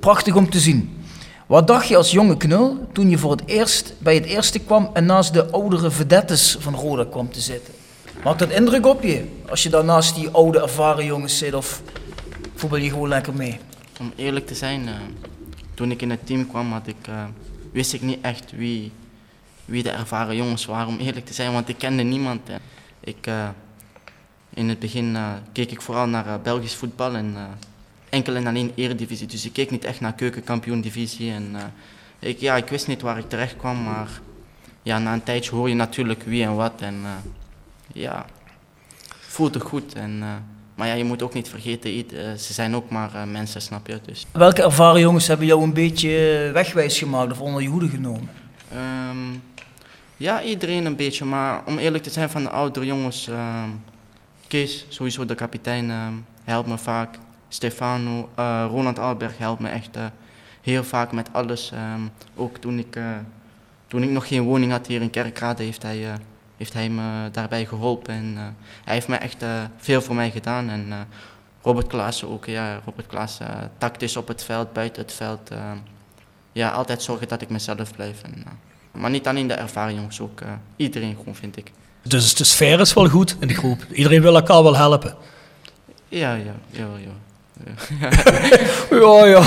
prachtig 0.00 0.34
om 0.34 0.50
te 0.50 0.60
zien. 0.60 0.98
Wat 1.46 1.66
dacht 1.66 1.88
je 1.88 1.96
als 1.96 2.10
jonge 2.10 2.36
knul 2.36 2.88
toen 2.92 3.10
je 3.10 3.18
voor 3.18 3.30
het 3.30 3.42
eerst 3.46 3.94
bij 3.98 4.14
het 4.14 4.24
eerste 4.24 4.58
kwam 4.58 4.90
en 4.92 5.06
naast 5.06 5.32
de 5.32 5.50
oudere 5.50 5.90
vedettes 5.90 6.56
van 6.60 6.74
Roda 6.74 7.04
kwam 7.10 7.32
te 7.32 7.40
zitten? 7.40 7.74
Maakt 8.24 8.38
dat 8.38 8.50
indruk 8.50 8.86
op 8.86 9.02
je 9.02 9.24
als 9.48 9.62
je 9.62 9.68
daar 9.68 9.84
naast 9.84 10.14
die 10.14 10.30
oude 10.30 10.60
ervaren 10.60 11.04
jongens 11.04 11.38
zit 11.38 11.54
of 11.54 11.82
voetbal 12.54 12.78
je 12.78 12.90
gewoon 12.90 13.08
lekker 13.08 13.34
mee? 13.34 13.58
om 14.00 14.12
eerlijk 14.16 14.46
te 14.46 14.54
zijn, 14.54 14.88
eh, 14.88 14.94
toen 15.74 15.90
ik 15.90 16.02
in 16.02 16.10
het 16.10 16.26
team 16.26 16.48
kwam, 16.48 16.72
had 16.72 16.86
ik, 16.86 17.08
eh, 17.08 17.24
wist 17.72 17.92
ik 17.92 18.00
niet 18.00 18.18
echt 18.20 18.52
wie, 18.52 18.92
wie 19.64 19.82
de 19.82 19.90
ervaren 19.90 20.36
jongens 20.36 20.64
waren, 20.64 20.88
om 20.88 20.98
eerlijk 20.98 21.26
te 21.26 21.34
zijn, 21.34 21.52
want 21.52 21.68
ik 21.68 21.78
kende 21.78 22.02
niemand. 22.02 22.40
Ik, 23.00 23.26
eh, 23.26 23.48
in 24.54 24.68
het 24.68 24.78
begin 24.78 25.16
eh, 25.16 25.32
keek 25.52 25.70
ik 25.70 25.82
vooral 25.82 26.06
naar 26.06 26.26
eh, 26.26 26.34
Belgisch 26.42 26.74
voetbal 26.74 27.14
en 27.14 27.32
eh, 27.36 27.42
enkel 28.08 28.34
en 28.34 28.46
alleen 28.46 28.72
eredivisie, 28.74 29.26
dus 29.26 29.44
ik 29.44 29.52
keek 29.52 29.70
niet 29.70 29.84
echt 29.84 30.00
naar 30.00 30.12
keukenkampioen-divisie. 30.12 31.32
En, 31.32 31.56
ik, 32.18 32.40
ja, 32.40 32.56
ik 32.56 32.68
wist 32.68 32.86
niet 32.86 33.02
waar 33.02 33.18
ik 33.18 33.28
terecht 33.28 33.56
kwam, 33.56 33.82
maar 33.82 34.20
ja, 34.82 34.98
na 34.98 35.12
een 35.12 35.22
tijdje 35.22 35.50
hoor 35.50 35.68
je 35.68 35.74
natuurlijk 35.74 36.22
wie 36.22 36.42
en 36.42 36.54
wat. 36.54 36.80
En 36.80 37.02
ja, 37.92 38.26
voelt 39.20 39.54
het 39.54 39.62
goed. 39.62 39.94
En, 39.94 40.18
maar 40.74 40.86
ja, 40.86 40.94
je 40.94 41.04
moet 41.04 41.22
ook 41.22 41.34
niet 41.34 41.48
vergeten, 41.48 41.90
ze 42.38 42.52
zijn 42.52 42.74
ook 42.74 42.90
maar 42.90 43.28
mensen, 43.28 43.62
snap 43.62 43.86
je? 43.86 44.00
Dus, 44.06 44.26
Welke 44.32 44.62
ervaren 44.62 45.00
jongens 45.00 45.26
hebben 45.26 45.46
jou 45.46 45.62
een 45.62 45.72
beetje 45.72 46.50
wegwijs 46.52 46.98
gemaakt 46.98 47.32
of 47.32 47.40
onder 47.40 47.62
je 47.62 47.68
hoede 47.68 47.88
genomen? 47.88 48.30
Ehm, 48.72 49.38
ja, 50.16 50.42
iedereen 50.42 50.84
een 50.84 50.96
beetje, 50.96 51.24
maar 51.24 51.62
om 51.66 51.78
eerlijk 51.78 52.02
te 52.02 52.10
zijn 52.10 52.30
van 52.30 52.42
de 52.42 52.50
oudere 52.50 52.86
jongens, 52.86 53.28
ehm, 53.28 53.68
Kees, 54.50 54.86
sowieso 54.88 55.24
de 55.24 55.34
kapitein, 55.34 55.90
ehm, 55.90 56.14
helpt 56.44 56.68
me 56.68 56.78
vaak. 56.78 57.18
Stefano, 57.48 58.28
eh, 58.34 58.66
Roland 58.70 58.98
Alberg 58.98 59.38
helpt 59.38 59.60
me 59.60 59.68
echt 59.68 59.96
eh, 59.96 60.04
heel 60.60 60.84
vaak 60.84 61.12
met 61.12 61.32
alles. 61.32 61.70
Ehm, 61.72 62.00
ook 62.36 62.56
toen 62.56 62.78
ik, 62.78 62.96
eh, 62.96 63.04
toen 63.86 64.02
ik 64.02 64.10
nog 64.10 64.28
geen 64.28 64.42
woning 64.42 64.72
had 64.72 64.86
hier 64.86 65.02
in 65.02 65.10
Kerkrade, 65.10 65.62
heeft 65.62 65.82
hij, 65.82 66.18
heeft 66.56 66.72
hij 66.72 66.88
me 66.88 67.28
daarbij 67.32 67.66
geholpen. 67.66 68.14
En, 68.14 68.56
hij 68.84 68.94
heeft 68.94 69.08
me 69.08 69.16
echt 69.16 69.44
veel 69.76 70.02
voor 70.02 70.14
mij 70.14 70.30
gedaan. 70.30 70.68
En 70.68 71.08
Robert 71.62 71.86
Klaassen 71.86 72.28
ook, 72.28 72.46
ja, 72.46 72.80
Robert 72.84 73.06
Klaassen, 73.06 73.70
tactisch 73.78 74.16
op 74.16 74.28
het 74.28 74.44
veld, 74.44 74.72
buiten 74.72 75.02
het 75.02 75.12
veld. 75.12 75.50
ehm, 75.50 75.76
ja, 76.52 76.70
altijd 76.70 77.02
zorgen 77.02 77.28
dat 77.28 77.42
ik 77.42 77.50
mezelf 77.50 77.94
blijf. 77.94 78.22
En, 78.22 78.44
maar 78.92 79.10
niet 79.10 79.26
alleen 79.26 79.46
de 79.46 79.54
ervaren 79.54 79.94
jongens, 79.94 80.20
ook 80.20 80.42
iedereen 80.76 81.16
gewoon, 81.16 81.34
vind 81.34 81.56
ik. 81.56 81.72
Dus 82.02 82.34
de 82.34 82.44
sfeer 82.44 82.80
is 82.80 82.92
wel 82.92 83.08
goed 83.08 83.36
in 83.40 83.48
de 83.48 83.54
groep. 83.54 83.86
Iedereen 83.92 84.22
wil 84.22 84.34
elkaar 84.34 84.62
wel 84.62 84.76
helpen. 84.76 85.14
Ja, 86.08 86.34
ja, 86.34 86.54
ja, 86.70 86.86
ja. 87.04 87.10
Ja, 88.90 89.26
ja. 89.26 89.38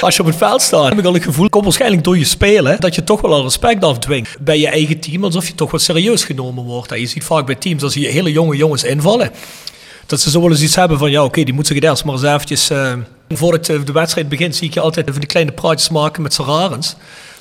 Als 0.00 0.16
je 0.16 0.20
op 0.20 0.26
het 0.26 0.36
veld 0.36 0.62
staat, 0.62 0.88
heb 0.88 0.98
ik 0.98 1.04
al 1.04 1.14
het 1.14 1.22
gevoel, 1.22 1.48
komt 1.48 1.64
waarschijnlijk 1.64 2.04
door 2.04 2.18
je 2.18 2.24
spelen, 2.24 2.80
dat 2.80 2.94
je 2.94 3.04
toch 3.04 3.20
wel 3.20 3.32
al 3.32 3.42
respect 3.42 3.84
afdwingt 3.84 4.36
bij 4.40 4.58
je 4.58 4.68
eigen 4.68 5.00
team, 5.00 5.24
alsof 5.24 5.46
je 5.46 5.54
toch 5.54 5.70
wat 5.70 5.82
serieus 5.82 6.24
genomen 6.24 6.64
wordt. 6.64 6.92
En 6.92 7.00
je 7.00 7.06
ziet 7.06 7.24
vaak 7.24 7.46
bij 7.46 7.54
teams, 7.54 7.82
als 7.82 7.94
je 7.94 8.06
hele 8.06 8.32
jonge 8.32 8.56
jongens 8.56 8.84
invallen, 8.84 9.30
dat 10.06 10.20
ze 10.20 10.30
zo 10.30 10.40
wel 10.40 10.50
eens 10.50 10.62
iets 10.62 10.74
hebben 10.74 10.98
van, 10.98 11.10
ja 11.10 11.24
oké, 11.24 11.42
die 11.42 11.54
moet 11.54 11.66
zich 11.66 11.80
eerst 11.80 12.04
maar 12.04 12.14
eens 12.14 12.22
eventjes, 12.22 12.70
eh, 12.70 12.92
voordat 13.28 13.66
de 13.66 13.92
wedstrijd 13.92 14.28
begint, 14.28 14.56
zie 14.56 14.68
ik 14.68 14.74
je 14.74 14.80
altijd 14.80 15.08
even 15.08 15.20
die 15.20 15.28
kleine 15.28 15.52
praatjes 15.52 15.88
maken 15.88 16.22
met 16.22 16.34
Sararens. 16.34 16.96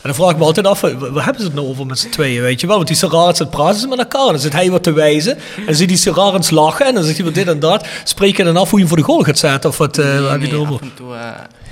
En 0.05 0.11
dan 0.11 0.19
vraag 0.19 0.31
ik 0.31 0.37
me 0.37 0.43
altijd 0.43 0.67
af, 0.67 0.81
waar 0.81 1.23
hebben 1.23 1.41
ze 1.41 1.47
het 1.47 1.53
nou 1.53 1.67
over 1.67 1.85
met 1.85 1.99
z'n 1.99 2.09
tweeën, 2.09 2.41
weet 2.41 2.61
je 2.61 2.67
wel? 2.67 2.75
Want 2.75 2.87
die 2.87 2.97
Serarens, 2.97 3.39
het 3.39 3.49
praten 3.49 3.79
ze 3.79 3.87
met 3.87 3.99
elkaar. 3.99 4.25
Dan 4.25 4.39
zit 4.39 4.53
hij 4.53 4.71
wat 4.71 4.83
te 4.83 4.93
wijzen. 4.93 5.37
En 5.57 5.65
dan 5.65 5.75
zie 5.75 5.87
die 5.87 5.97
Serarens 5.97 6.49
lachen. 6.49 6.85
En 6.85 6.93
dan 6.93 7.03
zegt 7.03 7.15
hij 7.15 7.25
wat 7.25 7.33
dit 7.33 7.47
en 7.47 7.59
dat. 7.59 7.87
Spreek 8.03 8.37
je 8.37 8.43
dan 8.43 8.57
af 8.57 8.69
hoe 8.69 8.79
je 8.79 8.85
hem 8.85 8.87
voor 8.87 8.97
de 8.97 9.03
goal 9.03 9.23
gaat 9.23 9.37
zetten? 9.37 9.69
Of 9.69 9.77
wat 9.77 9.97
uh, 9.97 10.05
Nee, 10.05 10.13
heb 10.13 10.41
je 10.41 10.47
nee, 10.47 10.51
erover? 10.55 10.73
af 10.73 10.81
en 10.81 10.93
toe, 10.95 11.15
eh, 11.15 11.29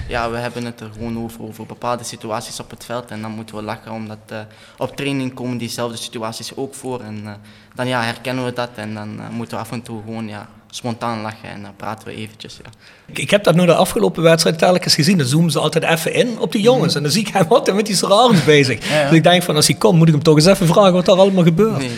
ja, 0.08 0.32
we 0.32 0.38
hebben 0.38 0.66
het 0.66 0.80
er 0.80 0.90
gewoon 0.94 1.24
over, 1.24 1.42
over 1.42 1.66
bepaalde 1.66 2.04
situaties 2.04 2.60
op 2.60 2.70
het 2.70 2.86
veld. 2.86 3.12
En 3.12 3.22
dan 3.22 3.32
moeten 3.32 3.56
we 3.56 3.62
lachen, 3.62 3.92
omdat 3.92 4.18
eh, 4.28 4.40
op 4.78 4.96
training 4.96 5.34
komen 5.34 5.58
diezelfde 5.58 5.98
situaties 5.98 6.56
ook 6.56 6.74
voor. 6.74 7.02
En 7.02 7.22
eh, 7.26 7.34
dan 7.76 7.88
ja, 7.88 8.02
herkennen 8.04 8.46
we 8.46 8.54
dat 8.54 8.70
en 8.76 8.94
dan 8.94 9.20
eh, 9.20 9.30
moeten 9.30 9.58
we 9.58 9.64
af 9.64 9.72
en 9.72 9.82
toe 9.82 10.02
gewoon 10.06 10.28
ja, 10.28 10.50
spontaan 10.76 11.22
lachen 11.22 11.50
en 11.50 11.62
dan 11.62 11.76
praten 11.76 12.08
we 12.08 12.16
eventjes. 12.16 12.58
Ja. 12.64 12.70
Ik, 13.06 13.20
ik 13.20 13.30
heb 13.30 13.44
dat 13.44 13.56
nu 13.56 13.66
de 13.66 13.76
afgelopen 13.76 14.24
wedstrijd 14.24 14.58
telkens 14.58 14.96
gezien. 14.96 15.18
Dan 15.18 15.28
zoomen 15.28 15.52
ze 15.52 15.60
altijd 15.60 15.84
even 15.84 16.14
in 16.14 16.40
op 16.40 16.52
die 16.52 16.62
jongens. 16.62 16.96
En 16.96 17.04
dan 17.04 17.12
zie 17.12 17.28
ik 17.28 17.34
hem 17.34 17.46
altijd 17.58 17.76
met 17.76 17.86
die 17.86 17.96
Serarens 17.96 18.44
bezig. 18.44 18.90
Ja, 18.90 19.00
ja. 19.00 19.08
Dus 19.08 19.18
ik 19.18 19.24
denk 19.24 19.44
van, 19.44 19.56
als 19.56 19.68
hij 19.68 19.76
komt, 19.76 19.98
moet 19.98 20.08
ik 20.08 20.14
hem 20.14 20.24
toch 20.24 20.36
eens 20.36 20.46
even 20.46 20.68
vragen 20.68 20.94
wat 20.94 21.06
daar 21.06 21.18
allemaal 21.18 21.44
gebeurt. 21.44 21.78
Nee, 21.78 21.88
nee, 21.88 21.98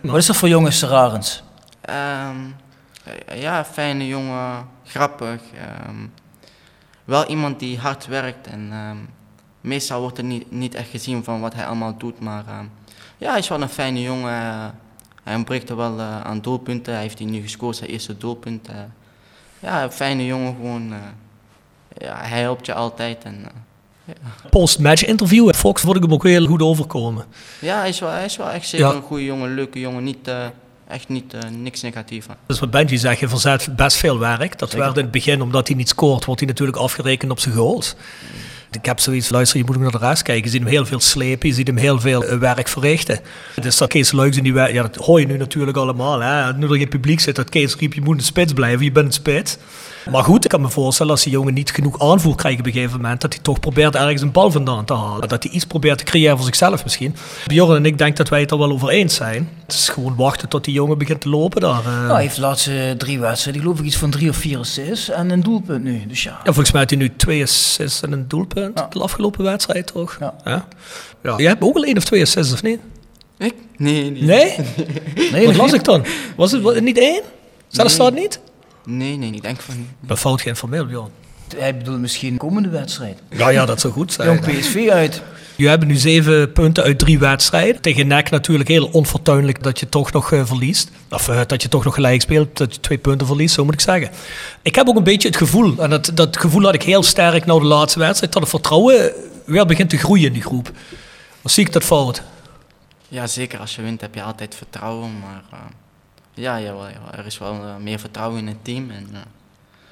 nee. 0.00 0.10
Wat 0.10 0.20
is 0.20 0.26
dat 0.26 0.36
voor 0.36 0.48
jongens, 0.48 0.78
Serarens? 0.78 1.42
Ehm, 1.80 2.36
eh, 3.04 3.40
ja, 3.40 3.64
fijne 3.64 4.06
jongen, 4.06 4.66
grappig. 4.84 5.40
ehm, 5.54 5.96
wel 7.04 7.26
iemand 7.26 7.58
die 7.58 7.78
hard 7.78 8.06
werkt 8.06 8.46
en 8.46 8.68
ehm, 8.72 8.96
meestal 9.60 10.00
wordt 10.00 10.18
er 10.18 10.24
niet, 10.24 10.50
niet 10.52 10.74
echt 10.74 10.90
gezien 10.90 11.24
van 11.24 11.40
wat 11.40 11.54
hij 11.54 11.66
allemaal 11.66 11.96
doet. 11.98 12.20
Maar 12.20 12.44
ehm, 12.48 12.64
ja, 13.18 13.30
hij 13.30 13.38
is 13.38 13.48
wel 13.48 13.62
een 13.62 13.68
fijne 13.68 14.02
jongen. 14.02 14.74
Hij 15.22 15.34
ontbreekt 15.34 15.68
er 15.70 15.76
wel 15.76 15.98
eh, 15.98 16.20
aan 16.20 16.40
doelpunten. 16.40 16.92
Hij 16.92 17.02
heeft 17.02 17.18
hier 17.18 17.28
nu 17.28 17.40
gescoord 17.42 17.76
zijn 17.76 17.90
eerste 17.90 18.16
doelpunt. 18.18 18.68
eh. 18.68 18.74
ja, 19.58 19.82
een 19.82 19.92
fijne 19.92 20.26
jongen 20.26 20.54
gewoon. 20.54 20.92
eh. 20.92 20.98
ja, 22.06 22.16
hij 22.22 22.40
helpt 22.40 22.66
je 22.66 22.74
altijd. 22.74 23.24
En, 23.24 23.44
eh, 24.06 24.14
Post-match 24.50 25.04
interview, 25.04 25.52
Fox, 25.52 25.82
vond 25.82 25.96
ik 25.96 26.02
hem 26.02 26.12
ook 26.12 26.24
heel 26.24 26.46
goed 26.46 26.62
overkomen. 26.62 27.24
ja, 27.60 27.78
hij 27.78 27.88
is, 27.88 28.00
wel, 28.00 28.10
hij 28.10 28.24
is 28.24 28.36
wel 28.36 28.50
echt 28.50 28.68
zeker 28.68 28.86
Ja. 28.86 28.92
een 28.94 29.02
goede 29.02 29.24
jongen, 29.24 29.54
leuke 29.54 29.80
jongen. 29.80 30.04
Niet, 30.04 30.30
echt 30.88 31.08
niet, 31.08 31.34
niks 31.50 31.80
negatief 31.80 32.28
aan. 32.28 32.36
Dus 32.46 32.58
wat 32.58 32.70
Benji 32.70 32.98
zegt, 32.98 33.20
je 33.20 33.28
verzet 33.28 33.76
best 33.76 33.96
veel 33.96 34.18
werk. 34.18 34.58
Dat 34.58 34.72
werd 34.72 34.96
in 34.96 35.02
het 35.02 35.10
begin, 35.12 35.42
omdat 35.42 35.66
hij 35.68 35.76
niet 35.76 35.88
scoort, 35.88 36.24
wordt 36.24 36.40
hij 36.40 36.48
natuurlijk 36.50 36.78
afgerekend 36.78 37.30
op 37.30 37.38
zijn 37.40 37.54
goals. 37.54 37.94
Ik 38.72 38.84
heb 38.84 39.00
zoiets, 39.00 39.30
luister, 39.30 39.58
je 39.58 39.64
moet 39.66 39.76
ook 39.76 39.82
naar 39.82 39.90
de 39.90 39.98
rest 39.98 40.22
kijken. 40.22 40.44
Je 40.44 40.50
ziet 40.50 40.60
hem 40.60 40.70
heel 40.70 40.86
veel 40.86 41.00
slepen, 41.00 41.48
je 41.48 41.54
ziet 41.54 41.66
hem 41.66 41.76
heel 41.76 42.00
veel 42.00 42.24
eh, 42.24 42.38
werk 42.38 42.68
verrichten. 42.68 43.20
Dus 43.60 43.76
dat 43.76 43.88
Kees 43.88 44.12
Luiks 44.12 44.36
in 44.36 44.42
die 44.42 44.52
wer- 44.52 44.72
ja, 44.74 44.82
dat 44.82 44.96
hoor 44.96 45.20
je 45.20 45.26
nu 45.26 45.36
natuurlijk 45.36 45.76
allemaal. 45.76 46.20
Hè? 46.20 46.52
Nu 46.52 46.68
er 46.68 46.76
geen 46.76 46.88
publiek 46.88 47.20
zit, 47.20 47.36
dat 47.36 47.48
Kees 47.48 47.76
riep, 47.76 47.92
je 47.94 48.00
moet 48.00 48.16
een 48.18 48.24
spits 48.24 48.52
blijven, 48.52 48.84
je 48.84 48.92
bent 48.92 49.06
een 49.06 49.12
spits. 49.12 49.56
Maar 50.10 50.24
goed, 50.24 50.44
ik 50.44 50.50
kan 50.50 50.60
me 50.60 50.68
voorstellen 50.68 51.12
als 51.12 51.22
die 51.22 51.32
jongen 51.32 51.54
niet 51.54 51.70
genoeg 51.70 52.00
aanvoer 52.00 52.34
krijgt 52.36 52.58
op 52.60 52.66
een 52.66 52.72
gegeven 52.72 53.00
moment, 53.00 53.20
dat 53.20 53.32
hij 53.32 53.42
toch 53.42 53.60
probeert 53.60 53.94
ergens 53.94 54.22
een 54.22 54.32
bal 54.32 54.50
vandaan 54.50 54.84
te 54.84 54.94
halen. 54.94 55.28
Dat 55.28 55.42
hij 55.42 55.52
iets 55.52 55.64
probeert 55.64 55.98
te 55.98 56.04
creëren 56.04 56.36
voor 56.36 56.46
zichzelf 56.46 56.82
misschien. 56.84 57.14
Bjorn 57.46 57.76
en 57.76 57.86
ik 57.86 57.98
denk 57.98 58.16
dat 58.16 58.28
wij 58.28 58.40
het 58.40 58.50
er 58.50 58.58
wel 58.58 58.70
over 58.72 58.88
eens 58.88 59.14
zijn. 59.14 59.48
Het 59.66 59.72
is 59.74 59.88
gewoon 59.88 60.14
wachten 60.16 60.48
tot 60.48 60.64
die 60.64 60.74
jongen 60.74 60.98
begint 60.98 61.20
te 61.20 61.28
lopen 61.28 61.60
daar. 61.60 61.78
eh. 61.84 61.84
Nou, 62.00 62.12
hij 62.12 62.22
heeft 62.22 62.34
de 62.34 62.40
laatste 62.40 62.94
drie 62.98 63.18
wedstrijden, 63.18 63.62
geloof 63.62 63.78
ik, 63.78 63.84
iets 63.84 63.96
van 63.96 64.10
drie 64.10 64.28
of 64.28 64.36
vier 64.36 64.58
assists 64.58 65.10
en 65.10 65.30
een 65.30 65.40
doelpunt 65.42 65.84
nu. 65.84 66.02
Dus 66.08 66.22
ja, 66.22 66.30
Ja, 66.30 66.38
volgens 66.44 66.70
mij 66.72 66.80
had 66.80 66.90
hij 66.90 66.98
nu 66.98 67.12
twee 67.16 67.42
assists 67.42 68.02
en 68.02 68.12
een 68.12 68.28
doelpunt 68.28 68.58
Ja. 68.74 68.86
de 68.90 69.00
afgelopen 69.00 69.44
wedstrijd, 69.44 69.86
toch? 69.86 70.16
Ja. 70.20 70.34
Ja. 70.44 70.68
ja. 71.22 71.34
Jij 71.36 71.48
hebt 71.48 71.62
ook 71.62 71.76
al 71.76 71.84
één 71.84 71.96
of 71.96 72.04
twee 72.04 72.22
assists, 72.22 72.52
of 72.52 72.62
niet? 72.62 72.80
Ik? 73.38 73.54
Nee, 73.76 74.10
nee. 74.10 74.22
Nee? 74.22 74.56
nee, 75.32 75.46
Wat 75.46 75.56
las 75.56 75.72
ik 75.72 75.84
dan? 75.84 76.04
Was 76.36 76.52
het 76.52 76.80
niet 76.80 76.98
één? 76.98 77.22
Zelfs 77.68 77.98
Nee. 77.98 78.06
staat 78.08 78.14
niet? 78.20 78.40
Nee, 78.84 79.16
nee, 79.16 79.32
ik 79.32 79.42
denk 79.42 79.60
van 79.60 79.76
niet. 79.76 79.86
Ik 80.02 80.08
ben 80.08 80.16
fout 80.18 80.40
geïnformeerd, 80.40 80.88
Bjorn. 80.88 81.10
Hij 81.56 81.76
bedoelt 81.76 82.00
misschien 82.00 82.36
komende 82.36 82.68
wedstrijd. 82.68 83.18
Ja, 83.30 83.48
ja, 83.48 83.66
dat 83.66 83.80
zou 83.80 83.92
goed 83.92 84.12
zijn. 84.12 84.28
Jong 84.28 84.40
PSV 84.40 84.88
uit. 84.90 85.22
Je 85.60 85.68
hebt 85.68 85.84
nu 85.84 85.96
zeven 85.96 86.52
punten 86.52 86.84
uit 86.84 86.98
drie 86.98 87.18
wedstrijden. 87.18 87.80
Tegen 87.80 88.06
NEC 88.06 88.30
natuurlijk 88.30 88.68
heel 88.68 88.86
onfortuinlijk 88.86 89.62
dat 89.62 89.80
je 89.80 89.88
toch 89.88 90.12
nog 90.12 90.32
eh, 90.32 90.44
verliest. 90.44 90.90
Of 91.10 91.28
eh, 91.28 91.40
dat 91.46 91.62
je 91.62 91.68
toch 91.68 91.84
nog 91.84 91.94
gelijk 91.94 92.20
speelt, 92.20 92.56
dat 92.56 92.74
je 92.74 92.80
twee 92.80 92.98
punten 92.98 93.26
verliest, 93.26 93.54
zo 93.54 93.64
moet 93.64 93.74
ik 93.74 93.80
zeggen. 93.80 94.10
Ik 94.62 94.74
heb 94.74 94.88
ook 94.88 94.96
een 94.96 95.04
beetje 95.04 95.28
het 95.28 95.36
gevoel, 95.36 95.78
en 95.78 95.90
dat, 95.90 96.10
dat 96.14 96.36
gevoel 96.36 96.62
had 96.62 96.74
ik 96.74 96.82
heel 96.82 97.02
sterk 97.02 97.46
na 97.46 97.58
de 97.58 97.64
laatste 97.64 97.98
wedstrijd, 97.98 98.32
dat 98.32 98.42
het 98.42 98.50
vertrouwen 98.50 99.12
weer 99.44 99.66
begint 99.66 99.90
te 99.90 99.96
groeien 99.96 100.26
in 100.26 100.32
die 100.32 100.42
groep. 100.42 100.70
Of 101.42 101.50
zie 101.50 101.66
ik 101.66 101.72
dat 101.72 101.84
fout? 101.84 102.22
Ja, 103.08 103.26
zeker. 103.26 103.58
Als 103.58 103.76
je 103.76 103.82
wint 103.82 104.00
heb 104.00 104.14
je 104.14 104.22
altijd 104.22 104.54
vertrouwen. 104.54 105.18
Maar 105.18 105.42
eh, 105.50 105.58
ja, 106.34 106.60
jawel, 106.60 106.88
jawel, 106.88 107.12
er 107.12 107.26
is 107.26 107.38
wel 107.38 107.78
meer 107.80 107.98
vertrouwen 107.98 108.38
in 108.38 108.46
het 108.46 108.64
team. 108.64 108.90
En, 108.90 109.08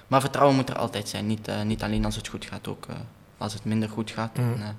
maar 0.07 0.20
vertrouwen 0.20 0.57
moet 0.57 0.68
er 0.68 0.78
altijd 0.78 1.09
zijn. 1.09 1.26
Niet, 1.26 1.50
niet 1.64 1.83
alleen 1.83 2.04
als 2.04 2.16
het 2.16 2.28
goed 2.28 2.44
gaat, 2.44 2.68
ook 2.68 2.87
als 3.38 3.52
het 3.52 3.64
minder 3.64 3.88
goed 3.88 4.11
gaat. 4.11 4.37
Mhm. 4.37 4.62
En, 4.62 4.76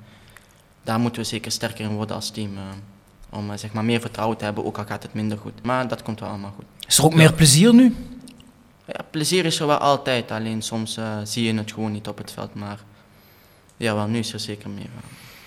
daar 0.90 1.00
moeten 1.00 1.22
we 1.22 1.28
zeker 1.28 1.52
sterker 1.52 1.86
in 1.86 1.96
worden 1.96 2.16
als 2.16 2.30
team. 2.30 2.58
eh, 2.58 2.64
om 3.38 3.52
eh, 3.52 3.58
zeg 3.58 3.74
maar 3.74 3.84
meer 3.86 4.02
vertrouwen 4.02 4.38
te 4.38 4.44
hebben, 4.44 4.66
ook 4.66 4.78
al 4.78 4.86
gaat 4.86 5.04
het 5.04 5.14
minder 5.14 5.38
goed. 5.38 5.64
Maar 5.64 5.88
dat 5.88 6.02
komt 6.04 6.20
wel 6.20 6.30
allemaal 6.30 6.54
goed. 6.56 6.66
Is 6.88 6.98
er 6.98 7.04
ook 7.04 7.14
meer 7.14 7.34
plezier 7.34 7.74
nu? 7.74 7.96
Ja, 8.86 9.00
plezier 9.12 9.46
is 9.46 9.60
er 9.60 9.68
wel 9.68 9.78
altijd. 9.78 10.32
Alleen 10.32 10.62
soms 10.62 10.98
eh, 10.98 11.06
zie 11.24 11.44
je 11.44 11.54
het 11.54 11.72
gewoon 11.72 11.92
niet 11.92 12.08
op 12.08 12.18
het 12.18 12.32
veld. 12.32 12.54
Maar 12.54 12.80
ja, 13.78 13.96
wel, 13.96 14.08
nu 14.08 14.18
is 14.20 14.34
er 14.34 14.40
zeker 14.40 14.70
meer, 14.70 14.90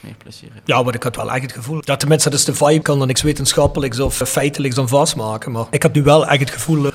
meer 0.01 0.15
plezier. 0.15 0.51
Ja, 0.65 0.83
maar 0.83 0.95
ik 0.95 1.03
had 1.03 1.17
wel 1.17 1.33
echt 1.33 1.43
het 1.43 1.53
gevoel 1.53 1.81
dat 1.85 2.01
tenminste 2.01 2.31
dat 2.31 2.39
is 2.39 2.45
de 2.45 2.55
vibe, 2.55 2.83
kan 2.83 3.01
er 3.01 3.07
niks 3.07 3.23
wetenschappelijks 3.23 4.01
of 4.01 4.15
feitelijks 4.15 4.79
aan 4.79 4.89
vastmaken. 4.89 5.53
Maar 5.53 5.67
ik 5.71 5.83
heb 5.83 5.95
nu 5.95 6.03
wel 6.03 6.27
echt 6.27 6.41
het 6.41 6.51
gevoel, 6.51 6.91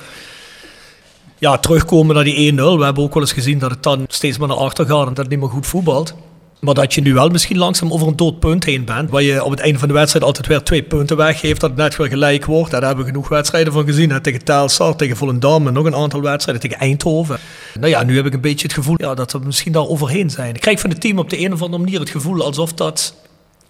ja, 1.38 1.58
terugkomen 1.58 2.14
naar 2.14 2.24
die 2.24 2.52
1-0. 2.52 2.56
We 2.56 2.84
hebben 2.84 3.04
ook 3.04 3.14
wel 3.14 3.22
eens 3.22 3.32
gezien 3.32 3.58
dat 3.58 3.70
het 3.70 3.82
dan 3.82 4.04
steeds 4.08 4.38
maar 4.38 4.48
naar 4.48 4.56
achter 4.56 4.86
gaat 4.86 5.00
en 5.06 5.14
dat 5.14 5.16
het 5.16 5.28
niet 5.28 5.38
meer 5.38 5.48
goed 5.48 5.66
voetbalt. 5.66 6.14
Maar 6.60 6.74
dat 6.74 6.94
je 6.94 7.00
nu 7.00 7.14
wel 7.14 7.28
misschien 7.28 7.58
langzaam 7.58 7.92
over 7.92 8.06
een 8.08 8.16
dood 8.16 8.38
punt 8.38 8.64
heen 8.64 8.84
bent. 8.84 9.10
Waar 9.10 9.22
je 9.22 9.44
op 9.44 9.50
het 9.50 9.60
einde 9.60 9.78
van 9.78 9.88
de 9.88 9.94
wedstrijd 9.94 10.24
altijd 10.24 10.46
weer 10.46 10.62
twee 10.62 10.82
punten 10.82 11.16
weggeeft. 11.16 11.60
Dat 11.60 11.70
het 11.70 11.78
net 11.78 11.96
weer 11.96 12.08
gelijk 12.08 12.44
wordt. 12.44 12.70
Daar 12.70 12.82
hebben 12.82 13.04
we 13.04 13.10
genoeg 13.10 13.28
wedstrijden 13.28 13.72
van 13.72 13.84
gezien. 13.84 14.22
Tegen 14.22 14.44
Telstar, 14.44 14.96
tegen 14.96 15.16
Volendam 15.16 15.66
en 15.66 15.72
nog 15.72 15.84
een 15.84 15.94
aantal 15.94 16.22
wedstrijden. 16.22 16.62
Tegen 16.62 16.78
Eindhoven. 16.78 17.38
Nou 17.74 17.88
ja, 17.88 18.02
nu 18.02 18.16
heb 18.16 18.26
ik 18.26 18.34
een 18.34 18.40
beetje 18.40 18.66
het 18.66 18.76
gevoel 18.76 18.94
ja, 18.98 19.14
dat 19.14 19.32
we 19.32 19.38
misschien 19.44 19.72
daar 19.72 19.86
overheen 19.86 20.30
zijn. 20.30 20.54
Ik 20.54 20.60
krijg 20.60 20.80
van 20.80 20.90
het 20.90 21.00
team 21.00 21.18
op 21.18 21.30
de 21.30 21.40
een 21.44 21.52
of 21.52 21.62
andere 21.62 21.82
manier 21.82 22.00
het 22.00 22.10
gevoel 22.10 22.44
alsof, 22.44 22.72
dat, 22.72 23.14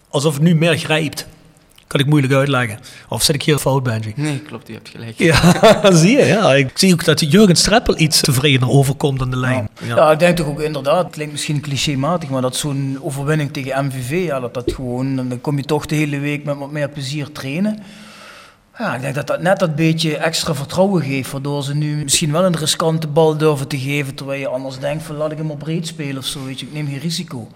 alsof 0.08 0.34
het 0.34 0.42
nu 0.42 0.54
meer 0.54 0.78
grijpt. 0.78 1.26
Kan 1.88 2.00
ik 2.00 2.06
moeilijk 2.06 2.32
uitleggen. 2.32 2.78
Of 3.08 3.22
zit 3.22 3.34
ik 3.34 3.42
hier 3.42 3.58
fout, 3.58 3.82
Benji? 3.82 4.12
Nee, 4.16 4.38
klopt, 4.38 4.68
u 4.68 4.72
hebt 4.72 4.88
gelijk. 4.88 5.18
Ja, 5.18 5.92
zie 5.92 6.16
je. 6.16 6.24
Ja. 6.24 6.54
Ik 6.54 6.70
zie 6.74 6.92
ook 6.92 7.04
dat 7.04 7.32
Jurgen 7.32 7.56
Streppel 7.56 7.98
iets 7.98 8.20
tevredener 8.20 8.70
overkomt 8.70 9.20
aan 9.20 9.30
de 9.30 9.36
lijn. 9.36 9.68
Ja. 9.82 10.10
ik 10.10 10.18
denk 10.18 10.36
toch 10.36 10.46
ook 10.46 10.60
inderdaad, 10.60 11.04
het 11.04 11.12
klinkt 11.12 11.32
misschien 11.32 11.60
clichématig, 11.60 12.28
maar 12.28 12.42
dat 12.42 12.56
zo'n 12.56 12.98
overwinning 13.02 13.52
tegen 13.52 13.86
MVV, 13.86 14.24
ja, 14.24 14.40
dat 14.40 14.54
dat 14.54 14.72
gewoon, 14.72 15.16
dan 15.16 15.40
kom 15.40 15.56
je 15.56 15.64
toch 15.64 15.86
de 15.86 15.94
hele 15.94 16.18
week 16.18 16.44
met 16.44 16.58
wat 16.58 16.70
meer 16.70 16.88
plezier 16.88 17.32
trainen. 17.32 17.78
Ja, 18.78 18.94
ik 18.94 19.00
denk 19.00 19.14
dat 19.14 19.26
dat 19.26 19.40
net 19.40 19.58
dat 19.58 19.76
beetje 19.76 20.16
extra 20.16 20.54
vertrouwen 20.54 21.02
geeft, 21.02 21.30
waardoor 21.30 21.62
ze 21.62 21.74
nu 21.74 22.02
misschien 22.02 22.32
wel 22.32 22.44
een 22.44 22.56
riskante 22.56 23.06
bal 23.06 23.36
durven 23.36 23.68
te 23.68 23.78
geven, 23.78 24.14
terwijl 24.14 24.40
je 24.40 24.48
anders 24.48 24.78
denkt 24.78 25.02
van 25.02 25.16
laat 25.16 25.32
ik 25.32 25.38
hem 25.38 25.50
op 25.50 25.58
breed 25.58 25.86
spelen 25.86 26.18
of 26.18 26.24
zo, 26.24 26.44
weet 26.44 26.60
je, 26.60 26.66
ik 26.66 26.72
neem 26.72 26.86
geen 26.88 26.98
risico. 26.98 27.48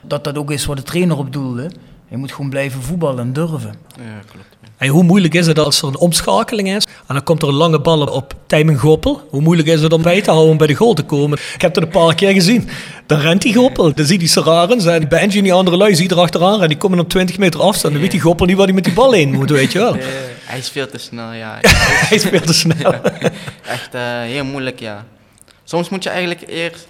Dat 0.00 0.24
dat 0.24 0.38
ook 0.38 0.50
is 0.50 0.64
wat 0.64 0.76
de 0.76 0.82
trainer 0.82 1.18
op 1.18 1.32
doelde. 1.32 1.70
Je 2.08 2.16
moet 2.16 2.32
gewoon 2.32 2.50
blijven 2.50 2.82
voetballen 2.82 3.18
en 3.18 3.32
durven. 3.32 3.74
Ja, 3.96 4.20
klopt. 4.30 4.56
Hey, 4.76 4.88
hoe 4.88 5.02
moeilijk 5.02 5.34
is 5.34 5.46
het 5.46 5.58
als 5.58 5.82
er 5.82 5.88
een 5.88 5.96
omschakeling 5.96 6.68
is 6.68 6.84
en 7.06 7.14
dan 7.14 7.22
komt 7.22 7.42
er 7.42 7.48
een 7.48 7.54
lange 7.54 7.80
bal 7.80 8.06
op 8.06 8.34
Tijmen 8.46 8.76
Goppel? 8.76 9.26
Hoe 9.30 9.40
moeilijk 9.40 9.68
is 9.68 9.82
het 9.82 9.92
om 9.92 10.02
bij 10.02 10.22
te 10.22 10.30
houden 10.30 10.50
om 10.50 10.58
bij 10.58 10.66
de 10.66 10.74
goal 10.74 10.94
te 10.94 11.02
komen? 11.02 11.38
Ik 11.54 11.60
heb 11.60 11.74
het 11.74 11.84
een 11.84 11.90
paar 11.90 12.14
keer 12.14 12.32
gezien. 12.32 12.68
Dan 13.06 13.20
rent 13.20 13.42
die 13.42 13.54
Goppel. 13.54 13.94
Dan 13.94 14.06
ziet 14.06 14.18
die 14.18 14.28
Serarens 14.28 14.84
en 14.84 14.98
die 14.98 15.08
Benji 15.08 15.36
en 15.38 15.42
die 15.42 15.52
andere 15.52 15.76
lui 15.76 15.94
ziet 15.94 16.10
erachteraan 16.10 16.62
en 16.62 16.68
die 16.68 16.76
komen 16.76 16.98
op 16.98 17.08
20 17.08 17.38
meter 17.38 17.60
afstand. 17.60 17.92
Dan 17.92 18.02
weet 18.02 18.10
die 18.10 18.20
Goppel 18.20 18.46
niet 18.46 18.56
waar 18.56 18.66
hij 18.66 18.74
met 18.74 18.84
die 18.84 18.92
bal 18.92 19.12
heen 19.12 19.32
moet, 19.32 19.50
weet 19.50 19.72
je 19.72 19.78
wel. 19.78 19.96
Hij 20.44 20.58
is 20.58 20.68
veel 20.68 20.88
te 20.88 20.98
snel, 20.98 21.32
ja. 21.32 21.58
Hij 22.08 22.18
speelt 22.18 22.46
te 22.46 22.54
snel. 22.54 22.94
Echt 23.76 23.94
eh, 23.94 24.02
heel 24.20 24.44
moeilijk, 24.44 24.80
ja. 24.80 25.04
Soms 25.64 25.88
moet 25.88 26.02
je 26.02 26.10
eigenlijk 26.10 26.42
eerst 26.46 26.86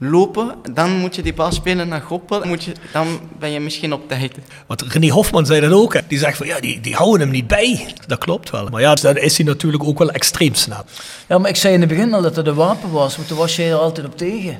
lopen, 0.00 0.54
dan 0.74 0.90
moet 0.90 1.14
je 1.14 1.22
die 1.22 1.34
bal 1.34 1.52
spelen 1.52 1.88
naar 1.88 2.00
Goppel, 2.00 2.44
moet 2.44 2.64
je, 2.64 2.72
dan 2.92 3.20
ben 3.38 3.50
je 3.50 3.60
misschien 3.60 3.92
op 3.92 4.08
tijd. 4.08 4.32
Want 4.66 4.82
René 4.82 5.08
Hofman 5.08 5.46
zei 5.46 5.60
dat 5.60 5.72
ook. 5.72 5.94
Hè. 5.94 6.00
Die 6.08 6.18
zegt 6.18 6.36
van 6.36 6.46
ja, 6.46 6.60
die, 6.60 6.80
die 6.80 6.94
houden 6.94 7.20
hem 7.20 7.30
niet 7.30 7.46
bij. 7.46 7.94
Dat 8.06 8.18
klopt 8.18 8.50
wel. 8.50 8.68
Maar 8.68 8.80
ja, 8.80 8.94
dan 8.94 9.16
is 9.16 9.36
hij 9.36 9.46
natuurlijk 9.46 9.84
ook 9.84 9.98
wel 9.98 10.10
extreem 10.10 10.54
snel. 10.54 10.84
Ja, 11.28 11.38
maar 11.38 11.50
ik 11.50 11.56
zei 11.56 11.74
in 11.74 11.80
het 11.80 11.88
begin 11.88 12.14
al 12.14 12.22
dat 12.22 12.36
het 12.36 12.46
een 12.46 12.54
wapen 12.54 12.90
was, 12.90 13.16
want 13.16 13.28
toen 13.28 13.38
was 13.38 13.56
jij 13.56 13.70
er 13.70 13.76
altijd 13.76 14.06
op 14.06 14.16
tegen. 14.16 14.58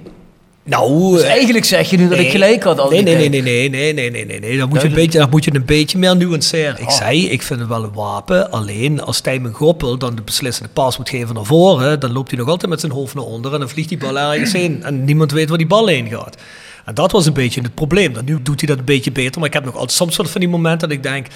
Nou, 0.71 1.13
Dus 1.13 1.23
eh, 1.23 1.31
eigenlijk 1.31 1.65
zeg 1.65 1.91
je 1.91 1.97
nu 1.97 2.09
dat 2.09 2.19
ik 2.19 2.31
gelijk 2.31 2.63
had 2.63 2.79
al 2.79 2.91
Nee, 2.91 3.05
die 3.05 3.15
nee, 3.15 3.29
nee, 3.29 3.43
tijd. 3.43 3.45
nee, 3.45 3.69
nee, 3.69 3.93
nee, 3.93 4.11
nee, 4.11 4.25
nee, 4.27 4.41
nee. 4.41 4.59
Dan 4.59 4.69
moet 4.69 4.81
je, 4.81 4.87
een 4.87 4.93
Duidelijk. 4.93 4.95
beetje, 4.95 5.19
dan 5.19 5.31
moet 5.31 5.45
je 5.45 5.55
een 5.55 5.65
beetje 5.65 5.99
meer 5.99 6.17
nuanceren. 6.17 6.81
Ik 6.81 6.89
Oh. 6.89 6.97
zei, 6.97 7.29
ik 7.31 7.43
vind 7.43 7.61
het 7.61 7.69
wel 7.69 7.85
een 7.85 7.93
wapen. 7.93 8.51
Alleen 8.51 9.03
als 9.03 9.21
Tijmen 9.21 9.53
Goppel 9.53 9.99
dan 9.99 10.15
de 10.15 10.23
beslissende 10.23 10.69
paas 10.73 10.99
moet 10.99 11.09
geven 11.09 11.35
naar 11.35 11.45
voren, 11.45 12.01
dan 12.01 12.13
loopt 12.13 12.31
hij 12.31 12.39
nog 12.39 12.49
altijd 12.49 12.71
met 12.71 12.81
zijn 12.81 12.93
hoofd 12.93 13.15
naar 13.15 13.25
onder 13.25 13.53
en 13.53 13.59
dan 13.59 13.69
vliegt 13.69 13.89
die 13.89 13.99
bal 13.99 14.19
ergens 14.19 14.53
heen. 14.53 14.83
En 14.83 15.05
niemand 15.05 15.33
weet 15.33 15.49
waar 15.49 15.59
die 15.59 15.67
bal 15.67 15.87
heen 15.87 16.09
gaat. 16.09 16.37
En 16.85 16.95
dat 16.95 17.13
was 17.13 17.27
een 17.27 17.33
beetje 17.33 17.61
het 17.61 17.75
probleem. 17.75 18.13
Dan, 18.13 18.25
nu 18.25 18.39
doet 18.43 18.61
hij 18.61 18.69
dat 18.69 18.79
een 18.79 18.85
beetje 18.85 19.13
beter, 19.13 19.39
maar 19.41 19.49
ik 19.49 19.55
heb 19.55 19.65
nog 19.65 19.75
altijd 19.75 19.93
soms 19.93 20.15
soort 20.15 20.31
van 20.31 20.41
die 20.41 20.51
momenten 20.51 20.89
dat 20.89 20.97
ik 20.97 21.03
denk... 21.03 21.27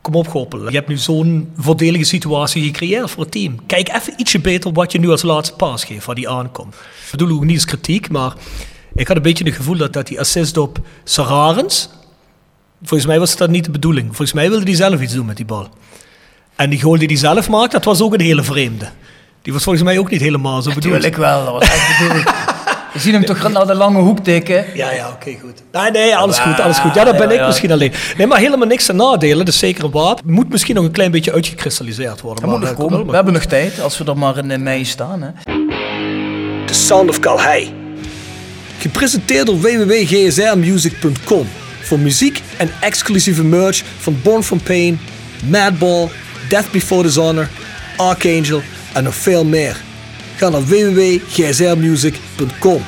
Kom 0.00 0.14
op, 0.14 0.28
Goppel. 0.28 0.68
Je 0.68 0.76
hebt 0.76 0.88
nu 0.88 0.96
zo'n 0.96 1.52
voordelige 1.56 2.04
situatie 2.04 2.62
gecreëerd 2.64 3.10
voor 3.10 3.22
het 3.22 3.32
team. 3.32 3.66
Kijk 3.66 3.88
even 3.88 4.12
ietsje 4.16 4.40
beter 4.40 4.72
wat 4.72 4.92
je 4.92 4.98
nu 4.98 5.10
als 5.10 5.22
laatste 5.22 5.56
paas 5.56 5.84
geeft, 5.84 6.06
waar 6.06 6.14
die 6.14 6.28
aankomt. 6.28 6.74
Ik 6.74 7.10
bedoel 7.10 7.36
ook 7.36 7.44
niet 7.44 7.54
als 7.54 7.64
kritiek, 7.64 8.10
maar 8.10 8.34
ik 8.94 9.08
had 9.08 9.16
een 9.16 9.22
beetje 9.22 9.44
het 9.44 9.54
gevoel 9.54 9.76
dat, 9.76 9.92
dat 9.92 10.06
die 10.06 10.20
assist 10.20 10.56
op 10.56 10.78
Sararens... 11.04 11.88
Volgens 12.82 13.08
mij 13.08 13.18
was 13.18 13.36
dat 13.36 13.50
niet 13.50 13.64
de 13.64 13.70
bedoeling. 13.70 14.06
Volgens 14.06 14.32
mij 14.32 14.50
wilde 14.50 14.64
hij 14.64 14.74
zelf 14.74 15.00
iets 15.00 15.12
doen 15.12 15.26
met 15.26 15.36
die 15.36 15.44
bal. 15.44 15.68
En 16.56 16.70
die 16.70 16.80
goal 16.80 16.98
die 16.98 17.06
hij 17.06 17.16
zelf 17.16 17.48
maakte, 17.48 17.76
dat 17.76 17.84
was 17.84 18.02
ook 18.02 18.14
een 18.14 18.20
hele 18.20 18.42
vreemde. 18.42 18.88
Die 19.42 19.52
was 19.52 19.62
volgens 19.62 19.84
mij 19.84 19.98
ook 19.98 20.10
niet 20.10 20.20
helemaal 20.20 20.62
zo 20.62 20.74
bedoeld. 20.74 20.94
Natuurlijk 20.94 21.22
wel, 21.22 21.44
dat 21.44 21.52
was 21.52 21.62
echt 21.62 21.98
bedoeld. 21.98 22.24
We 22.92 22.98
zien 22.98 23.12
hem 23.12 23.24
toch 23.24 23.52
naar 23.52 23.66
de 23.66 23.74
lange 23.74 23.98
hoek 23.98 24.18
tikken. 24.18 24.64
Ja, 24.74 24.92
ja, 24.92 25.08
oké, 25.08 25.36
goed. 25.40 25.62
Nee, 25.72 25.90
nee, 25.90 26.16
alles 26.16 26.38
goed, 26.38 26.60
alles 26.60 26.78
goed. 26.78 26.94
Ja, 26.94 27.04
dat 27.04 27.16
ben 27.16 27.26
Ja, 27.26 27.32
ik 27.32 27.40
ja. 27.40 27.46
misschien 27.46 27.72
alleen. 27.72 27.92
Nee, 28.16 28.26
maar 28.26 28.38
helemaal 28.38 28.66
niks 28.66 28.86
te 28.86 28.92
nadelen. 28.92 29.38
Dat 29.38 29.48
is 29.54 29.58
zeker 29.58 29.84
een 29.84 29.90
wapen. 29.90 30.32
Moet 30.32 30.48
misschien 30.48 30.74
nog 30.74 30.84
een 30.84 30.90
klein 30.90 31.10
beetje 31.10 31.32
uitgekristalliseerd 31.32 32.20
worden. 32.20 32.42
Dat 32.42 32.50
moet 32.50 32.60
maar, 32.60 32.70
nog 32.70 32.78
eh, 32.78 32.84
komen. 32.86 33.06
We 33.06 33.14
hebben 33.14 33.32
nog 33.32 33.44
tijd, 33.44 33.80
als 33.80 33.98
we 33.98 34.04
er 34.04 34.18
maar 34.18 34.36
in 34.38 34.50
eh, 34.50 34.58
mei 34.58 34.84
staan. 34.84 35.22
Hè. 35.22 35.28
The 36.66 36.74
Sound 36.74 37.08
of 37.08 37.20
Calhei. 37.20 37.74
Gepresenteerd 38.78 39.46
door 39.46 39.60
www.gsrmusic.com. 39.60 41.48
Voor 41.80 41.98
muziek 41.98 42.42
en 42.56 42.70
exclusieve 42.80 43.44
merch 43.44 43.82
van 43.98 44.16
Born 44.22 44.42
From 44.42 44.62
Pain, 44.62 45.00
Madball, 45.48 46.08
Death 46.48 46.70
Before 46.70 47.02
Dishonor, 47.02 47.48
Archangel 47.96 48.62
en 48.92 49.04
nog 49.04 49.14
veel 49.14 49.44
meer. 49.44 49.76
Ga 50.40 50.48
naar 50.48 50.64
www.gsrmusic.com. 50.64 52.82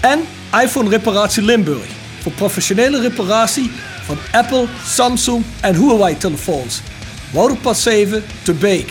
En 0.00 0.20
iPhone 0.62 0.90
Reparatie 0.90 1.42
Limburg. 1.42 1.86
Voor 2.20 2.32
professionele 2.32 3.00
reparatie 3.00 3.70
van 4.04 4.16
Apple, 4.32 4.66
Samsung 4.86 5.44
en 5.60 5.74
Huawei 5.74 6.16
telefoons. 6.16 6.80
Wouderpad 7.32 7.78
7 7.78 8.24
te 8.42 8.52
Beek. 8.52 8.90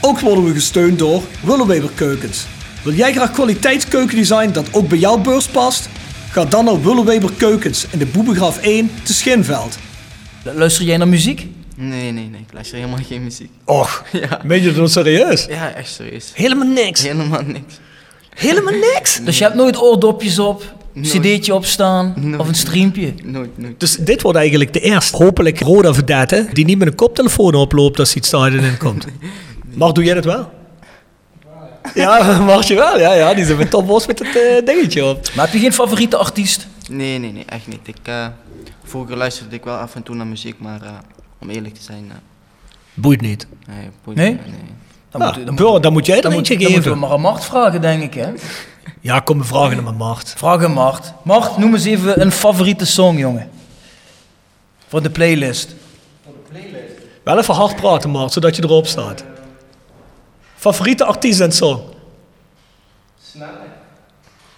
Ook 0.00 0.20
worden 0.20 0.44
we 0.44 0.52
gesteund 0.52 0.98
door 0.98 1.22
Willeweber 1.40 1.90
Keukens. 1.94 2.46
Wil 2.82 2.92
jij 2.92 3.12
graag 3.12 3.32
kwaliteitskeukendesign 3.32 4.50
dat 4.50 4.68
ook 4.72 4.88
bij 4.88 4.98
jouw 4.98 5.18
beurs 5.18 5.48
past? 5.48 5.88
Ga 6.30 6.44
dan 6.44 6.64
naar 6.64 6.82
Willeweber 6.82 7.30
Keukens 7.36 7.86
in 7.90 7.98
de 7.98 8.06
Boebegraaf 8.06 8.58
1 8.58 8.90
te 9.02 9.14
Schinveld. 9.14 9.78
Luister 10.42 10.84
jij 10.84 10.96
naar 10.96 11.08
muziek? 11.08 11.46
Nee, 11.76 12.12
nee, 12.12 12.28
nee. 12.28 12.40
Ik 12.40 12.52
luister 12.52 12.76
helemaal 12.78 12.98
geen 13.06 13.22
muziek. 13.22 13.50
Och, 13.64 14.04
Ja. 14.12 14.40
meen 14.44 14.62
je 14.62 14.72
dat 14.72 14.90
serieus? 14.90 15.44
Ja, 15.48 15.72
echt 15.74 15.92
serieus. 15.92 16.30
Helemaal 16.34 16.66
niks. 16.68 17.02
Helemaal 17.02 17.42
niks. 17.42 17.78
Helemaal 18.34 18.74
niks. 18.94 19.20
Dus 19.24 19.38
je 19.38 19.44
hebt 19.44 19.56
nooit 19.56 19.76
oordopjes 19.82 20.38
op, 20.38 20.74
Nooit. 20.92 21.08
cd'tje 21.08 21.54
opstaan 21.54 22.14
Nooit. 22.16 22.40
of 22.40 22.48
een 22.48 22.54
streampje? 22.54 23.14
Nooit, 23.24 23.58
nooit. 23.58 23.80
Dus 23.80 23.96
dit 23.96 24.22
wordt 24.22 24.38
eigenlijk 24.38 24.72
de 24.72 24.80
eerste, 24.80 25.16
hopelijk, 25.16 25.60
rode 25.60 25.94
vedette 25.94 26.48
die 26.52 26.64
niet 26.64 26.78
met 26.78 26.86
een 26.88 26.94
koptelefoon 26.94 27.54
oploopt 27.54 27.98
als 27.98 28.08
hij 28.08 28.16
het 28.18 28.26
stadion 28.26 28.64
inkomt. 28.64 29.06
Maar 29.74 29.92
doe 29.92 30.04
jij 30.04 30.14
dat 30.14 30.24
wel? 30.24 30.50
Ja, 31.94 32.38
mag 32.44 32.68
je 32.68 32.74
wel. 32.74 32.98
Ja, 32.98 33.12
ja, 33.14 33.34
die 33.34 33.44
zijn 33.44 33.58
met 33.58 33.70
Tom 33.70 33.86
Bos 33.86 34.06
met 34.06 34.18
het 34.18 34.28
eh, 34.36 34.64
dingetje 34.66 35.04
op. 35.04 35.28
Maar 35.34 35.44
heb 35.44 35.54
je 35.54 35.60
geen 35.60 35.72
favoriete 35.72 36.16
artiest? 36.16 36.66
Nee, 36.90 37.18
nee, 37.18 37.32
nee, 37.32 37.44
echt 37.46 37.66
niet. 37.66 37.80
Ik, 37.84 37.96
eh, 38.02 38.26
vroeger 38.84 39.16
luisterde 39.16 39.56
ik 39.56 39.64
wel 39.64 39.76
af 39.76 39.94
en 39.94 40.02
toe 40.02 40.14
naar 40.14 40.26
muziek, 40.26 40.54
maar 40.58 40.82
eh, 40.82 40.90
om 41.42 41.50
eerlijk 41.50 41.74
te 41.74 41.82
zijn, 41.82 42.12
Boeit 42.94 43.20
niet. 43.20 43.46
nee, 43.66 43.90
boeit 44.04 44.16
Nee? 44.16 44.30
me, 44.34 44.40
nee. 44.40 44.60
Dan, 45.10 45.20
Ja, 45.20 45.26
moet, 45.32 45.46
dan, 45.46 45.54
Bjorn, 45.54 45.82
dan 45.82 45.92
moet 45.92 46.06
jij 46.06 46.16
er 46.16 46.22
dan, 46.22 46.32
moet, 46.32 46.38
eentje 46.50 46.54
dan 46.64 46.72
moeten 46.72 46.90
we 46.90 46.96
geven. 46.96 47.08
maar 47.08 47.16
aan 47.16 47.20
Mart 47.32 47.44
vragen, 47.44 47.80
denk 47.80 48.02
ik. 48.02 48.14
Hè? 48.14 48.32
Ja, 49.00 49.20
kom 49.20 49.36
me 49.36 49.44
vragen 49.44 49.74
naar 49.74 49.82
mijn 49.84 49.96
Mart. 49.96 50.34
Vraag 50.36 50.64
aan 50.64 50.72
Mart. 50.72 51.12
Mart, 51.24 51.56
noem 51.56 51.74
eens 51.74 51.84
even 51.84 52.20
een 52.20 52.32
favoriete 52.32 52.86
song, 52.86 53.18
jongen. 53.18 53.50
Voor 54.88 55.02
de 55.02 55.10
playlist. 55.10 55.74
Wel 57.24 57.38
even 57.38 57.54
hard 57.54 57.76
praten, 57.76 58.10
Mart, 58.10 58.32
zodat 58.32 58.56
je 58.56 58.62
erop 58.62 58.86
staat. 58.86 59.24
Favoriete 60.56 61.04
artiest 61.04 61.40
en 61.40 61.52
song? 61.52 61.80
Snelle. 63.22 63.48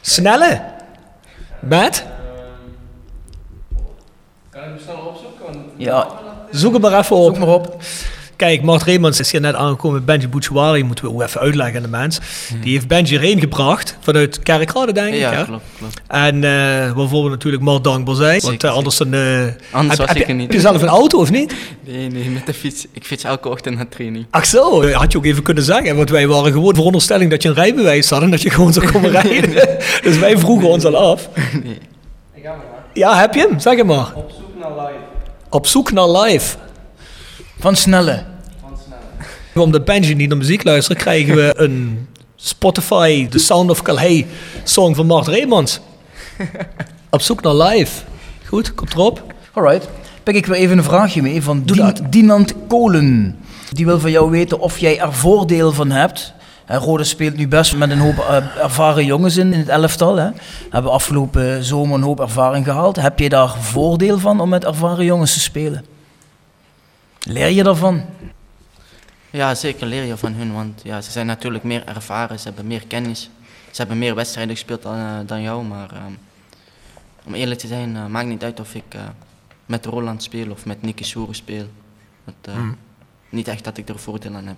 Snelle? 0.00 0.62
Met? 1.60 2.04
Ja, 5.76 6.08
Zoek 6.54 6.72
hem 6.72 6.80
maar 6.80 6.98
even 6.98 7.16
op. 7.16 7.34
zoek 7.34 7.38
maar 7.38 7.54
op. 7.54 7.76
Kijk, 8.36 8.62
Mart 8.62 8.82
Reemans 8.82 9.20
is 9.20 9.32
hier 9.32 9.40
net 9.40 9.54
aangekomen 9.54 9.96
met 9.96 10.04
Benji 10.04 10.28
Bouchouari. 10.28 10.84
Moeten 10.84 11.04
we 11.04 11.10
ook 11.10 11.22
even 11.22 11.40
uitleggen 11.40 11.76
aan 11.76 11.82
de 11.82 11.88
mensen. 11.88 12.22
Die 12.62 12.72
heeft 12.72 12.88
Benji 12.88 13.14
erheen 13.16 13.40
gebracht. 13.40 13.96
Vanuit 14.00 14.38
Kerkrade, 14.42 14.92
denk 14.92 15.08
ik. 15.14 15.18
Ja, 15.20 15.44
klopt, 15.44 15.62
klopt. 15.78 16.00
En 16.08 16.44
eh, 16.44 16.50
waarvoor 16.92 17.24
we 17.24 17.30
natuurlijk 17.30 17.62
Mart 17.62 17.84
dankbaar 17.84 18.14
zijn. 18.14 18.40
Want 18.40 18.64
eh, 18.64 18.72
anders 18.72 18.96
dan... 18.96 19.14
eh, 19.14 19.20
Anders 19.20 19.52
heb, 19.70 19.88
was 19.98 19.98
heb 19.98 20.16
ik 20.16 20.16
je, 20.16 20.24
er 20.24 20.34
niet. 20.34 20.46
Heb 20.46 20.52
je 20.52 20.60
zelf 20.60 20.82
een 20.82 20.88
auto 20.88 21.18
of 21.18 21.30
niet? 21.30 21.54
Nee, 21.86 22.08
nee, 22.10 22.30
met 22.30 22.46
de 22.46 22.54
fiets. 22.54 22.86
Ik 22.92 23.04
fiets 23.04 23.24
elke 23.24 23.48
ochtend 23.48 23.76
naar 23.76 23.88
training. 23.88 24.26
Ach 24.30 24.46
zo, 24.46 24.92
had 24.92 25.12
je 25.12 25.18
ook 25.18 25.24
even 25.24 25.42
kunnen 25.42 25.64
zeggen. 25.64 25.96
Want 25.96 26.10
wij 26.10 26.26
waren 26.26 26.52
gewoon 26.52 26.74
veronderstelling 26.74 27.30
dat 27.30 27.42
je 27.42 27.48
een 27.48 27.54
rijbewijs 27.54 28.10
had 28.10 28.22
en 28.22 28.30
dat 28.30 28.42
je 28.42 28.50
gewoon 28.50 28.72
zou 28.72 28.90
komen 28.92 29.10
rijden. 29.20 29.50
dus 30.02 30.18
wij 30.18 30.38
vroegen 30.38 30.68
ons 30.68 30.84
al 30.84 30.96
af. 30.96 31.28
Nee. 31.64 31.78
Ja, 32.92 33.18
heb 33.20 33.34
je 33.34 33.40
hem? 33.48 33.58
Zeg 33.60 33.76
hem 33.76 33.86
maar. 33.86 34.12
Op 34.14 34.30
zoek 34.36 34.60
naar 34.60 34.70
live. 34.86 34.98
Op 35.54 35.66
zoek 35.66 35.92
naar 35.92 36.08
live. 36.10 36.56
Van 37.58 37.76
Snelle. 37.76 38.22
Omdat 39.54 39.84
Benji 39.84 40.14
niet 40.14 40.28
naar 40.28 40.38
muziek 40.38 40.64
luistert, 40.64 40.98
krijgen 40.98 41.34
we 41.34 41.54
een 41.56 42.08
Spotify 42.36 43.28
The 43.28 43.38
Sound 43.38 43.70
of 43.70 43.82
Calais 43.82 44.24
song 44.64 44.94
van 44.94 45.06
Mart 45.06 45.26
Reemans. 45.28 45.80
Op 47.10 47.20
zoek 47.20 47.42
naar 47.42 47.54
live. 47.54 48.02
Goed, 48.46 48.74
komt 48.74 48.92
erop. 48.92 49.22
Alright. 49.52 49.88
Pik 50.22 50.34
ik 50.34 50.46
weer 50.46 50.56
even 50.56 50.78
een 50.78 50.84
vraagje 50.84 51.22
mee 51.22 51.42
van 51.42 51.62
Doe 51.64 51.76
Dien- 51.76 51.84
dat. 51.86 52.00
Dinant 52.12 52.54
Kolen. 52.68 53.36
Die 53.72 53.84
wil 53.86 54.00
van 54.00 54.10
jou 54.10 54.30
weten 54.30 54.60
of 54.60 54.78
jij 54.78 55.00
er 55.00 55.12
voordeel 55.12 55.72
van 55.72 55.90
hebt. 55.90 56.32
Hè, 56.64 56.76
Rode 56.76 57.04
speelt 57.04 57.36
nu 57.36 57.48
best 57.48 57.76
met 57.76 57.90
een 57.90 57.98
hoop 57.98 58.18
eh, 58.18 58.62
ervaren 58.62 59.04
jongens 59.04 59.36
in, 59.36 59.52
in 59.52 59.58
het 59.58 59.68
elftal. 59.68 60.16
Hè. 60.16 60.30
Hebben 60.70 60.92
afgelopen 60.92 61.64
zomer 61.64 61.96
een 61.96 62.02
hoop 62.02 62.20
ervaring 62.20 62.64
gehaald. 62.64 62.96
Heb 62.96 63.18
je 63.18 63.28
daar 63.28 63.48
voordeel 63.48 64.18
van 64.18 64.40
om 64.40 64.48
met 64.48 64.64
ervaren 64.64 65.04
jongens 65.04 65.32
te 65.32 65.40
spelen? 65.40 65.84
Leer 67.20 67.48
je 67.48 67.62
daarvan? 67.62 68.04
Ja, 69.30 69.54
zeker 69.54 69.86
leer 69.86 70.04
je 70.04 70.16
van 70.16 70.32
hun, 70.32 70.52
want 70.52 70.80
ja, 70.84 71.00
ze 71.00 71.10
zijn 71.10 71.26
natuurlijk 71.26 71.64
meer 71.64 71.86
ervaren, 71.86 72.38
ze 72.38 72.46
hebben 72.46 72.66
meer 72.66 72.86
kennis. 72.86 73.30
Ze 73.70 73.80
hebben 73.80 73.98
meer 73.98 74.14
wedstrijden 74.14 74.54
gespeeld 74.54 74.82
dan, 74.82 74.94
eh, 74.94 75.26
dan 75.26 75.42
jou, 75.42 75.64
maar 75.64 75.90
ehm, 75.90 76.12
om 77.24 77.34
eerlijk 77.34 77.60
te 77.60 77.66
zijn, 77.66 77.96
eh, 77.96 78.06
maakt 78.06 78.26
niet 78.26 78.42
uit 78.42 78.60
of 78.60 78.74
ik 78.74 78.84
eh, 78.88 79.00
met 79.66 79.86
Roland 79.86 80.22
speel 80.22 80.50
of 80.50 80.66
met 80.66 80.82
Nicky 80.82 81.04
Soeren 81.04 81.34
speel. 81.34 81.66
Dat, 82.24 82.34
eh, 82.42 82.54
Hmm. 82.54 82.76
Niet 83.28 83.48
echt 83.48 83.64
dat 83.64 83.76
ik 83.76 83.88
er 83.88 83.98
voordeel 83.98 84.34
aan 84.34 84.46
heb. 84.46 84.56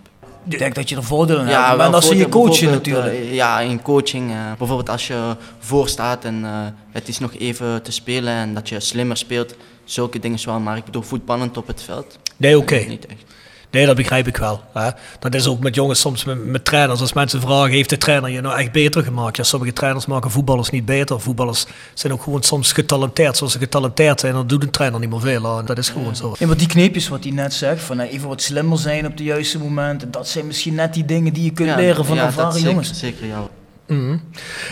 Ik 0.49 0.59
denk 0.59 0.75
dat 0.75 0.89
je 0.89 0.97
er 0.97 1.05
voordeel 1.05 1.39
aan 1.39 1.47
hebt. 1.47 1.77
maar 1.77 1.91
dan 1.91 2.03
zie 2.03 2.17
je 2.17 2.29
coachen 2.29 2.71
natuurlijk. 2.71 3.15
eh, 3.15 3.35
ja, 3.35 3.61
in 3.61 3.83
coaching. 3.83 4.31
eh, 4.31 4.37
bijvoorbeeld 4.59 4.89
als 4.89 5.07
je 5.07 5.37
voor 5.59 5.89
staat 5.89 6.25
en 6.25 6.45
eh, 6.45 6.51
het 6.91 7.09
is 7.09 7.19
nog 7.19 7.35
even 7.35 7.83
te 7.83 7.93
spelen 7.93 8.33
en 8.33 8.55
dat 8.55 8.69
je 8.69 8.81
slimmer 8.81 9.17
speelt. 9.17 9.55
Zulke 9.85 10.19
dingen 10.19 10.39
wel, 10.45 10.61
maar 10.61 10.77
ik 10.77 10.85
bedoel 10.85 11.03
voetballend 11.03 11.57
op 11.57 11.67
het 11.67 11.83
veld. 11.83 12.19
Nee, 12.37 12.59
oké. 12.59 12.77
Niet 12.77 13.07
echt. 13.07 13.25
Nee, 13.71 13.87
dat 13.87 13.97
begrijp 13.97 14.27
ik 14.27 14.37
wel. 14.37 14.61
Hè. 14.73 14.91
Dat 15.19 15.35
is 15.35 15.47
ook 15.47 15.61
met 15.61 15.75
jongens 15.75 16.01
soms 16.01 16.25
met, 16.25 16.45
met 16.45 16.65
trainers. 16.65 17.01
Als 17.01 17.13
mensen 17.13 17.41
vragen, 17.41 17.71
heeft 17.71 17.91
de 17.91 17.99
trainer 17.99 18.31
je 18.31 18.41
nou 18.41 18.59
echt 18.59 18.73
beter 18.73 19.03
gemaakt? 19.03 19.37
Ja, 19.37 19.43
sommige 19.43 19.73
trainers 19.73 20.07
maken 20.07 20.31
voetballers 20.31 20.71
niet 20.71 20.85
beter. 20.85 21.21
Voetballers 21.21 21.67
zijn 21.95 22.13
ook 22.13 22.23
gewoon 22.23 22.43
soms 22.43 22.73
getalenteerd. 22.73 23.37
Zoals 23.37 23.53
ze 23.53 23.59
getalenteerd 23.59 24.21
zijn, 24.21 24.33
dan 24.33 24.47
doet 24.47 24.63
een 24.63 24.71
trainer 24.71 25.01
niet 25.01 25.11
meer 25.11 25.21
veel. 25.21 25.65
Dat 25.65 25.79
is 25.79 25.89
gewoon 25.89 26.17
zo. 26.17 26.35
Ja, 26.39 26.47
maar 26.47 26.57
die 26.57 26.67
kneepjes 26.67 27.09
wat 27.09 27.25
hij 27.25 27.33
net 27.33 27.55
zegt, 27.55 27.83
van 27.83 28.01
eh, 28.01 28.13
even 28.13 28.29
wat 28.29 28.43
slimmer 28.43 28.79
zijn 28.79 29.07
op 29.07 29.17
de 29.17 29.25
juiste 29.25 29.59
momenten, 29.59 30.11
dat 30.11 30.29
zijn 30.29 30.47
misschien 30.47 30.75
net 30.75 30.95
die 30.95 31.05
dingen 31.05 31.33
die 31.33 31.45
je 31.45 31.53
kunt 31.53 31.69
Ja, 31.69 31.77
leren 31.77 32.05
van 32.05 32.17
ja, 32.17 32.23
dat 32.23 32.31
ervaren 32.31 32.53
zeker, 32.53 32.69
jongens. 32.69 32.99
Zeker, 32.99 33.27
ja. 33.27 33.49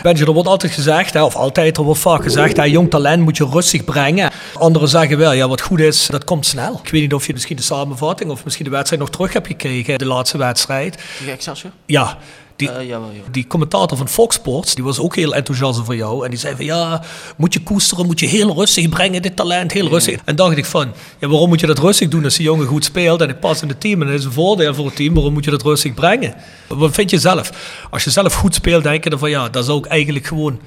Benji, 0.01 0.23
er 0.23 0.33
wordt 0.33 0.49
altijd 0.49 0.73
gezegd, 0.73 1.13
hè, 1.13 1.23
of 1.23 1.35
altijd, 1.35 1.77
er 1.77 1.83
wordt 1.83 1.99
vaak 1.99 2.23
gezegd, 2.23 2.57
hè, 2.57 2.63
jong 2.63 2.89
talent 2.89 3.23
moet 3.23 3.37
je 3.37 3.45
rustig 3.45 3.83
brengen. 3.83 4.31
Anderen 4.53 4.87
zeggen 4.87 5.17
wel, 5.17 5.31
ja, 5.31 5.47
wat 5.47 5.61
goed 5.61 5.79
is, 5.79 6.07
dat 6.07 6.23
komt 6.23 6.45
snel. 6.45 6.79
Ik 6.83 6.89
weet 6.89 7.01
niet 7.01 7.13
of 7.13 7.27
je 7.27 7.33
misschien 7.33 7.55
de 7.55 7.61
samenvatting 7.61 8.29
of 8.31 8.43
misschien 8.43 8.65
de 8.65 8.71
wedstrijd 8.71 9.01
nog 9.01 9.11
terug 9.11 9.33
hebt 9.33 9.47
gekregen, 9.47 9.97
de 9.97 10.05
laatste 10.05 10.37
wedstrijd. 10.37 10.97
Tegen 11.17 11.33
Excelsior? 11.33 11.71
Ja, 11.85 12.17
Die, 12.55 12.69
Eh, 12.71 12.87
jawel, 12.87 13.07
jawel. 13.07 13.31
die 13.31 13.47
commentator 13.47 13.97
van 13.97 14.09
Fox 14.09 14.35
Sports, 14.35 14.75
die 14.75 14.83
was 14.83 14.99
ook 14.99 15.15
heel 15.15 15.35
enthousiast 15.35 15.79
voor 15.83 15.95
jou. 15.95 16.23
En 16.23 16.29
die 16.29 16.39
zei 16.39 16.55
van 16.55 16.65
ja, 16.65 17.03
moet 17.37 17.53
je 17.53 17.63
koesteren, 17.63 18.05
moet 18.05 18.19
je 18.19 18.25
heel 18.25 18.53
rustig 18.53 18.89
brengen, 18.89 19.21
dit 19.21 19.35
talent, 19.35 19.71
heel 19.71 19.87
rustig. 19.87 20.19
En 20.25 20.35
dacht 20.35 20.57
ik 20.57 20.65
van, 20.65 20.91
ja, 21.19 21.27
waarom 21.27 21.49
moet 21.49 21.59
je 21.59 21.67
dat 21.67 21.79
rustig 21.79 22.07
doen 22.09 22.23
als 22.23 22.35
die 22.35 22.45
jongen 22.45 22.67
goed 22.67 22.85
speelt 22.85 23.21
en 23.21 23.27
hij 23.29 23.37
past 23.37 23.61
in 23.61 23.67
het 23.67 23.81
team 23.81 24.01
en 24.01 24.07
dat 24.07 24.19
is 24.19 24.25
een 24.25 24.31
voordeel 24.31 24.73
voor 24.73 24.85
het 24.85 24.95
team, 24.95 25.13
waarom 25.13 25.33
moet 25.33 25.45
je 25.45 25.51
dat 25.51 25.61
rustig 25.63 25.93
brengen? 25.93 26.33
Wat 26.67 26.93
vind 26.93 27.09
je 27.09 27.19
zelf? 27.19 27.51
Als 27.89 28.03
je 28.03 28.09
zelf 28.09 28.33
goed 28.33 28.55
speelt, 28.55 28.83
denk 28.83 29.03
je 29.03 29.09
dan 29.09 29.19
van 29.19 29.29
ja, 29.29 29.49
dat 29.49 29.65
zou 29.65 29.77
ik 29.77 29.85
eigenlijk 29.85 30.25
gewoon... 30.25 30.59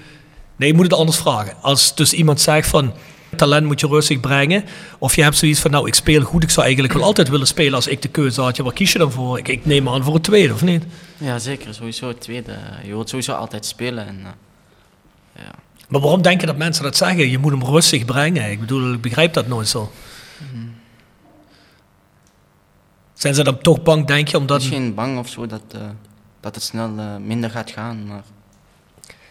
Nee, 0.56 0.68
je 0.68 0.74
moet 0.74 0.84
het 0.84 0.94
anders 0.94 1.16
vragen. 1.18 1.54
Als 1.60 1.94
dus 1.94 2.12
iemand 2.12 2.40
zegt 2.40 2.68
van, 2.68 2.92
talent 3.36 3.66
moet 3.66 3.80
je 3.80 3.86
rustig 3.86 4.20
brengen. 4.20 4.64
Of 4.98 5.16
je 5.16 5.22
hebt 5.22 5.36
zoiets 5.36 5.60
van, 5.60 5.70
nou, 5.70 5.86
ik 5.86 5.94
speel 5.94 6.22
goed, 6.22 6.42
ik 6.42 6.50
zou 6.50 6.66
eigenlijk 6.66 6.94
wel 6.94 7.04
altijd 7.04 7.28
willen 7.28 7.46
spelen 7.46 7.74
als 7.74 7.86
ik 7.86 8.02
de 8.02 8.08
keuze 8.08 8.40
had. 8.40 8.56
Ja, 8.56 8.62
waar 8.62 8.72
kies 8.72 8.92
je 8.92 8.98
dan 8.98 9.12
voor? 9.12 9.38
Ik, 9.38 9.48
ik 9.48 9.66
neem 9.66 9.88
aan 9.88 10.04
voor 10.04 10.14
het 10.14 10.22
tweede, 10.22 10.52
of 10.52 10.62
niet? 10.62 10.84
Ja, 11.16 11.38
zeker. 11.38 11.74
Sowieso 11.74 12.08
het 12.08 12.20
tweede. 12.20 12.52
Je 12.82 12.88
wilt 12.88 13.08
sowieso 13.08 13.32
altijd 13.32 13.66
spelen. 13.66 14.06
En, 14.06 14.18
eh, 14.24 15.42
ja. 15.44 15.54
Maar 15.88 16.00
waarom 16.00 16.22
denk 16.22 16.40
je 16.40 16.46
dat 16.46 16.56
mensen 16.56 16.82
dat 16.82 16.96
zeggen? 16.96 17.30
Je 17.30 17.38
moet 17.38 17.52
hem 17.52 17.64
rustig 17.64 18.04
brengen. 18.04 18.50
Ik 18.50 18.60
bedoel, 18.60 18.92
ik 18.92 19.00
begrijp 19.00 19.32
dat 19.32 19.46
nooit 19.46 19.68
zo. 19.68 19.92
Zijn 23.14 23.34
ze 23.34 23.44
dan 23.44 23.58
toch 23.58 23.82
bang, 23.82 24.06
denk 24.06 24.28
je, 24.28 24.36
omdat... 24.36 24.58
Misschien 24.58 24.94
bang 24.94 25.18
of 25.18 25.28
zo 25.28 25.46
dat, 25.46 25.62
eh, 25.72 25.80
dat 26.40 26.54
het 26.54 26.64
snel 26.64 26.98
eh, 26.98 27.16
minder 27.16 27.50
gaat 27.50 27.70
gaan. 27.70 28.06
Maar 28.06 28.22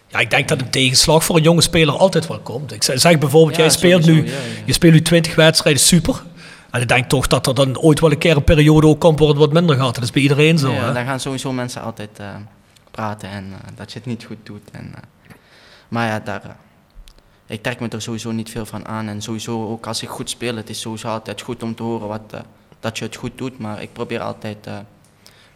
Ja, 0.07 0.19
ik 0.19 0.29
denk 0.29 0.47
dat 0.47 0.61
een 0.61 0.69
tegenslag 0.69 1.23
voor 1.23 1.35
een 1.35 1.43
jonge 1.43 1.61
speler 1.61 1.97
altijd 1.97 2.27
wel 2.27 2.39
komt. 2.39 2.71
Ik 2.71 2.83
zeg 2.83 3.17
bijvoorbeeld, 3.17 3.55
Ja, 3.55 3.61
jij 3.61 3.71
speelt 3.71 4.03
sowieso, 4.03 4.25
nu, 4.25 4.31
ja, 4.31 4.37
ja. 4.37 4.61
je 4.65 4.73
speelt 4.73 4.93
nu 4.93 5.01
20 5.01 5.35
wedstrijden, 5.35 5.81
super. 5.81 6.23
En 6.71 6.81
ik 6.81 6.87
denk 6.87 7.09
toch 7.09 7.27
dat 7.27 7.47
er 7.47 7.55
dan 7.55 7.79
ooit 7.79 7.99
wel 7.99 8.11
een 8.11 8.17
keer 8.17 8.35
een 8.35 8.43
periode 8.43 8.87
ook 8.87 8.99
komt 8.99 9.19
waar 9.19 9.27
het 9.27 9.37
wat 9.37 9.53
minder 9.53 9.75
gaat. 9.75 9.95
Dat 9.95 10.03
is 10.03 10.11
bij 10.11 10.21
iedereen 10.21 10.57
zo. 10.57 10.71
ja, 10.71 10.91
dan 10.91 11.05
gaan 11.05 11.19
sowieso 11.19 11.51
mensen 11.51 11.81
altijd 11.81 12.19
eh, 12.19 12.35
praten 12.91 13.29
en 13.29 13.53
eh, 13.53 13.71
dat 13.75 13.91
je 13.91 13.97
het 13.97 14.07
niet 14.07 14.23
goed 14.23 14.37
doet. 14.43 14.71
En, 14.71 14.91
eh, 14.95 15.33
maar 15.87 16.07
ja, 16.07 16.19
daar, 16.19 16.57
ik 17.45 17.63
trek 17.63 17.79
me 17.79 17.87
er 17.87 18.01
sowieso 18.01 18.31
niet 18.31 18.49
veel 18.49 18.65
van 18.65 18.87
aan. 18.87 19.07
En 19.07 19.21
sowieso 19.21 19.67
ook 19.67 19.87
als 19.87 20.03
ik 20.03 20.09
goed 20.09 20.29
speel, 20.29 20.55
het 20.55 20.69
is 20.69 20.79
sowieso 20.79 21.07
altijd 21.07 21.41
goed 21.41 21.63
om 21.63 21.75
te 21.75 21.83
horen 21.83 22.07
wat, 22.07 22.33
dat 22.79 22.97
je 22.97 23.03
het 23.03 23.15
goed 23.15 23.37
doet. 23.37 23.57
Maar 23.57 23.81
ik 23.81 23.93
probeer 23.93 24.19
altijd 24.19 24.67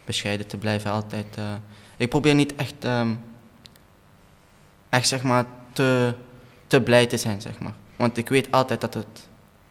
bescheiden 0.04 0.46
te 0.46 0.56
blijven. 0.56 0.90
Altijd, 0.90 1.26
ik 1.96 2.08
probeer 2.08 2.34
niet 2.34 2.54
echt, 2.56 2.74
ehm, 2.80 3.08
echt 4.92 5.08
zeg 5.08 5.22
maar, 5.22 5.44
te, 5.72 6.14
te 6.66 6.80
blij 6.80 7.06
te 7.06 7.16
zijn. 7.16 7.40
Zeg 7.40 7.52
maar. 7.58 7.72
Want 7.96 8.16
ik 8.16 8.28
weet 8.28 8.48
altijd 8.50 8.80
dat 8.80 8.94
het, 8.94 9.06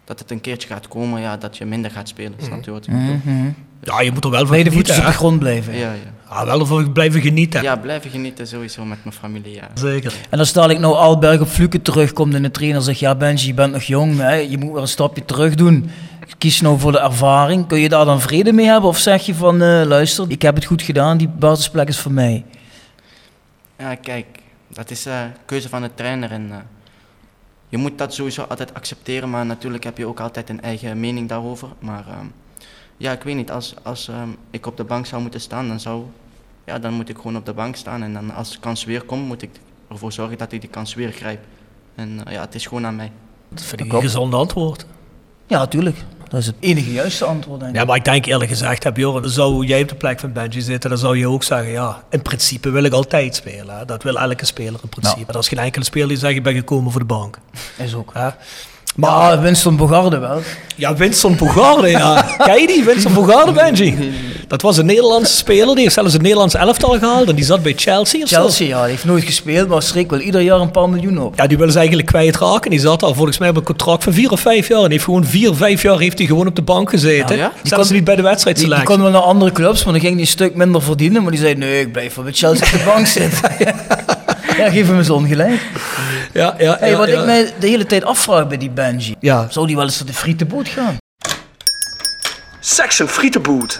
dat 0.04 0.20
het 0.20 0.32
een 0.32 0.42
keertje 0.42 0.68
gaat 0.68 0.88
komen, 0.88 1.22
ja, 1.22 1.38
dat 1.38 1.58
je 1.58 1.66
minder 1.66 1.92
gaat 1.92 2.08
spelen. 2.08 2.34
Snap 2.42 2.64
je 2.64 2.72
wat 2.72 2.88
ik 2.88 2.94
bedoel? 2.94 3.20
Mhm. 3.24 3.50
Ja, 3.84 4.02
je 4.02 4.12
moet 4.12 4.24
er 4.24 4.30
wel 4.30 4.40
van 4.40 4.50
Beide 4.50 4.70
genieten. 4.70 4.94
voetjes 4.94 5.08
op 5.08 5.12
de 5.12 5.18
grond 5.18 5.40
blijven. 5.40 5.74
Ja, 5.78 5.94
ja. 6.30 6.46
Wel 6.46 6.66
van 6.66 6.92
blijven 6.92 7.22
genieten. 7.22 7.62
ja, 7.64 7.76
blijven 7.76 8.10
genieten 8.12 8.48
sowieso 8.48 8.86
met 8.86 8.98
mijn 9.04 9.16
familie. 9.16 9.54
Ja. 9.54 9.68
Zeker. 9.74 10.14
En 10.30 10.40
als 10.40 10.54
dadelijk 10.54 10.80
nou 10.80 10.96
Alberg 10.96 11.42
op 11.42 11.48
Fluke 11.48 11.82
terugkomt 11.82 12.34
en 12.34 12.42
de 12.42 12.52
trainer 12.52 12.82
zegt, 12.82 13.00
ja 13.00 13.16
Benji, 13.16 13.48
je 13.48 13.54
bent 13.54 13.74
nog 13.74 13.84
jong, 13.84 14.18
hè, 14.18 14.34
je 14.36 14.58
moet 14.58 14.72
weer 14.72 14.82
een 14.82 14.88
stapje 14.88 15.26
terug 15.26 15.56
doen. 15.56 15.90
Kies 16.38 16.62
nou 16.62 16.80
voor 16.80 16.92
de 16.92 17.00
ervaring. 17.00 17.68
Kun 17.68 17.80
je 17.80 17.90
daar 17.90 18.06
dan 18.06 18.22
vrede 18.22 18.52
mee 18.54 18.66
hebben? 18.66 18.90
Of 18.90 18.98
zeg 18.98 19.26
je 19.26 19.36
van, 19.36 19.62
eh, 19.62 19.82
luister, 19.86 20.26
ik 20.28 20.42
heb 20.42 20.56
het 20.56 20.66
goed 20.66 20.82
gedaan, 20.82 21.18
die 21.18 21.28
basisplek 21.28 21.88
is 21.88 22.00
voor 22.00 22.12
mij. 22.12 22.46
Ja, 23.78 23.96
kijk, 23.96 24.26
dat 24.74 24.92
is 24.92 25.06
eh 25.06 25.24
keuze 25.46 25.70
van 25.70 25.82
de 25.82 25.94
trainer 25.94 26.32
en 26.32 26.52
eh, 26.52 26.58
je 27.70 27.78
moet 27.78 27.98
dat 27.98 28.14
sowieso 28.14 28.42
altijd 28.44 28.74
accepteren, 28.74 29.30
maar 29.30 29.46
natuurlijk 29.46 29.84
heb 29.84 29.98
je 29.98 30.06
ook 30.06 30.20
altijd 30.20 30.50
een 30.50 30.62
eigen 30.62 31.00
mening 31.00 31.30
daarover. 31.30 31.68
Maar 31.80 32.08
ehm, 32.08 32.26
ja, 32.98 33.12
ik 33.12 33.24
weet 33.24 33.36
niet, 33.36 33.52
als, 33.52 33.76
als 33.84 34.08
ehm, 34.08 34.30
ik 34.50 34.66
op 34.66 34.78
de 34.78 34.84
bank 34.84 35.06
zou 35.06 35.22
moeten 35.22 35.42
staan, 35.42 35.68
dan 35.68 35.80
zou, 35.80 36.04
ja, 36.66 36.80
dan 36.80 36.94
moet 36.94 37.10
ik 37.10 37.16
gewoon 37.16 37.36
op 37.36 37.46
de 37.46 37.54
bank 37.54 37.76
staan 37.76 38.04
en 38.04 38.14
dan 38.14 38.32
als 38.32 38.52
de 38.52 38.60
kans 38.60 38.84
weer 38.84 39.04
komt, 39.04 39.28
moet 39.28 39.42
ik 39.42 39.50
ervoor 39.90 40.12
zorgen 40.12 40.38
dat 40.38 40.52
ik 40.52 40.62
die 40.62 40.70
kans 40.70 40.94
weer 40.94 41.12
grijp. 41.12 41.44
En 41.96 42.26
eh, 42.26 42.34
ja, 42.34 42.42
het 42.42 42.56
is 42.56 42.66
gewoon 42.66 42.86
aan 42.86 42.96
mij. 42.96 43.12
Dat 43.50 43.64
vind 43.64 43.82
ik 43.82 43.94
een 43.94 44.02
gezond 44.02 44.34
antwoord. 44.34 44.86
Ja, 45.48 45.58
natuurlijk. 45.58 45.98
Dat 46.32 46.40
is 46.40 46.46
het 46.46 46.56
enige 46.60 46.92
juiste 46.92 47.26
antwoord, 47.26 47.60
denk 47.60 47.72
ik. 47.72 47.78
Ja, 47.80 47.86
maar 47.86 47.96
ik 47.96 48.04
denk 48.04 48.26
eerlijk 48.26 48.50
gezegd, 48.50 48.84
heb 48.84 48.98
Joren, 48.98 49.30
zou 49.30 49.66
jij 49.66 49.82
op 49.82 49.90
de 49.90 49.96
plek 49.96 50.20
van 50.20 50.32
Benji 50.32 50.62
zitten, 50.62 50.90
dan 50.90 51.00
zou 51.00 51.18
je 51.18 51.28
ook 51.28 51.44
zeggen, 51.44 51.72
ja, 51.72 52.04
in 52.10 52.22
principe 52.22 52.70
wil 52.70 52.84
ik 52.84 52.94
altijd 52.94 53.36
spelen. 53.36 53.78
Hè. 53.78 53.86
Dat 53.86 54.04
wil 54.04 54.20
elke 54.20 54.46
speler 54.46 54.80
in 54.84 54.90
principe. 54.90 55.32
Er 55.34 55.40
is 55.40 55.48
geen 55.48 55.60
enkele 55.60 55.86
speler 55.86 56.08
die 56.08 56.18
zegt, 56.18 56.36
ik 56.36 56.44
ben 56.44 56.54
gekomen 56.54 56.92
voor 56.92 57.00
de 57.00 57.08
bank. 57.08 57.38
Is 57.78 57.94
ook. 57.94 58.12
Hè. 58.14 58.30
Maar 58.96 59.42
Winston 59.42 59.76
Bogarde 59.76 60.18
wel. 60.18 60.42
Ja, 60.76 60.96
Winston 60.96 61.36
Bogarde, 61.36 61.88
ja. 61.88 62.22
Ken 62.46 62.60
je 62.62 62.68
die? 62.68 62.84
Winston 62.84 63.14
Bogarde, 63.14 63.52
Benji? 63.52 64.14
Dat 64.52 64.62
was 64.62 64.78
een 64.78 64.86
Nederlandse 64.86 65.36
speler, 65.36 65.74
die 65.76 65.84
heeft 65.84 65.94
zelfs 65.94 66.14
een 66.14 66.22
Nederlands 66.22 66.56
elftal 66.56 67.00
gehaald 67.00 67.30
en 67.30 67.36
die 67.36 67.46
zat 67.46 67.64
bij 67.64 67.74
Chelsea 67.76 68.22
of 68.22 68.30
zo. 68.30 68.36
Chelsea, 68.36 68.68
ja, 68.68 68.82
die 68.82 68.90
heeft 68.90 69.06
nooit 69.06 69.24
gespeeld, 69.24 69.68
maar 69.68 69.82
schrik 69.82 70.10
wel 70.10 70.20
ieder 70.20 70.42
jaar 70.42 70.60
een 70.60 70.72
paar 70.72 70.90
miljoen 70.90 71.18
op. 71.22 71.38
Ja, 71.38 71.48
die 71.48 71.58
willen 71.58 71.72
ze 71.72 71.78
eigenlijk 71.80 72.08
kwijtraken. 72.08 72.70
Die 72.72 72.80
zat 72.80 73.04
al 73.04 73.14
volgens 73.14 73.38
mij 73.38 73.50
op 73.50 73.56
een 73.56 73.64
contract 73.64 74.04
van 74.04 74.14
vier 74.14 74.32
of 74.32 74.40
vijf 74.40 74.68
jaar. 74.68 74.84
En 74.84 74.92
heeft 74.92 75.04
gewoon 75.04 75.26
vier, 75.26 75.54
vijf 75.56 75.82
jaar 75.82 76.00
heeft 76.00 76.18
hij 76.18 76.28
gewoon 76.28 76.48
op 76.48 76.56
de 76.56 76.62
bank 76.62 76.90
gezeten. 76.90 77.36
Ja, 77.36 77.42
ja? 77.44 77.52
Die 77.62 77.74
Zelfs 77.74 77.90
niet 77.90 78.04
bij 78.04 78.16
de 78.16 78.22
wedstrijd 78.22 78.58
Die, 78.58 78.76
die 78.76 78.84
kon 78.84 79.02
wel 79.02 79.12
naar 79.12 79.22
andere 79.22 79.52
clubs, 79.52 79.84
maar 79.84 79.94
dan 79.94 80.02
ging 80.02 80.14
hij 80.14 80.22
een 80.22 80.28
stuk 80.28 80.56
minder 80.56 80.82
verdienen. 80.82 81.22
Maar 81.22 81.32
die 81.32 81.42
zei, 81.42 81.56
nee, 81.56 81.80
ik 81.82 81.92
blijf 81.92 82.16
wel 82.16 82.24
bij 82.24 82.34
Chelsea 82.34 82.66
op 82.66 82.72
de 82.72 82.86
bank 82.86 83.08
zitten. 83.08 83.52
ja, 84.58 84.70
geef 84.70 84.88
hem 84.88 84.98
eens 84.98 85.10
ongelijk. 85.10 85.62
Ja, 86.34 86.56
ja, 86.58 86.78
Hey, 86.80 86.98
wat 86.98 87.08
ja. 87.08 87.20
ik 87.20 87.26
mij 87.26 87.54
de 87.60 87.68
hele 87.68 87.86
tijd 87.86 88.04
afvraag 88.04 88.48
bij 88.48 88.58
die 88.58 88.70
Benji. 88.70 89.16
Ja. 89.20 89.48
Zou 89.50 89.68
die 89.68 89.76
wel 89.76 89.86
eens 89.86 89.98
naar 89.98 90.08
de 90.08 90.14
frietenboot 90.14 90.68
gaan? 90.68 90.98
Section 92.60 93.08
Frietenboot. 93.08 93.80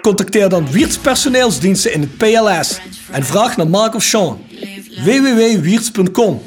Contacteer 0.00 0.48
dan 0.48 0.70
Wiertz 0.70 0.96
Personeelsdiensten 0.96 1.92
in 1.92 2.00
het 2.00 2.16
PLS 2.16 2.80
en 3.10 3.24
vraag 3.24 3.56
naar 3.56 3.68
Mark 3.68 3.94
of 3.94 4.02
Sean. 4.02 4.44
www.wiertz.com 5.04 6.42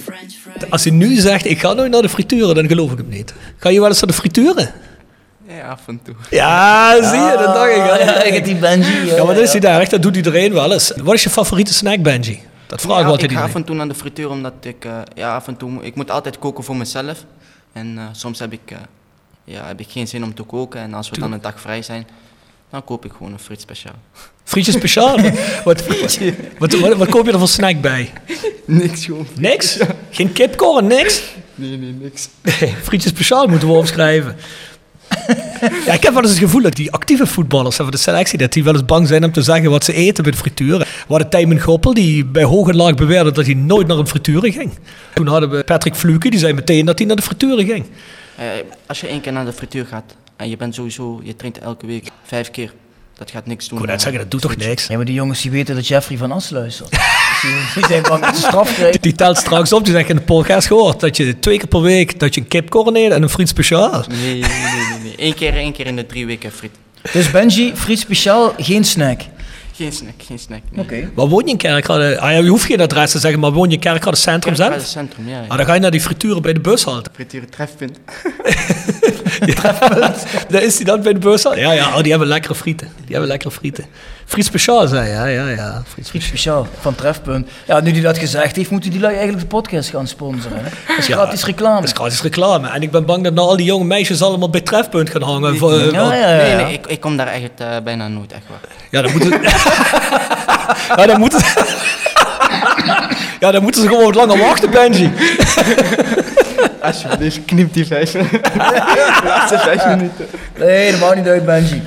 Als 0.70 0.84
hij 0.84 0.94
nu 0.94 1.16
zegt, 1.16 1.46
ik 1.46 1.60
ga 1.60 1.74
nooit 1.74 1.92
naar 1.92 2.02
de 2.02 2.10
frituren, 2.10 2.56
dan 2.56 2.68
geloof 2.68 2.92
ik 2.92 2.98
hem 2.98 3.10
niet. 3.10 3.34
Ga 3.58 3.70
je 3.70 3.80
wel 3.80 3.90
eens 3.90 4.00
naar 4.00 4.10
de 4.10 4.18
frituren? 4.18 4.74
Ja, 5.48 5.68
af 5.68 5.88
en 5.88 6.00
toe. 6.04 6.16
Ja, 6.30 6.94
zie 6.96 7.20
je, 7.20 7.36
dat 7.38 7.56
dacht 7.56 7.72
ik 7.72 7.78
al. 7.78 8.00
Ja, 8.00 8.24
ik 8.24 8.34
heb 8.34 8.44
die 8.44 8.56
Benji. 8.56 9.06
Ja, 9.06 9.24
maar 9.24 9.36
dat 9.36 9.44
is 9.44 9.52
hij 9.52 9.60
daar, 9.60 9.82
echt, 9.82 9.92
dat 9.92 10.02
doet 10.02 10.16
iedereen 10.16 10.54
wel 10.54 10.74
eens. 10.74 10.94
Wat 11.04 11.14
is 11.14 11.24
je 11.24 11.30
favoriete 11.30 11.74
snack, 11.74 12.02
Benji? 12.02 12.42
Dat 12.68 12.82
vraag 12.82 13.00
ik 13.00 13.06
altijd 13.06 13.32
ik 13.32 13.38
ga 13.38 13.44
af 13.44 13.48
iedereen. 13.48 13.56
en 13.56 13.64
toe 13.68 13.76
naar 13.76 13.88
de 13.88 13.96
frituur 13.96 14.30
omdat 14.30 14.54
ik, 14.62 14.86
eh, 14.86 15.00
ja, 15.16 15.36
af 15.36 15.48
en 15.48 15.58
toe, 15.58 15.84
ik 15.84 15.96
moet 15.96 16.12
altijd 16.12 16.40
koken 16.40 16.64
voor 16.64 16.76
mezelf. 16.76 17.26
En 17.74 17.98
eh, 17.98 18.04
soms 18.12 18.40
heb 18.40 18.54
ik, 18.54 18.72
eh, 18.72 18.78
ja, 19.44 19.66
heb 19.66 19.80
ik 19.80 19.88
geen 19.90 20.08
zin 20.08 20.24
om 20.24 20.34
te 20.36 20.44
koken 20.44 20.82
en 20.82 20.94
als 20.94 21.10
we 21.10 21.20
dan 21.20 21.32
een 21.32 21.42
dag 21.42 21.62
vrij 21.62 21.82
zijn, 21.82 22.08
dan 22.72 22.84
koop 22.84 23.06
ik 23.06 23.12
gewoon 23.12 23.32
een 23.34 23.40
friet 23.40 23.62
speciaal. 23.62 23.96
Frietje 24.44 24.72
speciaal? 24.72 25.18
wat, 25.64 25.88
wat, 25.88 26.20
wat, 26.58 26.74
wat, 26.74 26.96
wat 26.96 27.10
koop 27.10 27.26
je 27.26 27.32
er 27.32 27.40
voor 27.40 27.48
snack 27.48 27.82
bij? 27.82 28.12
Niks 28.66 29.06
gewoon. 29.06 29.28
Niks? 29.40 29.80
Geen 30.10 30.32
kipkorn, 30.32 30.88
niks? 30.88 31.22
Nee, 31.56 31.78
nee, 31.78 31.92
niks. 31.92 32.30
Nee, 32.42 32.74
frietje 32.84 33.10
speciaal 33.10 33.48
moeten 33.48 33.68
we 33.68 33.74
opschrijven. 33.74 34.36
ja, 35.86 35.94
ik 35.94 36.04
heb 36.04 36.14
wel 36.14 36.22
eens 36.22 36.32
het 36.32 36.40
gevoel 36.40 36.62
dat 36.62 36.76
die 36.76 36.92
actieve 36.92 37.28
voetballers 37.28 37.76
van 37.76 37.92
de 37.92 37.98
selectie, 37.98 38.38
dat 38.38 38.54
die 38.54 38.64
wel 38.64 38.74
eens 38.74 38.86
bang 38.86 39.08
zijn 39.08 39.24
om 39.24 39.32
te 39.32 39.42
zeggen 39.42 39.70
wat 39.70 39.84
ze 39.84 39.94
eten 39.94 40.24
bij 40.24 40.32
de 40.32 40.38
frituur. 40.38 40.78
We 40.78 40.86
hadden 41.08 41.30
Tijmen 41.30 41.60
Goppel, 41.60 41.94
die 41.94 42.26
bij 42.26 42.44
hoog 42.44 42.68
en 42.68 42.76
laag 42.76 42.96
beweerde 42.96 43.32
dat 43.32 43.46
hij 43.46 43.54
nooit 43.54 43.88
naar 43.88 43.98
een 43.98 44.08
frituur 44.08 44.52
ging. 44.52 44.72
Toen 45.14 45.28
hadden 45.28 45.50
we 45.50 45.64
Patrick 45.64 45.96
Fluke, 45.96 46.30
die 46.30 46.40
zei 46.40 46.54
meteen 46.54 46.86
dat 46.86 46.98
hij 46.98 47.08
naar 47.08 47.16
de 47.16 47.22
frituur 47.22 47.58
ging. 47.58 47.86
Eh, 48.38 48.46
als 48.86 49.02
je 49.02 49.08
één 49.08 49.22
keer 49.22 49.32
naar 49.32 49.46
de 49.46 49.54
frituur 49.54 49.86
gaat 49.86 50.16
en 50.42 50.50
je 50.50 50.58
bent 50.58 50.76
sowieso, 50.76 51.22
je 51.24 51.36
traint 51.36 51.58
elke 51.60 51.86
week 51.86 52.08
vijf 52.24 52.52
keer, 52.52 52.74
dat 53.18 53.32
gaat 53.32 53.46
niks 53.46 53.68
doen. 53.68 53.84
Ik 53.84 53.86
eh, 53.90 53.98
zeggen, 54.00 54.18
dat 54.18 54.32
doet 54.32 54.42
toch 54.42 54.56
niks? 54.56 54.88
Ja, 54.88 54.96
maar 54.96 55.06
die 55.06 55.14
jongens 55.16 55.42
die 55.42 55.52
weten 55.52 55.76
dat 55.76 55.88
Jeffrey 55.88 56.18
van 56.18 56.32
As 56.32 56.50
luistert. 56.50 56.90
Die- 57.76 57.86
zijn 57.88 58.02
bang 58.02 58.26
dat 58.26 58.36
ze 58.36 58.42
straf 58.42 58.74
krijgen. 58.74 59.02
Die 59.02 59.14
telt 59.16 59.38
straks 59.38 59.74
op, 59.74 59.84
die 59.86 59.94
zegt 59.94 60.10
in 60.10 60.16
de 60.16 60.22
podcast 60.22 60.68
gehoord 60.68 61.00
dat 61.00 61.18
je 61.18 61.40
twee 61.40 61.58
keer 61.58 61.68
per 61.68 61.82
week 61.82 62.20
dat 62.20 62.36
je 62.36 62.42
een 62.42 62.48
kipkorn 62.48 62.96
eet 62.96 63.12
en 63.12 63.22
een 63.22 63.30
friet 63.30 63.50
speciaal. 63.50 64.04
Nee, 64.10 64.18
nee, 64.20 64.40
nee, 64.40 64.88
nee, 64.90 65.00
nee. 65.04 65.14
Eén 65.18 65.34
keer, 65.34 65.54
één 65.54 65.74
keer 65.74 65.86
in 65.88 65.96
de 65.96 66.06
drie 66.06 66.26
weken 66.26 66.52
friet. 66.52 66.72
Dus 67.14 67.32
Benji, 67.32 67.72
friet 67.76 68.00
speciaal, 68.00 68.54
geen 68.58 68.84
snack. 68.84 69.22
Geen 69.74 69.92
snack, 69.92 70.14
geen 70.18 70.40
snack. 70.40 70.62
Nee. 70.72 70.84
Oké. 70.84 71.10
Waar 71.16 71.28
woon 71.28 71.44
je 71.46 71.50
in 71.52 71.58
Kerkrade? 71.58 72.20
Ah, 72.20 72.32
ja, 72.32 72.38
je 72.38 72.50
hoeft 72.50 72.66
geen 72.66 72.82
adres 72.82 73.12
te 73.12 73.20
zeggen, 73.20 73.40
maar 73.40 73.52
woon 73.52 73.68
je 73.68 73.74
in 73.74 73.80
Kerkrade 73.80 74.18
Centrum 74.18 74.54
Kerkrade 74.54 74.80
zelf? 74.80 74.92
centrum, 74.92 75.28
ja. 75.28 75.42
ja. 75.42 75.48
Ah, 75.48 75.58
dan 75.58 75.66
ga 75.66 75.74
je 75.74 75.80
naar 75.80 75.92
die 75.92 76.02
frituren 76.02 76.42
bij 76.42 76.54
de 76.54 76.60
bushalte. 76.60 77.10
Frituur 77.16 77.50
trefpunt. 77.50 78.00
Daar 80.50 80.64
is 80.64 80.76
hij 80.76 80.86
dan 80.86 81.02
bij 81.02 81.14
de 81.14 81.20
bus 81.20 81.46
al? 81.46 81.58
Ja, 81.58 81.72
ja, 81.72 81.88
oh, 81.88 82.02
die 82.02 82.10
hebben 82.10 82.28
lekkere 82.28 82.56
frieten. 82.56 82.88
Die 82.98 83.12
hebben 83.12 83.28
lekkere 83.28 83.52
frieten. 83.52 83.86
Fries 84.32 84.46
Speciaal 84.46 84.88
zei 84.88 85.10
ja, 85.10 85.26
ja, 85.26 85.48
ja. 85.48 85.82
Fries 85.88 86.10
Friet 86.10 86.24
speciaal 86.24 86.68
van 86.80 86.96
Trefpunt. 86.96 87.48
Ja, 87.66 87.80
nu 87.80 87.92
hij 87.92 88.02
dat 88.02 88.18
gezegd 88.18 88.56
heeft, 88.56 88.70
moeten 88.70 88.92
die 88.92 89.00
lui 89.00 89.14
eigenlijk 89.14 89.42
de 89.44 89.56
podcast 89.56 89.90
gaan 89.90 90.08
sponsoren. 90.08 90.58
Hè? 90.58 90.70
Dat 90.88 90.98
is 90.98 91.08
Ja, 91.08 91.16
gratis 91.16 91.46
reclame. 91.46 91.76
Dat 91.76 91.84
is 91.84 91.92
gratis 91.92 92.22
reclame. 92.22 92.70
En 92.70 92.82
ik 92.82 92.92
ben 92.92 93.06
bang 93.06 93.24
dat 93.24 93.34
nou 93.34 93.48
al 93.48 93.58
die 93.58 93.66
jonge 93.66 93.86
meisjes 93.86 94.22
allemaal 94.22 94.50
bij 94.50 94.62
Trefpunt 94.62 95.10
gaan 95.10 95.22
hangen. 95.22 95.58
Voor, 95.58 95.80
eh, 95.80 95.92
Ja, 95.92 96.14
ja, 96.14 96.30
ja. 96.30 96.44
Nee, 96.44 96.56
nee, 96.56 96.74
ik, 96.74 96.88
ik 96.88 97.00
kom 97.00 97.18
daar 97.18 97.28
echt 97.28 97.50
eh, 97.58 97.68
bijna 97.84 98.08
nooit 98.08 98.32
echt 98.32 98.44
waar. 98.50 98.60
Ja, 98.90 99.02
dan 99.02 99.12
moeten 99.12 99.42
ja, 100.98 101.06
dan 101.06 101.20
moeten 101.20 101.42
Ja, 103.40 103.52
dan 103.52 103.62
moeten 103.64 103.82
ze 103.82 103.88
gewoon 103.88 104.04
wat 104.04 104.16
langer 104.16 104.38
wachten, 104.38 104.70
Benji. 104.72 105.12
Alsjeblieft, 106.82 107.46
knip 107.46 107.74
die 107.74 107.86
vijf. 107.88 108.14
Laatste 109.26 109.58
vijf 109.58 109.86
minuten. 109.86 110.26
Nee, 110.58 110.92
dat 110.92 111.00
maakt 111.00 111.16
niet 111.16 111.28
uit, 111.28 111.46
Benji. 111.46 111.84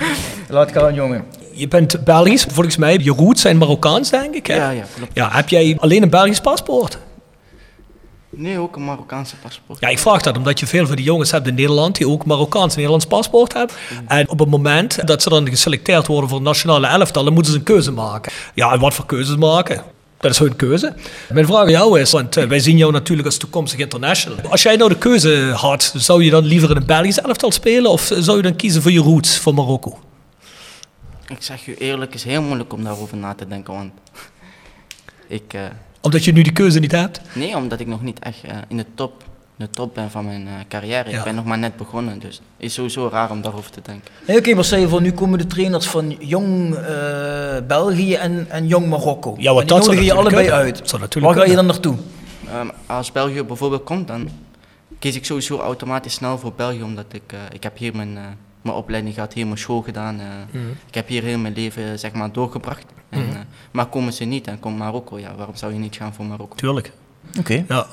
Laat 0.48 0.72
gaan, 0.72 0.94
jongen. 0.94 1.24
Je 1.54 1.68
bent 1.68 2.04
Belgisch, 2.04 2.46
volgens 2.50 2.76
mij. 2.76 2.98
Je 3.02 3.10
roots 3.10 3.40
zijn 3.40 3.58
Marokkaans, 3.58 4.10
denk 4.10 4.34
ik. 4.34 4.46
Hè? 4.46 4.54
Ja, 4.54 4.70
ja, 4.70 4.84
klopt. 4.96 5.10
Ja, 5.14 5.28
heb 5.32 5.48
jij 5.48 5.76
alleen 5.80 6.02
een 6.02 6.10
Belgisch 6.10 6.40
paspoort? 6.40 6.98
Nee, 8.36 8.58
ook 8.58 8.76
een 8.76 8.84
Marokkaanse 8.84 9.36
paspoort. 9.36 9.80
Ja, 9.80 9.88
ik 9.88 9.98
vraag 9.98 10.22
dat 10.22 10.36
omdat 10.36 10.60
je 10.60 10.66
veel 10.66 10.86
van 10.86 10.96
die 10.96 11.04
jongens 11.04 11.30
hebt 11.30 11.46
in 11.46 11.54
Nederland 11.54 11.96
die 11.96 12.08
ook 12.08 12.24
Marokkaans 12.24 12.70
en 12.70 12.74
Nederlands 12.74 13.06
paspoort 13.06 13.52
hebben. 13.52 13.76
En 14.06 14.28
op 14.28 14.38
het 14.38 14.48
moment 14.48 15.06
dat 15.06 15.22
ze 15.22 15.28
dan 15.28 15.48
geselecteerd 15.48 16.06
worden 16.06 16.30
voor 16.30 16.42
nationale 16.42 16.86
elftal, 16.86 17.24
dan 17.24 17.32
moeten 17.32 17.52
ze 17.52 17.58
een 17.58 17.64
keuze 17.64 17.92
maken. 17.92 18.32
Ja, 18.54 18.72
en 18.72 18.80
wat 18.80 18.94
voor 18.94 19.06
keuzes 19.06 19.36
maken? 19.36 19.82
Dat 20.18 20.30
is 20.30 20.38
hun 20.38 20.56
keuze. 20.56 20.94
Mijn 21.32 21.46
vraag 21.46 21.62
aan 21.62 21.70
jou 21.70 22.00
is, 22.00 22.10
want 22.10 22.36
eh, 22.36 22.44
wij 22.44 22.58
zien 22.58 22.76
jou 22.76 22.92
natuurlijk 22.92 23.28
als 23.28 23.36
toekomstig 23.36 23.78
international. 23.78 24.38
Als 24.50 24.62
jij 24.62 24.76
nou 24.76 24.88
de 24.88 24.98
keuze 24.98 25.52
had, 25.54 25.94
zou 25.96 26.24
je 26.24 26.30
dan 26.30 26.44
liever 26.44 26.70
in 26.70 26.76
een 26.76 26.86
Belgisch 26.86 27.20
elftal 27.20 27.52
spelen 27.52 27.90
of 27.90 28.12
zou 28.18 28.36
je 28.36 28.42
dan 28.42 28.56
kiezen 28.56 28.82
voor 28.82 28.92
je 28.92 29.00
roots, 29.00 29.38
voor 29.38 29.54
Marokko? 29.54 29.98
Ik 31.28 31.36
zeg 31.42 31.64
je 31.64 31.76
eerlijk, 31.76 32.12
het 32.12 32.20
is 32.24 32.30
heel 32.30 32.42
moeilijk 32.42 32.72
om 32.72 32.84
daarover 32.84 33.16
na 33.16 33.34
te 33.34 33.46
denken, 33.48 33.74
want 33.74 33.92
ik... 35.26 35.52
eh, 35.52 35.60
Omdat 36.00 36.24
je 36.24 36.32
nu 36.32 36.42
die 36.42 36.52
keuze 36.52 36.78
niet 36.78 36.92
hebt? 36.92 37.20
nee, 37.34 37.56
omdat 37.56 37.80
ik 37.80 37.86
nog 37.86 38.02
niet 38.02 38.18
echt 38.18 38.42
eh, 38.44 38.56
in 38.68 38.76
de 38.76 38.86
top, 38.94 39.22
in 39.58 39.64
de 39.64 39.70
top 39.70 39.94
ben 39.94 40.10
van 40.10 40.24
mijn 40.24 40.46
eh, 40.46 40.52
carrière. 40.68 41.10
Ja. 41.10 41.18
Ik 41.18 41.24
ben 41.24 41.34
nog 41.34 41.44
maar 41.44 41.58
net 41.58 41.76
begonnen, 41.76 42.18
dus 42.18 42.34
het 42.34 42.42
is 42.66 42.74
sowieso 42.74 43.08
raar 43.12 43.30
om 43.30 43.42
daarover 43.42 43.70
te 43.70 43.80
denken. 43.82 44.10
Nee, 44.26 44.38
Oké, 44.38 44.54
maar 44.54 44.64
stel 44.64 44.78
je 44.78 44.88
voor, 44.88 45.00
nu 45.02 45.12
komen 45.12 45.38
de 45.38 45.46
trainers 45.46 45.86
van 45.86 46.16
jong 46.20 46.74
eh, 46.74 47.56
België 47.66 48.14
en, 48.14 48.46
en 48.50 48.66
jong 48.66 48.86
Marokko. 48.88 49.34
Ja, 49.38 49.52
die 49.52 49.64
dat 49.64 49.68
nodigen 49.78 50.04
je 50.04 50.12
natuurlijk 50.12 50.18
allebei 50.36 50.46
kunnen. 50.46 51.00
uit. 51.00 51.20
Waar 51.20 51.34
ga 51.34 51.44
je 51.44 51.54
dan 51.54 51.66
naartoe? 51.66 51.96
Ehm, 52.48 52.68
als 52.86 53.12
België 53.12 53.42
bijvoorbeeld 53.42 53.84
komt, 53.84 54.08
dan 54.08 54.28
kies 54.98 55.14
ik 55.16 55.24
sowieso 55.24 55.58
automatisch 55.58 56.14
snel 56.14 56.38
voor 56.38 56.52
België, 56.56 56.82
omdat 56.82 57.04
ik, 57.12 57.22
eh, 57.26 57.38
ik 57.52 57.62
heb 57.62 57.78
hier 57.78 57.96
mijn, 57.96 58.16
eh, 58.16 58.22
mijn 58.64 58.76
opleiding 58.76 59.14
gehad, 59.14 59.32
hier 59.32 59.46
mijn 59.46 59.58
school 59.58 59.82
gedaan. 59.82 60.20
eh, 60.20 60.26
Mhm. 60.50 60.64
Ik 60.88 60.94
heb 60.94 61.08
hier 61.08 61.22
heel 61.22 61.38
mijn 61.38 61.54
leven 61.54 61.98
zeg 61.98 62.12
maar, 62.12 62.32
doorgebracht. 62.32 62.84
En, 63.08 63.20
Mhm. 63.20 63.30
eh, 63.30 63.36
maar 63.72 63.86
komen 63.86 64.12
ze 64.12 64.24
niet 64.24 64.46
en 64.46 64.60
komt 64.60 64.78
Marokko, 64.78 65.18
ja, 65.18 65.34
waarom 65.36 65.56
zou 65.56 65.72
je 65.72 65.78
niet 65.78 65.96
gaan 65.96 66.14
voor 66.14 66.24
Marokko? 66.24 66.56
Tuurlijk. 66.56 66.92
Oké. 67.38 67.64
Ja. 67.68 67.86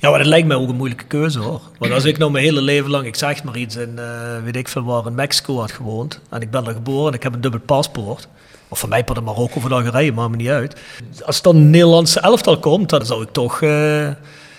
Ja, 0.00 0.08
maar 0.10 0.18
dat 0.18 0.28
lijkt 0.28 0.46
mij 0.48 0.56
ook 0.56 0.68
een 0.68 0.76
moeilijke 0.76 1.04
keuze 1.04 1.38
hoor. 1.38 1.60
Want 1.78 1.92
als 1.92 2.04
ik 2.04 2.18
nou 2.18 2.30
mijn 2.30 2.44
hele 2.44 2.60
leven 2.60 2.90
lang, 2.90 3.06
ik 3.06 3.14
zeg 3.16 3.44
maar 3.44 3.56
iets, 3.56 3.76
in 3.76 3.98
eh, 3.98 4.42
weet 4.44 4.56
ik 4.56 4.68
veel 4.68 4.82
waar, 4.82 5.06
in 5.06 5.14
Mexico 5.14 5.58
had 5.58 5.70
gewoond. 5.72 6.20
En 6.30 6.40
ik 6.40 6.50
ben 6.50 6.66
er 6.66 6.72
geboren 6.72 7.08
en 7.08 7.14
ik 7.14 7.22
heb 7.22 7.34
een 7.34 7.40
dubbel 7.40 7.60
paspoort. 7.60 8.28
Of 8.68 8.78
voor 8.78 8.88
mij 8.88 9.04
in 9.14 9.24
Marokko 9.24 9.56
of 9.56 9.70
Algerije, 9.70 10.12
maakt 10.12 10.30
me 10.30 10.36
niet 10.36 10.48
uit. 10.48 10.80
Als 11.24 11.42
dan 11.42 11.56
een 11.56 11.70
Nederlandse 11.70 12.20
elftal 12.20 12.58
komt, 12.58 12.88
dan 12.88 13.06
zou 13.06 13.22
ik 13.22 13.28
toch... 13.32 13.60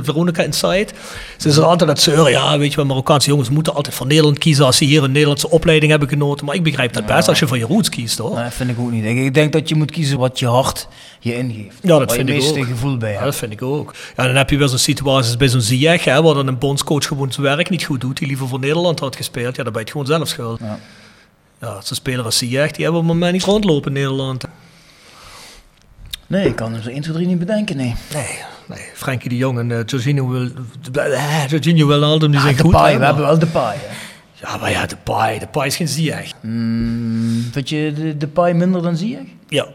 Veronica 0.03 0.43
Inside. 0.43 0.87
Ze 1.37 1.51
zijn 1.51 1.65
altijd 1.65 1.89
het 1.89 2.01
zeuren. 2.01 2.31
Ja, 2.31 2.57
weet 2.57 2.69
je 2.69 2.75
wel, 2.75 2.85
Marokkaanse 2.85 3.29
jongens 3.29 3.49
moeten 3.49 3.73
altijd 3.73 3.95
voor 3.95 4.07
Nederland 4.07 4.37
kiezen 4.37 4.65
als 4.65 4.77
ze 4.77 4.85
hier 4.85 5.03
een 5.03 5.11
Nederlandse 5.11 5.49
opleiding 5.49 5.91
hebben 5.91 6.09
genoten. 6.09 6.45
Maar 6.45 6.55
ik 6.55 6.63
begrijp 6.63 6.93
dat 6.93 7.05
best 7.05 7.27
als 7.27 7.39
je 7.39 7.47
voor 7.47 7.57
je 7.57 7.65
roots 7.65 7.89
kiest 7.89 8.17
hoor. 8.17 8.35
Nee, 8.35 8.49
vind 8.49 8.69
ik 8.69 8.79
ook 8.79 8.91
niet. 8.91 9.05
Ik, 9.05 9.33
denk 9.33 9.53
dat 9.53 9.69
je 9.69 9.75
moet 9.75 9.91
kiezen 9.91 10.17
wat 10.17 10.39
je 10.39 10.47
hart 10.47 10.87
je 11.19 11.37
ingeeft. 11.37 11.77
Ja, 11.81 11.99
dat 11.99 12.13
vind 12.13 12.29
ik 12.29 12.35
het 12.35 12.43
meeste 12.43 12.59
ook. 12.59 12.65
gevoel 12.65 12.97
bij 12.97 13.11
Ja, 13.11 13.23
dat 13.23 13.35
vind 13.35 13.51
ik 13.51 13.61
ook. 13.61 13.93
Ja, 14.15 14.25
dan 14.25 14.35
heb 14.35 14.49
je 14.49 14.57
weer 14.57 14.67
zo'n 14.67 14.77
situatie 14.77 15.27
als 15.27 15.37
bij 15.37 15.47
zo'n 15.47 15.61
Ziyech, 15.61 16.03
hè, 16.03 16.21
waar 16.21 16.33
dan 16.33 16.47
een 16.47 16.57
bondscoach 16.57 17.05
gewoon 17.05 17.31
zijn 17.31 17.45
werk 17.45 17.69
niet 17.69 17.83
goed 17.83 18.01
doet, 18.01 18.17
die 18.17 18.27
liever 18.27 18.47
voor 18.47 18.59
Nederland 18.59 18.99
had 18.99 19.15
gespeeld. 19.15 19.55
Ja, 19.55 19.63
dan 19.63 19.73
ben 19.73 19.81
je 19.81 19.87
het 19.87 19.91
gewoon 19.91 20.05
zelf 20.05 20.27
schuld. 20.27 20.59
Ja. 20.59 20.79
Ja, 21.61 21.81
zo'n 21.81 21.95
speler 21.95 22.25
als 22.25 22.37
Ziyech, 22.37 22.71
die 22.71 22.83
hebben 22.83 23.01
op 23.01 23.07
het 23.07 23.13
moment 23.13 23.33
niet 23.33 23.43
rondlopen 23.43 23.95
in 23.95 24.01
Nederland. 24.01 24.43
Nee, 26.27 26.45
ik 26.45 26.55
kan 26.55 26.73
er 26.73 26.81
zo 26.81 26.89
1, 26.89 27.01
2, 27.01 27.13
3 27.13 27.27
niet 27.27 27.39
bedenken, 27.39 27.77
nee. 27.77 27.95
Nee, 28.13 28.39
nee. 28.75 28.89
Frenkie 28.93 29.29
de 29.29 29.37
Jong 29.37 29.59
en 29.59 29.69
uh, 29.69 29.79
Jorginho, 29.85 30.27
wil, 30.27 30.41
uh, 30.97 31.47
Jorginho 31.47 31.87
Wijnaldum, 31.87 32.31
die 32.31 32.39
zijn 32.39 32.55
de 32.55 32.61
goed. 32.61 32.71
paai, 32.71 32.93
hè, 32.93 32.99
we 32.99 33.05
hebben 33.05 33.23
maar- 33.23 33.31
wel 33.31 33.39
de 33.39 33.47
paai. 33.47 33.77
hè. 33.81 33.95
Ja, 34.47 34.57
maar 34.57 34.71
ja, 34.71 34.85
de 34.85 34.97
paai, 35.03 35.39
de 35.39 35.47
paai 35.47 35.67
is 35.67 35.75
geen 35.75 35.87
Ziyech. 35.87 36.31
Mm, 36.41 37.47
vind 37.51 37.69
je 37.69 37.93
de, 37.95 38.17
de 38.17 38.27
paai 38.27 38.53
minder 38.53 38.81
dan 38.81 38.97
Ziyech? 38.97 39.27
Ja. 39.47 39.67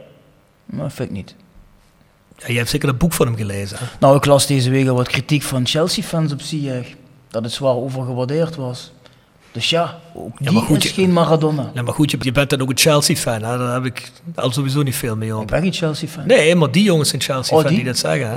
Nou, 0.66 0.90
vind 0.90 1.08
ik 1.08 1.14
niet. 1.14 1.34
ja, 2.36 2.46
je 2.48 2.56
hebt 2.56 2.68
zeker 2.70 2.86
dat 2.88 2.98
boek 2.98 3.12
van 3.12 3.26
hem 3.26 3.36
gelezen. 3.36 3.78
Hè? 3.78 3.84
Nou, 4.00 4.16
ik 4.16 4.24
las 4.24 4.46
deze 4.46 4.70
week 4.70 4.88
al 4.88 4.94
wat 4.96 5.08
kritiek 5.08 5.42
van 5.42 5.66
Chelsea-fans 5.66 6.32
op 6.32 6.40
Ziyech. 6.40 6.86
Dat 7.30 7.42
het 7.44 7.52
zwaar 7.52 7.74
overgewaardeerd 7.74 8.56
was. 8.56 8.92
Dus 9.56 9.70
ja, 9.70 9.98
ook 10.14 10.30
Ja, 10.38 10.44
die 10.44 10.52
maar 10.52 10.62
goed, 10.62 10.76
is 10.76 10.82
je- 10.82 10.94
geen 10.94 11.12
Maradona. 11.12 11.70
Nee, 11.74 11.82
maar 11.82 11.94
goed, 11.94 12.10
je, 12.10 12.16
je 12.20 12.32
bent 12.32 12.50
dan 12.50 12.60
ook 12.60 12.70
een 12.70 12.78
Chelsea-fan, 12.78 13.40
daar 13.40 13.72
heb 13.72 13.84
ik 13.84 14.10
al 14.34 14.50
sowieso 14.52 14.82
niet 14.82 14.96
veel 14.96 15.16
mee 15.16 15.28
Ik 15.28 15.34
op. 15.34 15.46
ben 15.46 15.62
geen 15.62 15.72
Chelsea-fan. 15.72 16.26
Nee, 16.26 16.54
maar 16.54 16.70
die 16.70 16.82
jongens 16.82 17.08
zijn 17.08 17.22
Chelsea-fan 17.22 17.58
Oh, 17.64 17.66
die? 17.68 17.76
die? 17.76 17.86
dat 17.86 17.98
zeggen. 17.98 18.28
Hè? 18.30 18.36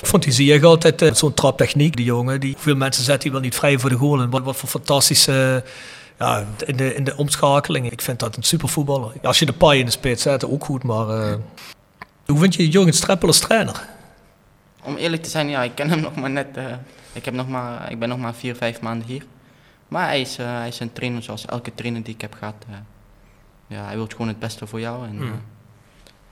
Ik 0.00 0.06
vond 0.06 0.22
die 0.22 0.32
Ziyech 0.32 0.62
altijd 0.62 1.02
eh, 1.02 1.14
zo'n 1.14 1.34
traptechniek, 1.34 1.96
die 1.96 2.04
jongen. 2.04 2.40
Die, 2.40 2.52
hoeveel 2.52 2.76
mensen 2.76 3.04
zet 3.04 3.22
hij 3.22 3.32
wel 3.32 3.40
niet 3.40 3.54
vrij 3.54 3.78
voor 3.78 3.90
de 3.90 3.96
goal. 3.96 4.20
En 4.20 4.30
wat, 4.30 4.42
wat 4.42 4.56
voor 4.56 4.68
fantastische... 4.68 5.64
ja, 6.18 6.44
in 6.66 6.76
de, 6.76 6.94
in 6.94 7.04
de 7.04 7.16
omschakeling. 7.16 7.90
Ik 7.90 8.00
vind 8.02 8.18
dat 8.18 8.36
een 8.36 8.42
supervoetballer. 8.42 9.12
Als 9.22 9.38
je 9.38 9.46
de 9.46 9.52
paai 9.52 9.78
in 9.78 9.84
de 9.84 9.90
spits 9.92 10.22
zet, 10.22 10.44
ook 10.48 10.64
goed. 10.64 10.82
Maar 10.82 11.08
eh, 11.08 11.34
hoe 12.26 12.38
vind 12.38 12.54
je 12.54 12.68
Jurgen 12.68 12.92
Streppel 12.92 13.28
als 13.28 13.38
trainer? 13.38 13.86
Om 14.84 14.96
eerlijk 14.96 15.22
te 15.22 15.30
zijn, 15.30 15.48
ja, 15.48 15.62
ik 15.62 15.74
ken 15.74 15.88
hem 15.90 16.00
nog 16.00 16.14
maar 16.14 16.30
net. 16.30 16.46
eh, 16.54 16.64
ik, 17.12 17.24
heb 17.24 17.34
nog 17.34 17.48
maar, 17.48 17.90
ik 17.90 17.98
ben 17.98 18.08
nog 18.08 18.18
maar 18.18 18.34
vier, 18.34 18.54
vijf 18.56 18.80
maanden 18.80 19.06
hier. 19.08 19.22
Maar 19.88 20.06
hij 20.06 20.20
is, 20.20 20.38
eh, 20.38 20.46
hij 20.58 20.68
is 20.68 20.80
een 20.80 20.92
trainer 20.92 21.22
zoals 21.22 21.46
elke 21.46 21.74
trainer 21.74 22.02
die 22.02 22.14
ik 22.14 22.20
heb 22.20 22.34
gehad. 22.34 22.64
eh. 22.68 22.74
ja, 23.66 23.84
hij 23.84 23.94
wil 23.96 24.06
gewoon 24.06 24.28
het 24.28 24.38
beste 24.38 24.66
voor 24.66 24.80
jou. 24.80 25.06
En, 25.06 25.14
Mm. 25.16 25.22
eh, 25.22 25.28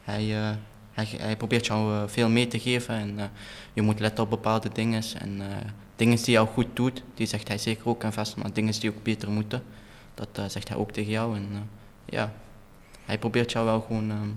hij, 0.02 0.36
eh, 0.50 0.56
hij, 0.92 1.08
hij 1.18 1.36
probeert 1.36 1.66
jou 1.66 2.08
veel 2.08 2.28
mee 2.28 2.46
te 2.48 2.60
geven. 2.60 2.94
En 2.94 3.18
eh, 3.18 3.24
je 3.72 3.82
moet 3.82 4.00
letten 4.00 4.24
op 4.24 4.30
bepaalde 4.30 4.68
dingen. 4.72 5.02
En 5.18 5.40
eh, 5.40 5.56
dingen 5.96 6.16
die 6.16 6.30
jou 6.30 6.48
goed 6.48 6.66
doet, 6.72 7.02
die 7.14 7.26
zegt 7.26 7.48
hij 7.48 7.58
zeker 7.58 7.86
ook 7.88 8.04
aan 8.04 8.12
vast. 8.12 8.36
Maar 8.36 8.52
dingen 8.52 8.80
die 8.80 8.90
ook 8.90 9.02
beter 9.02 9.30
moeten, 9.30 9.62
dat 10.14 10.28
eh, 10.32 10.44
zegt 10.48 10.68
hij 10.68 10.76
ook 10.76 10.90
tegen 10.92 11.10
jou. 11.10 11.36
En 11.36 11.48
eh, 11.52 11.58
ja, 12.04 12.32
hij 13.04 13.18
probeert 13.18 13.52
jou 13.52 13.64
wel 13.66 13.80
gewoon 13.80 14.10
ehm, 14.10 14.28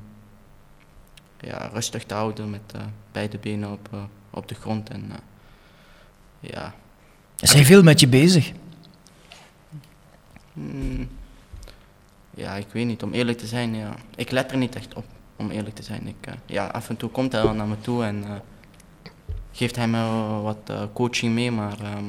ja, 1.49 1.69
rustig 1.73 2.03
te 2.03 2.13
houden 2.13 2.49
met 2.49 2.61
eh, 2.75 2.81
beide 3.11 3.37
benen 3.37 3.71
op, 3.71 3.89
op 4.29 4.47
de 4.47 4.55
grond. 4.55 4.89
En 4.89 5.11
eh, 5.11 5.17
ja, 6.51 6.73
Is 7.39 7.53
hij 7.53 7.65
veel 7.65 7.83
met 7.83 7.99
je 7.99 8.07
bezig? 8.07 8.51
Mm, 10.55 11.07
ja, 12.35 12.55
ik 12.55 12.67
weet 12.71 12.85
niet, 12.85 13.03
om 13.03 13.13
eerlijk 13.13 13.37
te 13.37 13.47
zijn, 13.47 13.75
ja, 13.75 13.95
ik 14.15 14.31
let 14.31 14.51
er 14.51 14.57
niet 14.57 14.75
echt 14.75 14.93
op, 14.93 15.05
om 15.35 15.49
eerlijk 15.49 15.75
te 15.75 15.83
zijn. 15.83 16.07
Ik, 16.07 16.27
eh, 16.27 16.33
ja, 16.45 16.65
af 16.67 16.89
en 16.89 16.97
toe 16.97 17.09
komt 17.09 17.31
hij 17.31 17.43
wel 17.43 17.53
naar 17.53 17.67
me 17.67 17.75
toe 17.81 18.03
en 18.03 18.23
eh, 18.23 18.31
geeft 19.51 19.75
hij 19.75 19.87
me 19.87 20.03
wat 20.41 20.57
eh, 20.65 20.81
coaching 20.93 21.33
mee, 21.33 21.51
maar 21.51 21.79
ehm, 21.81 22.05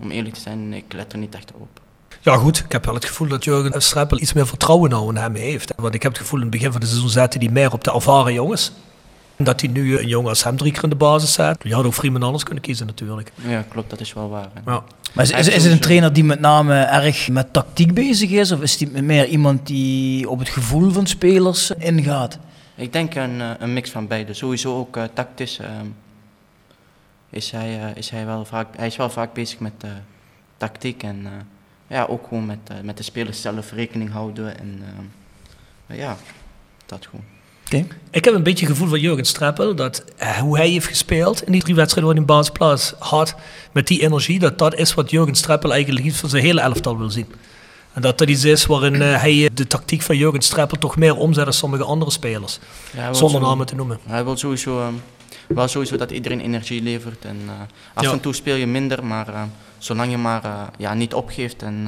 om 0.00 0.10
eerlijk 0.10 0.34
te 0.34 0.40
zijn, 0.40 0.72
ik 0.72 0.92
let 0.92 1.12
er 1.12 1.18
niet 1.18 1.34
echt 1.34 1.52
op. 1.52 1.80
Ja 2.20 2.36
goed, 2.36 2.58
ik 2.58 2.72
heb 2.72 2.84
wel 2.84 2.94
het 2.94 3.04
gevoel 3.04 3.28
dat 3.28 3.44
Jurgen 3.44 3.82
Streppel 3.82 4.20
iets 4.20 4.32
meer 4.32 4.46
vertrouwen 4.46 4.90
nou 4.90 5.08
in 5.08 5.16
hem 5.16 5.34
heeft. 5.34 5.72
Want 5.76 5.94
ik 5.94 6.02
heb 6.02 6.12
het 6.12 6.20
gevoel 6.20 6.38
in 6.38 6.46
het 6.46 6.54
begin 6.54 6.72
van 6.72 6.80
de 6.80 6.86
seizoen 6.86 7.08
zette 7.08 7.38
hij 7.38 7.48
meer 7.48 7.72
op 7.72 7.84
de 7.84 7.92
ervaren 7.92 8.32
jongens. 8.32 8.72
Dat 9.36 9.60
hij 9.60 9.70
nu 9.70 9.98
een 9.98 10.08
jongen 10.08 10.28
als 10.28 10.44
hem 10.44 10.56
drie 10.56 10.72
keer 10.72 10.82
in 10.82 10.88
de 10.88 10.96
basis 10.96 11.32
zet. 11.32 11.56
Je 11.62 11.74
had 11.74 11.84
ook 11.84 11.94
Freeman 11.94 12.22
anders 12.22 12.42
kunnen 12.42 12.62
kiezen 12.62 12.86
natuurlijk. 12.86 13.32
Ja, 13.46 13.64
klopt, 13.68 13.90
dat 13.90 14.00
is 14.00 14.12
wel 14.12 14.28
waar. 14.28 14.48
Ja. 14.66 14.82
Maar 15.12 15.24
is, 15.24 15.30
is, 15.30 15.62
het 15.64 15.72
een 15.72 15.80
trainer 15.80 16.12
die 16.12 16.24
met 16.24 16.40
name 16.40 16.74
erg 16.74 17.28
met 17.28 17.52
tactiek 17.52 17.94
bezig 17.94 18.30
is? 18.30 18.52
Of 18.52 18.60
is 18.60 18.80
hij 18.80 19.02
meer 19.02 19.26
iemand 19.26 19.66
die 19.66 20.30
op 20.30 20.38
het 20.38 20.48
gevoel 20.48 20.90
van 20.90 21.06
spelers 21.06 21.70
ingaat? 21.70 22.38
Ik 22.74 22.92
denk 22.92 23.14
een, 23.14 23.40
eh, 23.40 23.50
een 23.58 23.72
mix 23.72 23.90
van 23.90 24.06
beide. 24.06 24.34
Sowieso 24.34 24.78
ook 24.78 24.96
eh, 24.96 25.04
tactisch 25.14 25.58
ehm, 25.58 25.86
is, 27.34 27.50
hij, 27.50 27.80
eh, 27.80 27.96
is 27.96 28.10
hij 28.10 28.26
wel 28.26 28.44
vaak, 28.44 28.76
hij 28.76 28.86
is 28.86 28.96
wel 28.96 29.10
vaak 29.10 29.32
bezig 29.32 29.58
met 29.58 29.72
eh, 29.80 29.90
tactiek 30.56 31.02
en 31.02 31.26
eh, 31.26 31.32
ja, 31.86 32.04
ook 32.04 32.26
gewoon 32.28 32.46
met, 32.46 32.82
met 32.82 32.96
de 32.96 33.02
spelers 33.02 33.40
zelf 33.40 33.72
rekening 33.72 34.10
houden 34.10 34.58
en 34.58 34.82
ehm, 34.84 35.98
ja, 35.98 36.16
dat 36.86 37.06
gewoon. 37.06 37.24
Ik 38.10 38.24
heb 38.24 38.34
een 38.34 38.42
beetje 38.42 38.64
het 38.66 38.74
gevoel 38.74 38.88
van 38.90 39.00
Jurgen 39.00 39.24
Streppel 39.24 39.74
dat 39.74 40.04
eh, 40.16 40.28
hoe 40.38 40.56
hij 40.56 40.68
heeft 40.68 40.86
gespeeld 40.86 41.42
in 41.46 41.52
die 41.52 41.62
drie 41.62 41.74
wedstrijden 41.74 42.14
waar 42.14 42.20
hij 42.22 42.30
een 42.30 42.36
basisplaats 42.38 42.94
had, 42.98 43.34
met 43.72 43.86
die 43.86 44.02
energie, 44.02 44.38
dat 44.38 44.58
dat 44.58 44.74
is 44.74 44.94
wat 44.94 45.10
Jurgen 45.10 45.34
Streppel 45.34 45.72
eigenlijk 45.72 46.06
iets 46.06 46.18
van 46.20 46.28
zijn 46.28 46.42
hele 46.42 46.60
elftal 46.60 46.98
wil 46.98 47.10
zien. 47.10 47.26
En 47.92 48.02
dat 48.02 48.18
dat 48.18 48.28
iets 48.28 48.44
is 48.44 48.66
waarin 48.66 49.02
eh, 49.02 49.20
hij 49.20 49.50
de 49.54 49.66
tactiek 49.66 50.02
van 50.02 50.16
Jurgen 50.16 50.42
Streppel 50.42 50.78
toch 50.78 50.96
meer 50.96 51.16
omzet 51.16 51.44
dan 51.44 51.52
sommige 51.52 51.84
andere 51.84 52.10
spelers. 52.10 52.58
Ja, 52.96 53.12
Zonder 53.12 53.40
zo- 53.40 53.46
namen 53.46 53.66
te 53.66 53.74
noemen. 53.74 53.98
Hij 54.06 54.24
wil 54.24 54.36
sowieso, 54.36 54.80
ehm, 54.80 54.92
wel 55.48 55.68
sowieso 55.68 55.96
dat 55.96 56.10
iedereen 56.10 56.40
energie 56.40 56.82
levert 56.82 57.24
en 57.24 57.36
eh, 57.46 57.52
af 57.94 58.04
Ja. 58.04 58.12
en 58.12 58.20
toe 58.20 58.34
speel 58.34 58.54
je 58.56 58.66
minder, 58.66 59.04
maar 59.04 59.28
eh, 59.28 59.42
zolang 59.78 60.10
je 60.10 60.16
maar 60.16 60.44
eh, 60.44 60.50
ja, 60.78 60.94
niet 60.94 61.14
opgeeft 61.14 61.62
en 61.62 61.86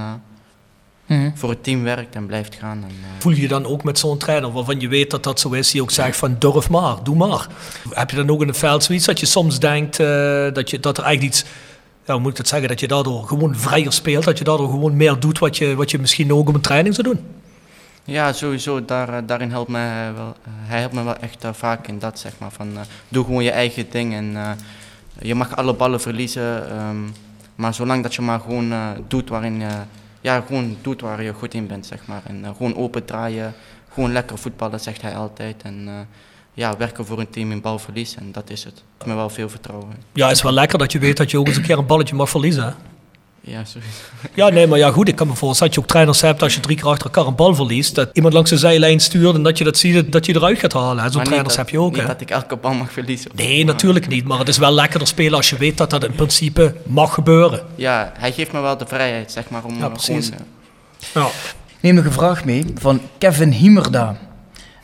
Mhm. 1.07 1.31
voor 1.35 1.51
het 1.51 1.65
team 1.65 1.83
werkt 1.83 2.15
en 2.15 2.27
blijft 2.27 2.55
gaan. 2.55 2.83
En, 2.83 2.89
eh, 2.89 3.09
Voel 3.19 3.33
je 3.33 3.41
je 3.41 3.49
dan 3.49 3.67
ook 3.67 3.85
met 3.85 3.99
zo'n 3.99 4.19
trainer 4.19 4.53
waarvan 4.53 4.81
je 4.81 4.89
weet 4.89 5.11
dat 5.11 5.23
dat 5.23 5.41
zo 5.41 5.51
is, 5.51 5.71
die 5.71 5.83
ook 5.83 5.91
zegt 5.91 6.17
van 6.17 6.37
durf 6.39 6.71
maar, 6.71 6.97
doe 7.03 7.17
maar. 7.17 7.47
Heb 7.91 8.11
je 8.11 8.17
dan 8.17 8.31
ook 8.31 8.41
in 8.41 8.49
het 8.49 8.59
veld 8.59 8.85
zoiets 8.85 9.07
dat 9.07 9.21
je 9.21 9.27
soms 9.27 9.59
denkt 9.59 10.01
eh, 10.01 10.07
dat, 10.53 10.71
je, 10.71 10.81
dat 10.81 10.99
er 10.99 11.05
eigenlijk 11.05 11.35
iets, 11.35 11.45
ja, 12.05 12.13
hoe 12.13 12.23
moet 12.23 12.31
ik 12.31 12.37
dat 12.37 12.49
zeggen, 12.49 12.69
dat 12.69 12.81
je 12.81 12.89
daardoor 12.89 13.25
gewoon 13.27 13.57
vrijer 13.57 13.93
speelt, 13.93 14.25
dat 14.25 14.39
je 14.39 14.45
daardoor 14.45 14.69
gewoon 14.69 14.97
meer 14.97 15.21
doet 15.21 15.39
wat 15.39 15.57
je, 15.57 15.75
wat 15.75 15.91
je 15.91 15.99
misschien 15.99 16.33
ook 16.33 16.49
op 16.49 16.55
een 16.55 16.61
training 16.61 16.95
zou 16.95 17.09
doen? 17.09 17.21
Ja, 18.05 18.33
sowieso. 18.33 18.85
Daar, 18.85 19.09
eh, 19.09 19.23
daarin 19.27 19.51
helpt 19.51 19.71
mij 19.71 20.13
wel. 20.15 20.37
hij 20.49 20.79
helpt 20.81 20.95
me 20.95 21.03
wel 21.05 21.17
echt 21.17 21.45
vaak 21.53 21.87
in 21.89 21.99
dat, 21.99 22.19
zeg 22.19 22.33
maar. 22.39 22.51
Van, 22.53 22.69
doe 23.09 23.25
gewoon 23.25 23.45
je 23.45 23.51
eigen 23.51 23.87
ding 23.91 24.15
en 24.15 24.37
eh, 24.37 24.51
je 25.23 25.35
mag 25.35 25.57
alle 25.57 25.75
ballen 25.75 26.01
verliezen. 26.01 26.71
ehm, 26.71 26.97
maar 27.55 27.75
zolang 27.75 28.03
dat 28.03 28.15
je 28.15 28.23
maar 28.23 28.41
gewoon 28.41 28.73
eh, 28.73 28.89
doet 29.09 29.29
waarin 29.29 29.61
je, 29.61 29.69
ja, 30.27 30.41
gewoon 30.47 30.77
doet 30.83 31.01
waar 31.01 31.23
je 31.23 31.33
goed 31.33 31.55
in 31.55 31.67
bent, 31.67 31.87
zeg 31.87 32.07
maar. 32.07 32.23
En 32.25 32.45
eh, 32.45 32.51
gewoon 32.57 32.77
open 32.77 33.05
draaien, 33.05 33.55
gewoon 33.93 34.13
lekker 34.13 34.39
voetballen, 34.39 34.81
zegt 34.81 35.03
hij 35.03 35.17
altijd. 35.17 35.63
En 35.63 35.85
eh, 35.87 35.95
ja, 36.55 36.77
werken 36.77 37.07
voor 37.07 37.19
een 37.21 37.31
team 37.31 37.51
in 37.51 37.61
balverlies 37.61 38.15
en 38.15 38.33
dat 38.33 38.51
is 38.51 38.65
het. 38.65 38.83
Ik 39.01 39.07
me 39.07 39.15
wel 39.15 39.29
veel 39.29 39.49
vertrouwen. 39.49 39.89
Ja, 40.13 40.27
het 40.27 40.37
is 40.37 40.43
wel 40.43 40.53
lekker 40.53 40.79
dat 40.79 40.93
je 40.93 40.99
weet 40.99 41.17
dat 41.17 41.31
je 41.31 41.39
ook 41.39 41.47
eens 41.47 41.57
een 41.57 41.63
keer 41.63 41.79
een 41.79 41.87
balletje 41.87 42.15
mag 42.15 42.31
verliezen. 42.31 42.75
Ja, 43.49 43.65
sowieso. 43.65 43.99
Ja, 44.35 44.49
nee, 44.49 44.67
maar 44.67 44.79
ja, 44.79 44.91
goed. 44.91 45.09
Ik 45.09 45.17
kan 45.17 45.27
me 45.27 45.35
voorstellen 45.35 45.73
dat 45.73 45.75
je 45.75 45.81
ook 45.81 45.87
trainers 45.93 46.21
hebt 46.21 46.43
als 46.43 46.55
je 46.55 46.61
drie 46.61 46.77
keer 46.77 46.87
achter 46.87 47.05
elkaar 47.07 47.27
een 47.27 47.35
bal 47.35 47.55
verliest. 47.55 47.95
Dat 47.95 48.11
iemand 48.13 48.35
langs 48.35 48.51
de 48.51 48.57
zijlijn 48.59 49.01
stuurt 49.01 49.35
en 49.35 49.43
dat 49.43 49.59
je 49.59 49.65
dat 49.65 49.77
ziet, 49.79 50.13
dat 50.13 50.27
je 50.27 50.35
eruit 50.35 50.59
gaat 50.59 50.73
halen. 50.73 51.11
Zo'n 51.13 51.23
trainers 51.23 51.49
dat- 51.49 51.57
heb 51.57 51.69
je 51.69 51.81
ook, 51.81 51.93
Niet 51.93 52.01
hè? 52.01 52.07
dat 52.07 52.21
ik 52.21 52.31
elke 52.31 52.57
bal 52.57 52.75
mag 52.75 52.93
verliezen. 52.93 53.31
Nee, 53.35 53.65
natuurlijk 53.65 54.09
niet. 54.09 54.25
Maar 54.25 54.39
het 54.39 54.49
is 54.49 54.59
wel 54.59 54.73
lekkerder 54.73 55.09
spelen 55.09 55.35
als 55.35 55.51
je 55.51 55.57
weet 55.57 55.77
dat 55.77 55.91
dat 55.91 56.05
in 56.05 56.13
principe 56.15 56.75
mag 56.87 57.15
gebeuren. 57.15 57.65
Ja, 57.75 58.13
hij 58.19 58.33
geeft 58.33 58.53
me 58.53 58.61
wel 58.61 58.77
de 58.77 58.87
vrijheid, 58.87 59.33
zeg 59.33 59.49
maar, 59.51 59.65
om 59.65 59.79
Ja, 59.79 59.89
precies. 59.89 60.27
gewoon... 60.29 60.45
eh, 61.13 61.23
Ja. 61.23 61.29
Neem 61.81 61.95
nog 61.95 62.05
een 62.05 62.13
vraag 62.13 62.45
mee 62.45 62.65
van 62.75 63.01
Kevin 63.19 63.51
Hiemerda. 63.51 64.17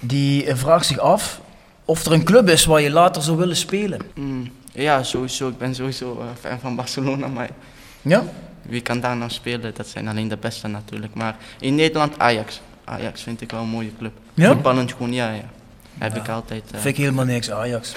Die 0.01 0.45
eh, 0.47 0.57
vraagt 0.57 0.87
zich 0.87 0.99
af 0.99 1.41
of 1.85 2.05
er 2.05 2.13
een 2.13 2.25
club 2.25 2.49
is 2.49 2.65
waar 2.65 2.81
je 2.81 2.91
later 2.91 3.23
zou 3.23 3.37
willen 3.37 3.57
spelen. 3.57 4.01
Mm, 4.15 4.51
ja, 4.73 5.03
sowieso. 5.03 5.49
Ik 5.49 5.59
ben 5.59 5.75
sowieso 5.75 6.19
eh, 6.21 6.27
fan 6.51 6.59
van 6.61 6.77
Barcelona, 6.77 7.27
maar 7.27 7.49
Ja? 8.03 8.23
Wie 8.63 8.81
kan 8.81 9.01
daar 9.01 9.17
nou 9.17 9.31
spelen? 9.31 9.75
Dat 9.75 9.87
zijn 9.87 10.09
alleen 10.09 10.29
de 10.29 10.37
beste 10.37 10.69
natuurlijk. 10.69 11.15
Maar 11.15 11.37
in 11.61 11.75
Nederland 11.75 12.19
Ajax. 12.19 12.61
Ajax 12.85 13.23
vind 13.23 13.41
ik 13.41 13.51
wel 13.51 13.61
een 13.61 13.69
mooie 13.69 13.91
club. 13.99 14.13
Ja? 14.35 14.53
Voetballend 14.53 14.93
gewoon, 14.93 15.13
ja, 15.13 15.31
ja. 15.33 15.45
Heb 15.99 16.17
ik 16.17 16.29
altijd... 16.29 16.63
eh, 16.73 16.81
Vind 16.81 16.97
ik 16.97 16.97
helemaal 16.97 17.25
niks, 17.25 17.51
Ajax. 17.51 17.93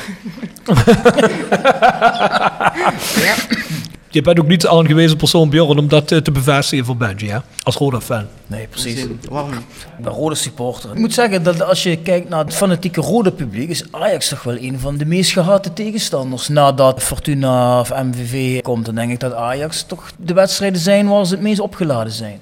Je 4.16 4.22
bent 4.22 4.40
ook 4.40 4.48
niet 4.48 4.62
de 4.62 4.70
aangewezen 4.70 5.18
persoon, 5.18 5.50
Bjorn, 5.50 5.78
om 5.78 5.88
dat 5.88 6.12
eh, 6.12 6.18
te 6.18 6.32
bevestigen 6.32 6.86
voor 6.86 6.98
Benji, 6.98 7.30
hè? 7.30 7.38
Als 7.64 7.76
Roda-fan. 7.76 8.26
Nee, 8.48 8.68
precies. 8.68 9.06
Waarom? 9.30 9.50
niet? 9.50 9.60
Ik 9.98 10.04
ben 10.04 10.14
rode 10.14 10.36
supporter. 10.36 10.92
Ik 10.92 10.98
moet 10.98 11.14
zeggen 11.14 11.44
dat 11.44 11.62
als 11.62 11.84
je 11.84 11.98
kijkt 11.98 12.30
naar 12.30 12.46
het 12.46 12.56
fanatieke 12.56 13.02
rode 13.02 13.32
publiek, 13.32 13.70
is 13.70 13.84
Ajax 13.92 14.28
toch 14.30 14.44
wel 14.44 14.58
een 14.58 14.80
van 14.80 14.98
de 14.98 15.06
meest 15.06 15.32
gehate 15.32 15.74
tegenstanders. 15.74 16.48
Nadat 16.48 17.04
Fortuna 17.04 17.80
of 17.80 17.90
MVV 17.90 18.62
komt, 18.62 18.86
dan 18.86 18.96
denk 18.96 19.12
ik 19.12 19.20
dat 19.20 19.34
Ajax 19.34 19.84
toch 19.84 20.12
de 20.18 20.34
wedstrijden 20.34 20.80
zijn 20.80 21.08
waar 21.08 21.26
ze 21.26 21.34
het 21.34 21.44
meest 21.44 21.60
opgeladen 21.60 22.14
zijn. 22.14 22.40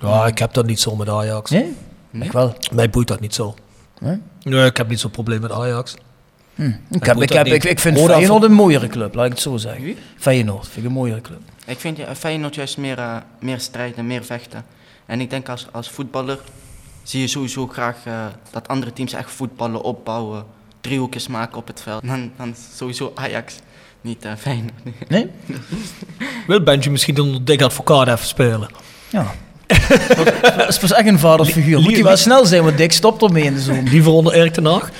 Ja, 0.00 0.26
ik 0.26 0.38
heb 0.38 0.52
dat 0.52 0.66
niet 0.66 0.80
zo 0.80 0.96
met 0.96 1.08
Ajax. 1.08 1.50
Nee? 1.50 1.74
Ik 2.12 2.32
wel. 2.32 2.54
Mij 2.72 2.90
boeit 2.90 3.08
dat 3.08 3.20
niet 3.20 3.34
zo. 3.34 3.54
Nee? 4.00 4.20
Nee, 4.42 4.64
ik 4.64 4.76
heb 4.76 4.88
niet 4.88 5.00
zo'n 5.00 5.10
probleem 5.10 5.40
met 5.40 5.52
Ajax. 5.52 5.94
Hm. 6.56 6.72
Ik, 6.90 7.04
heb, 7.04 7.16
ik, 7.16 7.28
dat 7.28 7.36
heb, 7.36 7.46
niet. 7.46 7.54
ik, 7.54 7.64
ik 7.64 7.78
vind 7.78 7.98
Feyenoord 7.98 8.42
een 8.42 8.52
mooiere 8.52 8.86
club, 8.86 9.14
laat 9.14 9.24
ik 9.24 9.32
het 9.32 9.40
zo 9.40 9.56
zeggen. 9.56 9.82
Wie? 9.82 9.96
Feyenoord 10.16 10.64
vind 10.64 10.76
ik 10.76 10.84
een 10.84 10.92
mooiere 10.92 11.20
club. 11.20 11.40
Ik 11.66 11.80
vind 11.80 11.96
ja, 11.96 12.14
Feyenoord 12.14 12.54
juist 12.54 12.76
meer, 12.76 12.98
eh, 12.98 13.16
meer 13.40 13.60
strijden, 13.60 14.06
meer 14.06 14.24
vechten. 14.24 14.64
En 15.06 15.20
ik 15.20 15.30
denk 15.30 15.48
als, 15.48 15.66
als 15.72 15.90
voetballer 15.90 16.38
zie 17.02 17.20
je 17.20 17.26
sowieso 17.26 17.66
graag 17.66 17.96
eh, 18.04 18.26
dat 18.50 18.68
andere 18.68 18.92
teams 18.92 19.12
echt 19.12 19.30
voetballen, 19.30 19.82
opbouwen, 19.82 20.44
driehoekjes 20.80 21.28
maken 21.28 21.58
op 21.58 21.66
het 21.66 21.82
veld. 21.82 22.06
Dan, 22.06 22.32
dan 22.36 22.54
sowieso 22.74 23.12
Ajax, 23.14 23.58
niet 24.00 24.24
eh, 24.24 24.32
Feyenoord. 24.38 25.08
Nee? 25.08 25.30
Wil 26.46 26.62
Benji 26.62 26.90
misschien 26.90 27.20
onder 27.20 27.44
dik 27.44 27.62
advocaat 27.62 28.08
even 28.08 28.26
spelen? 28.26 28.68
Ja. 29.08 29.34
Dat 30.56 30.68
is 30.68 30.78
pas 30.78 30.92
echt 30.92 31.06
een 31.06 31.18
vaderfiguur. 31.18 31.80
Moet 31.80 31.92
hij 31.92 32.02
wel 32.02 32.16
snel 32.16 32.46
zijn, 32.46 32.62
want 32.64 32.76
Dick 32.78 32.92
stopt 32.92 33.22
ermee 33.22 33.44
in 33.44 33.54
de 33.54 33.60
zomer. 33.60 33.82
Liever 33.90 34.12
onder 34.12 34.32
Erik 34.32 34.52
ten 34.52 34.64
Hag? 34.64 34.90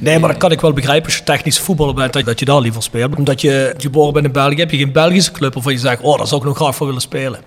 Nee, 0.00 0.18
maar 0.18 0.28
dat 0.30 0.38
kan 0.38 0.52
ik 0.52 0.60
wel 0.60 0.72
begrijpen 0.72 1.04
als 1.06 1.16
je 1.16 1.22
technische 1.24 1.62
voetballer 1.62 1.94
bent, 1.94 2.12
dat, 2.12 2.24
dat 2.24 2.38
je 2.38 2.44
daar 2.44 2.60
liever 2.60 2.82
speelt. 2.82 3.16
Omdat 3.16 3.40
je 3.40 3.74
geboren 3.76 4.12
bent 4.12 4.26
in 4.26 4.32
België, 4.32 4.56
heb 4.60 4.70
je 4.70 4.76
geen 4.76 4.92
Belgische 4.92 5.30
club 5.32 5.54
waarvan 5.54 5.72
je 5.72 5.78
zegt, 5.78 6.00
oh, 6.02 6.18
daar 6.18 6.26
zou 6.26 6.40
ik 6.40 6.46
nog 6.46 6.56
graag 6.56 6.76
voor 6.76 6.86
willen 6.86 7.00
spelen. 7.02 7.40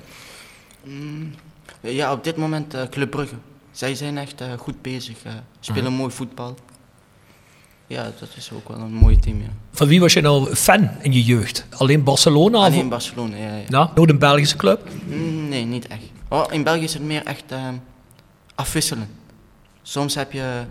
Mm, 0.83 1.33
ja, 1.81 2.11
op 2.11 2.23
dit 2.23 2.37
moment 2.37 2.73
eh, 2.73 2.81
Club 2.89 3.09
Brugge. 3.09 3.35
Zij 3.71 3.95
zijn 3.95 4.17
echt 4.17 4.41
eh, 4.41 4.47
goed 4.57 4.81
bezig, 4.81 5.15
eh, 5.23 5.31
spelen 5.59 5.83
Mhm. 5.91 5.93
mooi 6.01 6.11
voetbal. 6.11 6.55
Ja, 7.87 8.03
dat 8.19 8.29
is 8.35 8.49
ook 8.55 8.67
wel 8.69 8.77
een 8.77 8.93
mooi 8.93 9.19
team, 9.19 9.37
ja. 9.41 9.47
Van 9.71 9.87
wie 9.87 9.99
was 9.99 10.13
je 10.13 10.21
nou 10.21 10.55
fan 10.55 10.89
in 11.01 11.11
je 11.13 11.23
jeugd? 11.23 11.65
Alleen 11.77 12.03
Barcelona? 12.03 12.57
of- 12.57 12.63
Alleen 12.65 12.89
Barcelona, 12.89 13.35
ja. 13.35 13.43
ja. 13.43 13.61
Ja, 13.69 13.91
nooit 13.95 14.09
een 14.09 14.19
Belgische 14.19 14.55
club? 14.55 14.87
Mm, 15.07 15.49
Nee, 15.49 15.65
niet 15.65 15.87
echt. 15.87 16.01
Oh, 16.29 16.45
in 16.49 16.63
België 16.63 16.83
is 16.83 16.93
het 16.93 17.03
meer 17.03 17.23
echt 17.23 17.43
ehm, 17.47 17.73
afwisselen. 18.55 19.09
Soms 19.81 20.15
heb 20.15 20.31
je 20.31 20.61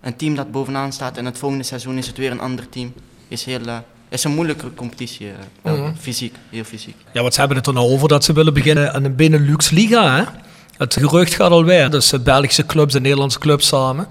een 0.00 0.16
team 0.16 0.34
dat 0.34 0.50
bovenaan 0.50 0.92
staat 0.92 1.16
en 1.16 1.24
het 1.24 1.38
volgende 1.38 1.64
seizoen 1.64 1.98
is 1.98 2.06
het 2.06 2.16
weer 2.16 2.30
een 2.30 2.40
ander 2.40 2.68
team. 2.68 2.92
Is 3.28 3.44
heel, 3.44 3.66
eh, 3.66 3.76
is 4.08 4.24
een 4.24 4.34
moeilijke 4.34 4.74
competitie, 4.74 5.28
eh. 5.62 5.72
Mhm. 5.72 5.94
fysiek, 5.94 6.34
heel 6.50 6.64
fysiek. 6.64 6.96
Ja, 7.12 7.22
wat 7.22 7.32
ze 7.34 7.38
hebben 7.38 7.56
het 7.58 7.66
er 7.66 7.72
nou 7.72 7.90
over 7.90 8.08
dat 8.08 8.24
ze 8.24 8.32
willen 8.32 8.54
beginnen 8.54 8.94
aan 8.94 9.04
een 9.04 9.16
Benelux 9.16 9.70
Liga, 9.70 10.16
hè? 10.16 10.24
Het 10.76 10.94
gerucht 10.94 11.34
gaat 11.34 11.50
alweer. 11.50 11.90
Dus 11.90 12.08
de 12.08 12.20
Belgische 12.20 12.66
clubs 12.66 12.94
en 12.94 13.02
Nederlandse 13.02 13.38
clubs 13.38 13.66
samen. 13.66 14.08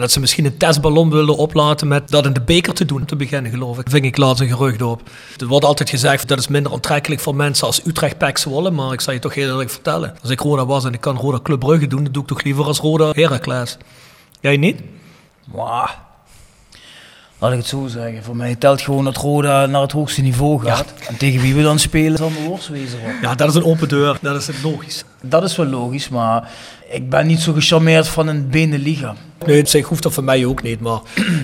En 0.00 0.06
dat 0.06 0.14
ze 0.14 0.20
misschien 0.20 0.44
een 0.44 0.56
testballon 0.56 1.10
willen 1.10 1.36
oplaten 1.36 1.88
met 1.88 2.10
dat 2.10 2.26
in 2.26 2.32
de 2.32 2.40
beker 2.40 2.74
te 2.74 2.84
doen, 2.84 3.04
te 3.04 3.16
beginnen, 3.16 3.50
geloof 3.50 3.78
ik. 3.78 3.90
Ving 3.90 4.04
ik 4.04 4.16
laatst 4.16 4.42
een 4.42 4.48
gerucht 4.48 4.82
op. 4.82 5.02
Er 5.38 5.46
wordt 5.46 5.64
altijd 5.64 5.90
gezegd 5.90 6.28
dat 6.28 6.38
is 6.38 6.48
minder 6.48 6.72
aantrekkelijk 6.72 7.20
voor 7.20 7.34
mensen 7.34 7.66
als 7.66 7.86
Utrecht 7.86 8.18
Pek 8.18 8.38
Zwolle. 8.38 8.70
Maar 8.70 8.92
ik 8.92 9.00
zal 9.00 9.12
je 9.12 9.18
toch 9.18 9.34
heel 9.34 9.48
eerlijk 9.48 9.70
vertellen. 9.70 10.14
Als 10.22 10.30
ik 10.30 10.40
Roda 10.40 10.66
was 10.66 10.84
en 10.84 10.92
ik 10.92 11.00
kan 11.00 11.16
Roda 11.16 11.40
Club 11.42 11.60
Brugge 11.60 11.86
doen, 11.86 12.04
dan 12.04 12.12
doe 12.12 12.22
ik 12.22 12.28
toch 12.28 12.42
liever 12.42 12.64
als 12.64 12.78
Roda 12.78 13.10
Heracles. 13.12 13.76
Jij 14.40 14.56
niet? 14.56 14.80
Wauw. 15.52 15.88
Laat 17.40 17.52
ik 17.52 17.58
het 17.58 17.66
zo 17.66 17.86
zeggen. 17.86 18.22
Voor 18.24 18.36
mij 18.36 18.54
telt 18.54 18.80
gewoon 18.80 19.04
dat 19.04 19.16
Roda 19.16 19.66
naar 19.66 19.80
het 19.82 19.92
hoogste 19.92 20.22
niveau 20.22 20.60
gaat. 20.64 20.92
En 21.08 21.16
tegen 21.16 21.40
wie 21.40 21.54
we 21.54 21.62
dan 21.62 21.78
spelen, 21.78 22.18
zal 22.18 22.30
mijn 22.30 22.44
worstwezen 22.44 22.98
worden. 23.00 23.20
Ja, 23.22 23.34
dat 23.34 23.48
is 23.48 23.54
een 23.54 23.64
open 23.64 23.88
deur. 23.88 24.18
Dat 24.22 24.36
is 24.36 24.46
het 24.46 24.62
logisch. 24.62 25.04
Dat 25.22 25.42
is 25.44 25.56
wel 25.56 25.66
logisch, 25.66 26.08
maar 26.08 26.50
ik 26.90 27.10
ben 27.10 27.26
niet 27.26 27.40
zo 27.40 27.52
gecharmeerd 27.52 28.08
van 28.08 28.26
een 28.28 28.48
Beneliga. 28.50 29.14
Nee, 29.46 29.60
op 29.60 29.66
zich 29.66 29.86
hoeft 29.86 30.02
dat 30.02 30.12
voor 30.12 30.24
mij 30.24 30.44
ook 30.44 30.62
niet. 30.62 30.80
Maar 30.80 31.00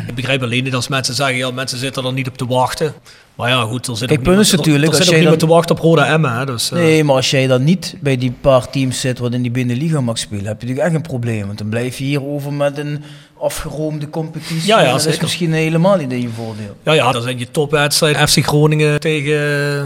ik 0.06 0.14
begrijp 0.14 0.42
alleen 0.42 0.64
niet 0.64 0.74
als 0.74 0.88
mensen 0.88 1.14
zeggen, 1.14 1.36
ja, 1.36 1.50
mensen 1.50 1.78
zitten 1.78 2.04
er 2.04 2.12
niet 2.12 2.28
op 2.28 2.36
te 2.38 2.46
wachten. 2.46 2.94
Maar 3.34 3.48
ja, 3.48 3.60
goed, 3.62 3.86
er 3.86 3.96
zit 3.96 4.08
Kijk, 4.08 4.20
niemand- 4.26 4.52
natuurlijk, 4.52 4.76
Er, 4.76 4.82
er 4.82 4.88
als 4.88 4.96
zit 4.96 5.06
ook 5.06 5.10
jij 5.12 5.18
niemand 5.20 5.40
dan- 5.40 5.48
te 5.48 5.54
wachten 5.54 5.76
op 5.76 5.82
Roda 5.82 6.06
Emma. 6.06 6.38
Hè, 6.38 6.46
dus, 6.46 6.70
eh, 6.70 6.78
Nee, 6.78 7.04
maar 7.04 7.14
als 7.16 7.30
jij 7.30 7.46
dan 7.46 7.64
niet 7.64 7.96
bij 8.00 8.16
die 8.16 8.32
paar 8.40 8.70
teams 8.70 9.00
zit 9.00 9.18
wat 9.18 9.32
in 9.32 9.42
die 9.42 9.50
Beneliga 9.50 10.00
mag 10.00 10.18
spelen, 10.18 10.46
heb 10.46 10.60
je 10.60 10.66
natuurlijk 10.66 10.86
echt 10.86 10.96
een 10.96 11.08
probleem. 11.10 11.46
Want 11.46 11.58
dan 11.58 11.68
blijf 11.68 11.98
je 11.98 12.04
hierover 12.04 12.52
met 12.52 12.78
een 12.78 13.02
afgeroomde 13.38 14.10
competitie. 14.10 14.66
Ja, 14.66 14.80
ja, 14.80 14.90
dat 14.92 15.06
is 15.06 15.20
misschien 15.20 15.52
helemaal 15.52 15.96
niet 15.96 16.12
in 16.12 16.20
je 16.20 16.28
voordeel. 16.28 16.76
Ja, 16.82 16.92
ja, 16.92 17.12
dan 17.12 17.22
zijn 17.22 17.38
je 17.38 17.50
topwedstrijd 17.50 18.30
FC 18.30 18.44
Groningen 18.46 19.00
tegen, 19.00 19.32
eh, 19.76 19.82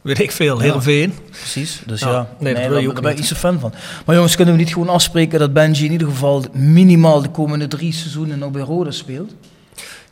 weet 0.00 0.18
ik 0.20 0.32
veel, 0.32 0.56
Ja. 0.56 0.62
Heerenveen. 0.62 1.14
Precies, 1.30 1.82
dus 1.86 2.00
Ja, 2.00 2.10
ja, 2.10 2.28
nee, 2.38 2.54
dat 2.54 2.62
wil 2.62 2.72
je 2.72 2.78
daar, 2.80 2.88
ook 2.88 3.02
daar 3.02 3.12
ben 3.14 3.18
ik 3.22 3.24
zo 3.28 3.34
fan 3.34 3.60
van. 3.60 3.72
Maar 4.06 4.14
jongens, 4.14 4.36
kunnen 4.36 4.54
we 4.54 4.60
niet 4.60 4.72
gewoon 4.72 4.88
afspreken 4.88 5.38
dat 5.38 5.52
Benji 5.52 5.84
in 5.84 5.92
ieder 5.92 6.08
geval 6.08 6.44
minimaal 6.52 7.22
de 7.22 7.28
komende 7.28 7.68
drie 7.68 7.92
seizoenen 7.92 8.38
nog 8.38 8.50
bij 8.50 8.62
Roda 8.62 8.90
speelt? 8.90 9.34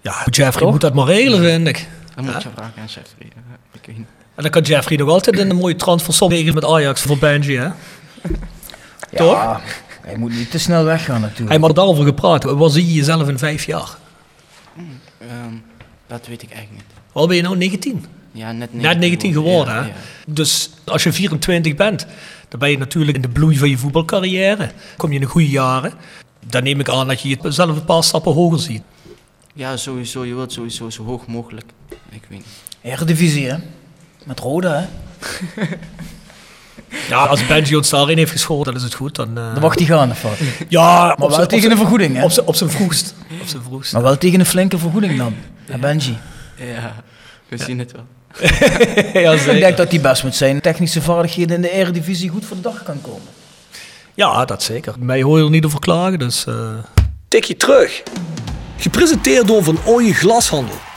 Ja, 0.00 0.12
Jeffrey 0.30 0.62
Toch? 0.62 0.70
moet 0.70 0.80
dat 0.80 0.94
maar 0.94 1.06
regelen, 1.06 1.42
vind 1.42 1.68
ik. 1.68 1.88
Dan 2.14 2.24
moet 2.24 2.32
Ja. 2.32 2.38
je 2.42 2.48
vragen 2.54 2.72
aan 2.80 2.86
Jeffrey. 2.86 3.28
eh. 3.88 3.94
En 4.34 4.42
dan 4.42 4.50
kan 4.50 4.62
Jeffrey 4.62 4.96
nog 4.98 5.08
altijd 5.08 5.38
een 5.38 5.56
mooie 5.56 5.76
transfer 5.76 6.28
regelen 6.28 6.54
met 6.54 6.64
Ajax 6.64 7.00
voor 7.02 7.18
Benji, 7.18 7.56
hè? 7.56 7.68
Toch? 9.16 9.60
Hij 10.00 10.16
moet 10.16 10.32
niet 10.34 10.50
te 10.50 10.58
snel 10.58 10.84
weggaan 10.84 11.20
natuurlijk. 11.20 11.50
Hij 11.50 11.58
had 11.58 11.74
daarover 11.74 12.04
gepraat. 12.04 12.44
Waar 12.44 12.70
zie 12.70 12.86
je 12.86 12.92
jezelf 12.94 13.28
in 13.28 13.38
vijf 13.38 13.64
jaar? 13.66 13.96
Ehm, 15.18 15.54
dat 16.06 16.26
weet 16.26 16.42
ik 16.42 16.50
eigenlijk 16.50 16.82
niet. 16.86 16.96
Waar 17.12 17.26
ben 17.26 17.36
je 17.36 17.42
nou? 17.42 17.56
19? 17.56 18.04
Ja, 18.32 18.52
net 18.52 18.74
Net 18.74 18.98
19 18.98 19.32
geworden, 19.32 19.74
Ja, 19.74 19.80
hè? 19.82 19.86
ja. 19.88 19.94
Dus 20.26 20.70
als 20.84 21.02
je 21.02 21.12
24 21.12 21.74
bent, 21.74 22.06
dan 22.48 22.60
ben 22.60 22.70
je 22.70 22.78
natuurlijk 22.78 23.16
in 23.16 23.22
de 23.22 23.28
bloei 23.28 23.58
van 23.58 23.68
je 23.70 23.78
voetbalcarrière. 23.78 24.70
Kom 24.96 25.08
je 25.08 25.14
in 25.14 25.20
de 25.20 25.26
goede 25.26 25.48
jaren, 25.48 25.92
dan 26.46 26.62
neem 26.62 26.80
ik 26.80 26.88
aan 26.88 27.08
dat 27.08 27.20
je 27.20 27.38
jezelf 27.42 27.76
een 27.76 27.84
paar 27.84 28.04
stappen 28.04 28.32
hoger 28.32 28.58
ziet. 28.58 28.82
Ja, 29.54 29.76
sowieso. 29.76 30.24
Je 30.24 30.34
wilt 30.34 30.52
sowieso 30.52 30.90
zo 30.90 31.04
hoog 31.04 31.26
mogelijk. 31.26 31.66
Ik 32.10 32.22
weet 32.28 32.38
niet. 32.38 32.46
Eredivisie, 32.82 33.46
hè? 33.50 33.56
Met 34.24 34.38
Roda, 34.40 34.72
hè? 34.78 34.86
Ja, 37.08 37.24
als 37.24 37.46
Benji 37.46 37.76
ons 37.76 37.90
daarin 37.90 38.16
heeft 38.18 38.30
geschoten, 38.30 38.64
dan 38.64 38.74
is 38.74 38.82
het 38.82 38.94
goed. 38.94 39.14
Dan, 39.14 39.28
eh, 39.38 39.52
Dan 39.52 39.62
mag 39.62 39.74
hij 39.74 39.84
gaan, 39.84 40.10
of 40.10 40.22
wat? 40.22 40.32
Ja, 40.68 41.04
Maar 41.06 41.16
op 41.28 41.36
wel 41.36 41.46
tegen 41.46 41.70
een 41.70 41.76
vergoeding, 41.76 42.16
hè? 42.16 42.24
Op 42.24 42.30
zijn- 42.30 42.46
Op 42.46 42.54
zijn 42.54 42.70
vroegst. 42.70 43.14
Op 43.40 43.46
zijn 43.48 43.62
vroegst. 43.62 43.92
Maar 43.92 44.02
wel 44.02 44.18
tegen 44.18 44.40
een 44.40 44.46
flinke 44.46 44.78
vergoeding 44.78 45.18
dan. 45.18 45.34
hè, 45.70 45.78
Benji. 45.78 46.18
Ja, 46.56 46.94
we 47.48 47.56
zien 47.58 47.78
het 47.78 47.92
wel. 47.92 48.04
ja, 49.22 49.32
Ik 49.32 49.44
denk 49.60 49.76
dat 49.76 49.90
hij 49.90 50.00
best 50.00 50.24
met 50.24 50.34
zijn 50.34 50.60
technische 50.60 51.02
vaardigheden 51.02 51.56
in 51.56 51.62
de 51.62 51.70
Eredivisie 51.70 52.28
goed 52.30 52.44
voor 52.44 52.56
de 52.56 52.62
dag 52.62 52.82
kan 52.82 53.00
komen. 53.00 53.28
Ja, 54.14 54.44
dat 54.44 54.62
zeker. 54.62 54.94
Mij 54.98 55.22
hoor 55.22 55.38
je 55.38 55.44
er 55.44 55.50
niet 55.50 55.64
over 55.64 55.80
klagen, 55.80 56.18
dus... 56.18 56.46
eh 56.46 56.54
Tikje 57.28 57.56
terug. 57.56 58.02
Gepresenteerd 58.76 59.46
door 59.46 59.64
Van 59.64 59.78
Ooyen 59.84 60.14
Glashandel. 60.14 60.74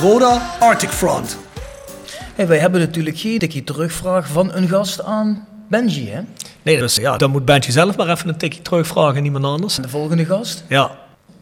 Roda 0.00 0.42
Arctic 0.60 0.88
Front. 0.90 1.36
Hey, 2.34 2.46
wij 2.46 2.58
hebben 2.58 2.80
natuurlijk 2.80 3.18
geen 3.18 3.38
tikje 3.38 3.64
terugvraag 3.64 4.28
van 4.28 4.52
een 4.54 4.68
gast 4.68 5.02
aan 5.04 5.46
Benji, 5.68 6.08
hè? 6.10 6.20
Nee, 6.62 6.78
dus 6.78 6.94
ja, 6.96 7.16
dan 7.16 7.30
moet 7.30 7.44
Bentje 7.44 7.72
zelf 7.72 7.96
maar 7.96 8.08
even 8.08 8.28
een 8.28 8.36
tikje 8.36 8.62
terugvragen 8.62 9.16
en 9.16 9.22
niemand 9.22 9.44
anders. 9.44 9.76
En 9.76 9.82
de 9.82 9.88
volgende 9.88 10.24
gast? 10.24 10.64
Ja, 10.68 10.90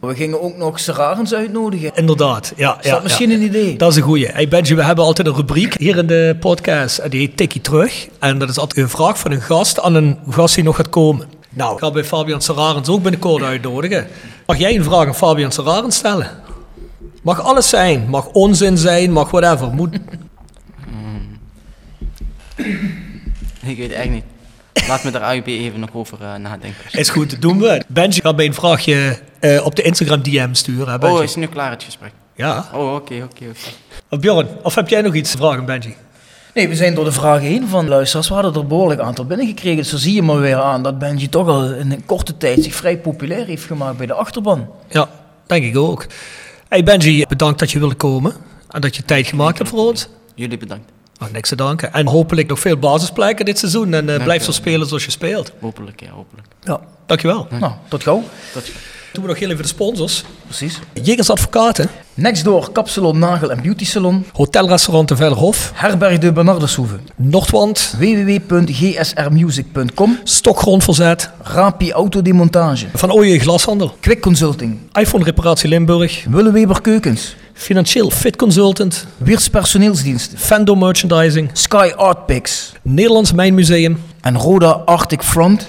We 0.01 0.15
gingen 0.15 0.41
ook 0.43 0.57
nog 0.57 0.81
Serarens 0.81 1.35
uitnodigen. 1.35 1.91
inderdaad. 1.95 2.53
Ja, 2.57 2.77
Is 2.81 2.87
ja, 2.87 2.93
dat 2.93 3.03
misschien 3.03 3.31
ja. 3.31 3.37
een 3.37 3.43
idee? 3.43 3.77
Dat 3.77 3.91
is 3.91 3.97
een 3.97 4.03
goeie. 4.03 4.27
Hey 4.27 4.49
Benji, 4.49 4.75
we 4.75 4.85
hebben 4.85 5.05
altijd 5.05 5.27
een 5.27 5.35
rubriek 5.35 5.75
hier 5.79 5.97
in 5.97 6.07
de 6.07 6.37
podcast. 6.41 6.99
En 6.99 7.11
die 7.11 7.21
heet 7.21 7.37
Tikkie 7.37 7.61
Terug. 7.61 8.09
En 8.19 8.39
dat 8.39 8.49
is 8.49 8.59
altijd 8.59 8.79
een 8.81 8.89
vraag 8.91 9.19
van 9.19 9.31
een 9.31 9.41
gast 9.41 9.81
aan 9.81 9.95
een 9.95 10.19
gast 10.31 10.55
die 10.55 10.65
nog 10.65 10.77
gaat 10.77 10.89
komen. 10.91 11.29
Nou, 11.51 11.73
ik 11.75 11.79
ga 11.79 11.91
bij 11.91 12.05
Fabian 12.05 12.41
Serarens 12.43 12.89
ook 12.89 13.03
binnenkort 13.03 13.43
uitnodigen. 13.43 14.07
Mag 14.47 14.57
jij 14.59 14.77
een 14.77 14.85
vraag 14.85 15.07
aan 15.07 15.15
Fabian 15.15 15.53
Serarens 15.53 15.97
stellen? 15.97 16.31
Mag 17.23 17.41
alles 17.41 17.69
zijn. 17.69 18.09
Mag 18.09 18.27
onzin 18.27 18.79
zijn. 18.79 19.13
Mag 19.13 19.31
whatever. 19.31 19.75
Moet... 19.75 19.95
Ik 23.63 23.77
weet 23.77 23.89
het 23.89 23.93
echt 23.93 24.11
niet. 24.11 24.25
Laat 24.89 25.05
me 25.05 25.11
daar 25.11 25.23
AUB 25.23 25.47
even 25.47 25.81
nog 25.81 25.89
over 25.93 26.19
eh, 26.23 26.35
nadenken. 26.35 26.85
Is 26.91 27.09
goed, 27.09 27.31
dat 27.31 27.41
doen 27.41 27.59
we. 27.59 27.83
Benji 27.89 28.21
gaat 28.21 28.37
mij 28.37 28.47
een 28.47 28.55
vraagje 28.55 29.19
eh, 29.41 29.65
op 29.65 29.77
de 29.77 29.83
Instagram 29.83 30.23
DM 30.23 30.53
sturen. 30.53 30.89
Hè, 30.89 30.99
Benji? 30.99 31.17
Oh, 31.17 31.23
is 31.23 31.35
nu 31.35 31.47
klaar 31.47 31.71
het 31.71 31.83
gesprek? 31.83 32.13
Ja. 32.35 32.69
Oh, 32.75 32.95
oké, 32.95 33.15
oké, 33.15 33.25
oké. 33.25 33.49
Of 34.09 34.19
Bjorn, 34.19 34.49
of 34.63 34.75
heb 34.75 34.89
jij 34.89 35.01
nog 35.01 35.15
iets 35.15 35.31
te 35.31 35.37
vragen, 35.37 35.65
Benji? 35.65 35.95
Nee, 36.55 36.69
we 36.69 36.77
zijn 36.77 36.95
door 36.95 37.05
de 37.05 37.13
vraag 37.13 37.41
heen 37.41 37.69
van 37.69 37.89
luisteraars. 37.89 38.29
We 38.29 38.35
hadden 38.35 38.55
er 38.55 38.61
een 38.61 38.69
behoorlijk 38.69 39.01
aantal 39.01 39.25
binnengekregen. 39.25 39.77
Dus 39.77 39.89
zo 39.89 39.97
zie 39.97 40.15
je 40.15 40.23
maar 40.23 40.41
weer 40.41 40.57
aan 40.57 40.83
dat 40.83 40.99
Benji 40.99 41.29
toch 41.29 41.49
al 41.49 41.73
in 41.73 41.93
een 41.93 42.05
korte 42.05 42.37
tijd 42.37 42.63
zich 42.63 42.75
vrij 42.75 42.99
populair 42.99 43.47
heeft 43.47 43.65
gemaakt 43.65 43.97
bij 43.97 44.07
de 44.07 44.13
achterban. 44.13 44.69
Ja, 44.89 45.09
denk 45.47 45.65
ik 45.65 45.77
ook. 45.77 46.07
Hey 46.73 46.83
Benji, 46.83 47.25
bedankt 47.29 47.59
dat 47.59 47.71
je 47.71 47.79
wilde 47.79 47.95
komen. 47.95 48.35
En 48.71 48.81
dat 48.81 48.97
je 48.97 49.05
tijd 49.05 49.27
gemaakt 49.27 49.59
hebt 49.59 49.71
voor 49.71 49.79
ons. 49.79 50.09
Jullie 50.35 50.59
bedankt. 50.59 50.93
Oh, 51.23 51.33
niks 51.33 51.49
te 51.49 51.57
danken. 51.57 51.93
En 51.93 52.07
hopelijk 52.07 52.49
nog 52.49 52.61
veel 52.61 52.77
basisplekken 52.77 53.45
dit 53.45 53.59
seizoen. 53.59 53.95
En 53.95 54.09
eh, 54.09 54.25
blijf 54.25 54.45
zo 54.45 54.53
spelen 54.53 54.87
zoals 54.87 55.05
je 55.05 55.11
speelt. 55.11 55.53
Hopelijk, 55.61 56.01
ja, 56.01 56.11
hopelijk. 56.11 56.47
Ja, 56.61 56.81
dankjewel. 57.07 57.47
Nou, 57.61 57.73
tot 57.89 58.03
gauw. 58.03 58.23
Tot 58.53 58.65
Doen 59.13 59.23
we 59.23 59.29
nog 59.29 59.39
heel 59.39 59.51
even 59.51 59.63
de 59.63 59.69
sponsors. 59.69 60.25
Precies. 60.45 60.79
Jegers 61.03 61.31
Advocaten. 61.31 61.89
Nextdoor, 62.15 62.73
Kapsalon, 62.73 63.19
Nagel 63.19 63.51
en 63.51 63.63
Beauty 63.63 63.85
Salon. 63.85 64.27
Hotelrestaurant 64.33 65.09
de 65.09 65.17
Vellerhof. 65.17 65.73
Herberg 65.75 66.19
de 66.19 66.33
Bernardeshoeve. 66.33 66.95
Noordwand. 67.17 67.95
www.gsrmusic.com. 67.99 70.19
Stokgrondverzet. 70.25 71.31
Rapi 71.43 71.93
Autodemontage. 71.93 72.87
Van 72.95 73.13
Ooyen 73.13 73.41
Glashandel. 73.41 73.97
Quick 74.01 74.21
Consulting. 74.21 74.79
iPhone 74.93 75.25
Reparatie 75.25 75.69
Limburg. 75.69 76.25
Willeweber 76.31 76.81
Keukens. 76.81 77.37
Financieel 77.55 78.11
Fit 78.11 78.37
Consultant. 78.37 79.07
Wiers 79.17 79.49
Personeelsdiensten. 79.49 80.39
Fendo 80.39 80.75
Merchandising. 80.75 81.51
Sky 81.53 81.91
Art 81.97 82.27
Picks. 82.27 82.73
Nederlands 82.83 83.33
Mijnmuseum. 83.33 84.03
En 84.21 84.37
Roda 84.37 84.83
Arctic 84.85 85.23
Front. 85.23 85.67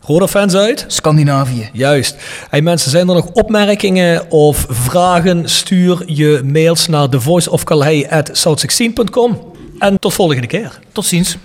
Roda 0.00 0.26
fans 0.26 0.54
uit? 0.54 0.84
Scandinavië. 0.88 1.70
Juist. 1.72 2.16
Hey 2.50 2.62
mensen, 2.62 2.90
zijn 2.90 3.08
er 3.08 3.14
nog 3.14 3.30
opmerkingen 3.32 4.30
of 4.30 4.66
vragen? 4.68 5.48
Stuur 5.48 6.02
je 6.06 6.40
mails 6.44 6.86
naar 6.86 7.08
thevoiceofcalhei.south16.com. 7.08 9.52
En 9.78 9.98
tot 9.98 10.14
volgende 10.14 10.46
keer. 10.46 10.78
Tot 10.92 11.04
ziens. 11.04 11.36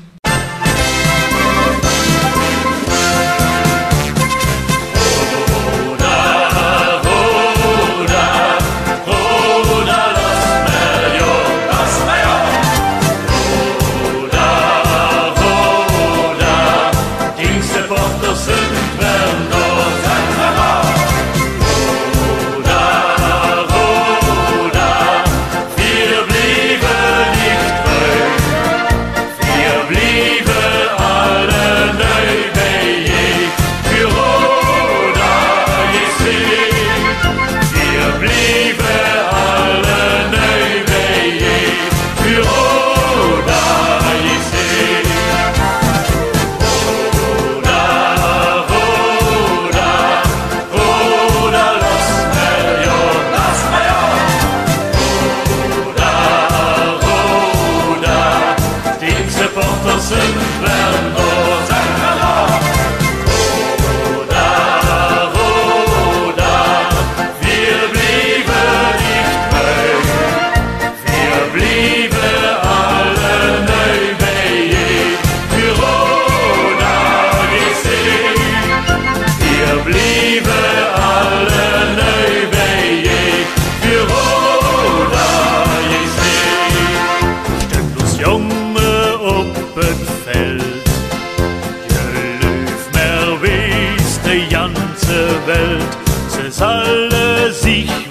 als 96.50 96.62
alle 96.64 97.54
sich 97.54 98.09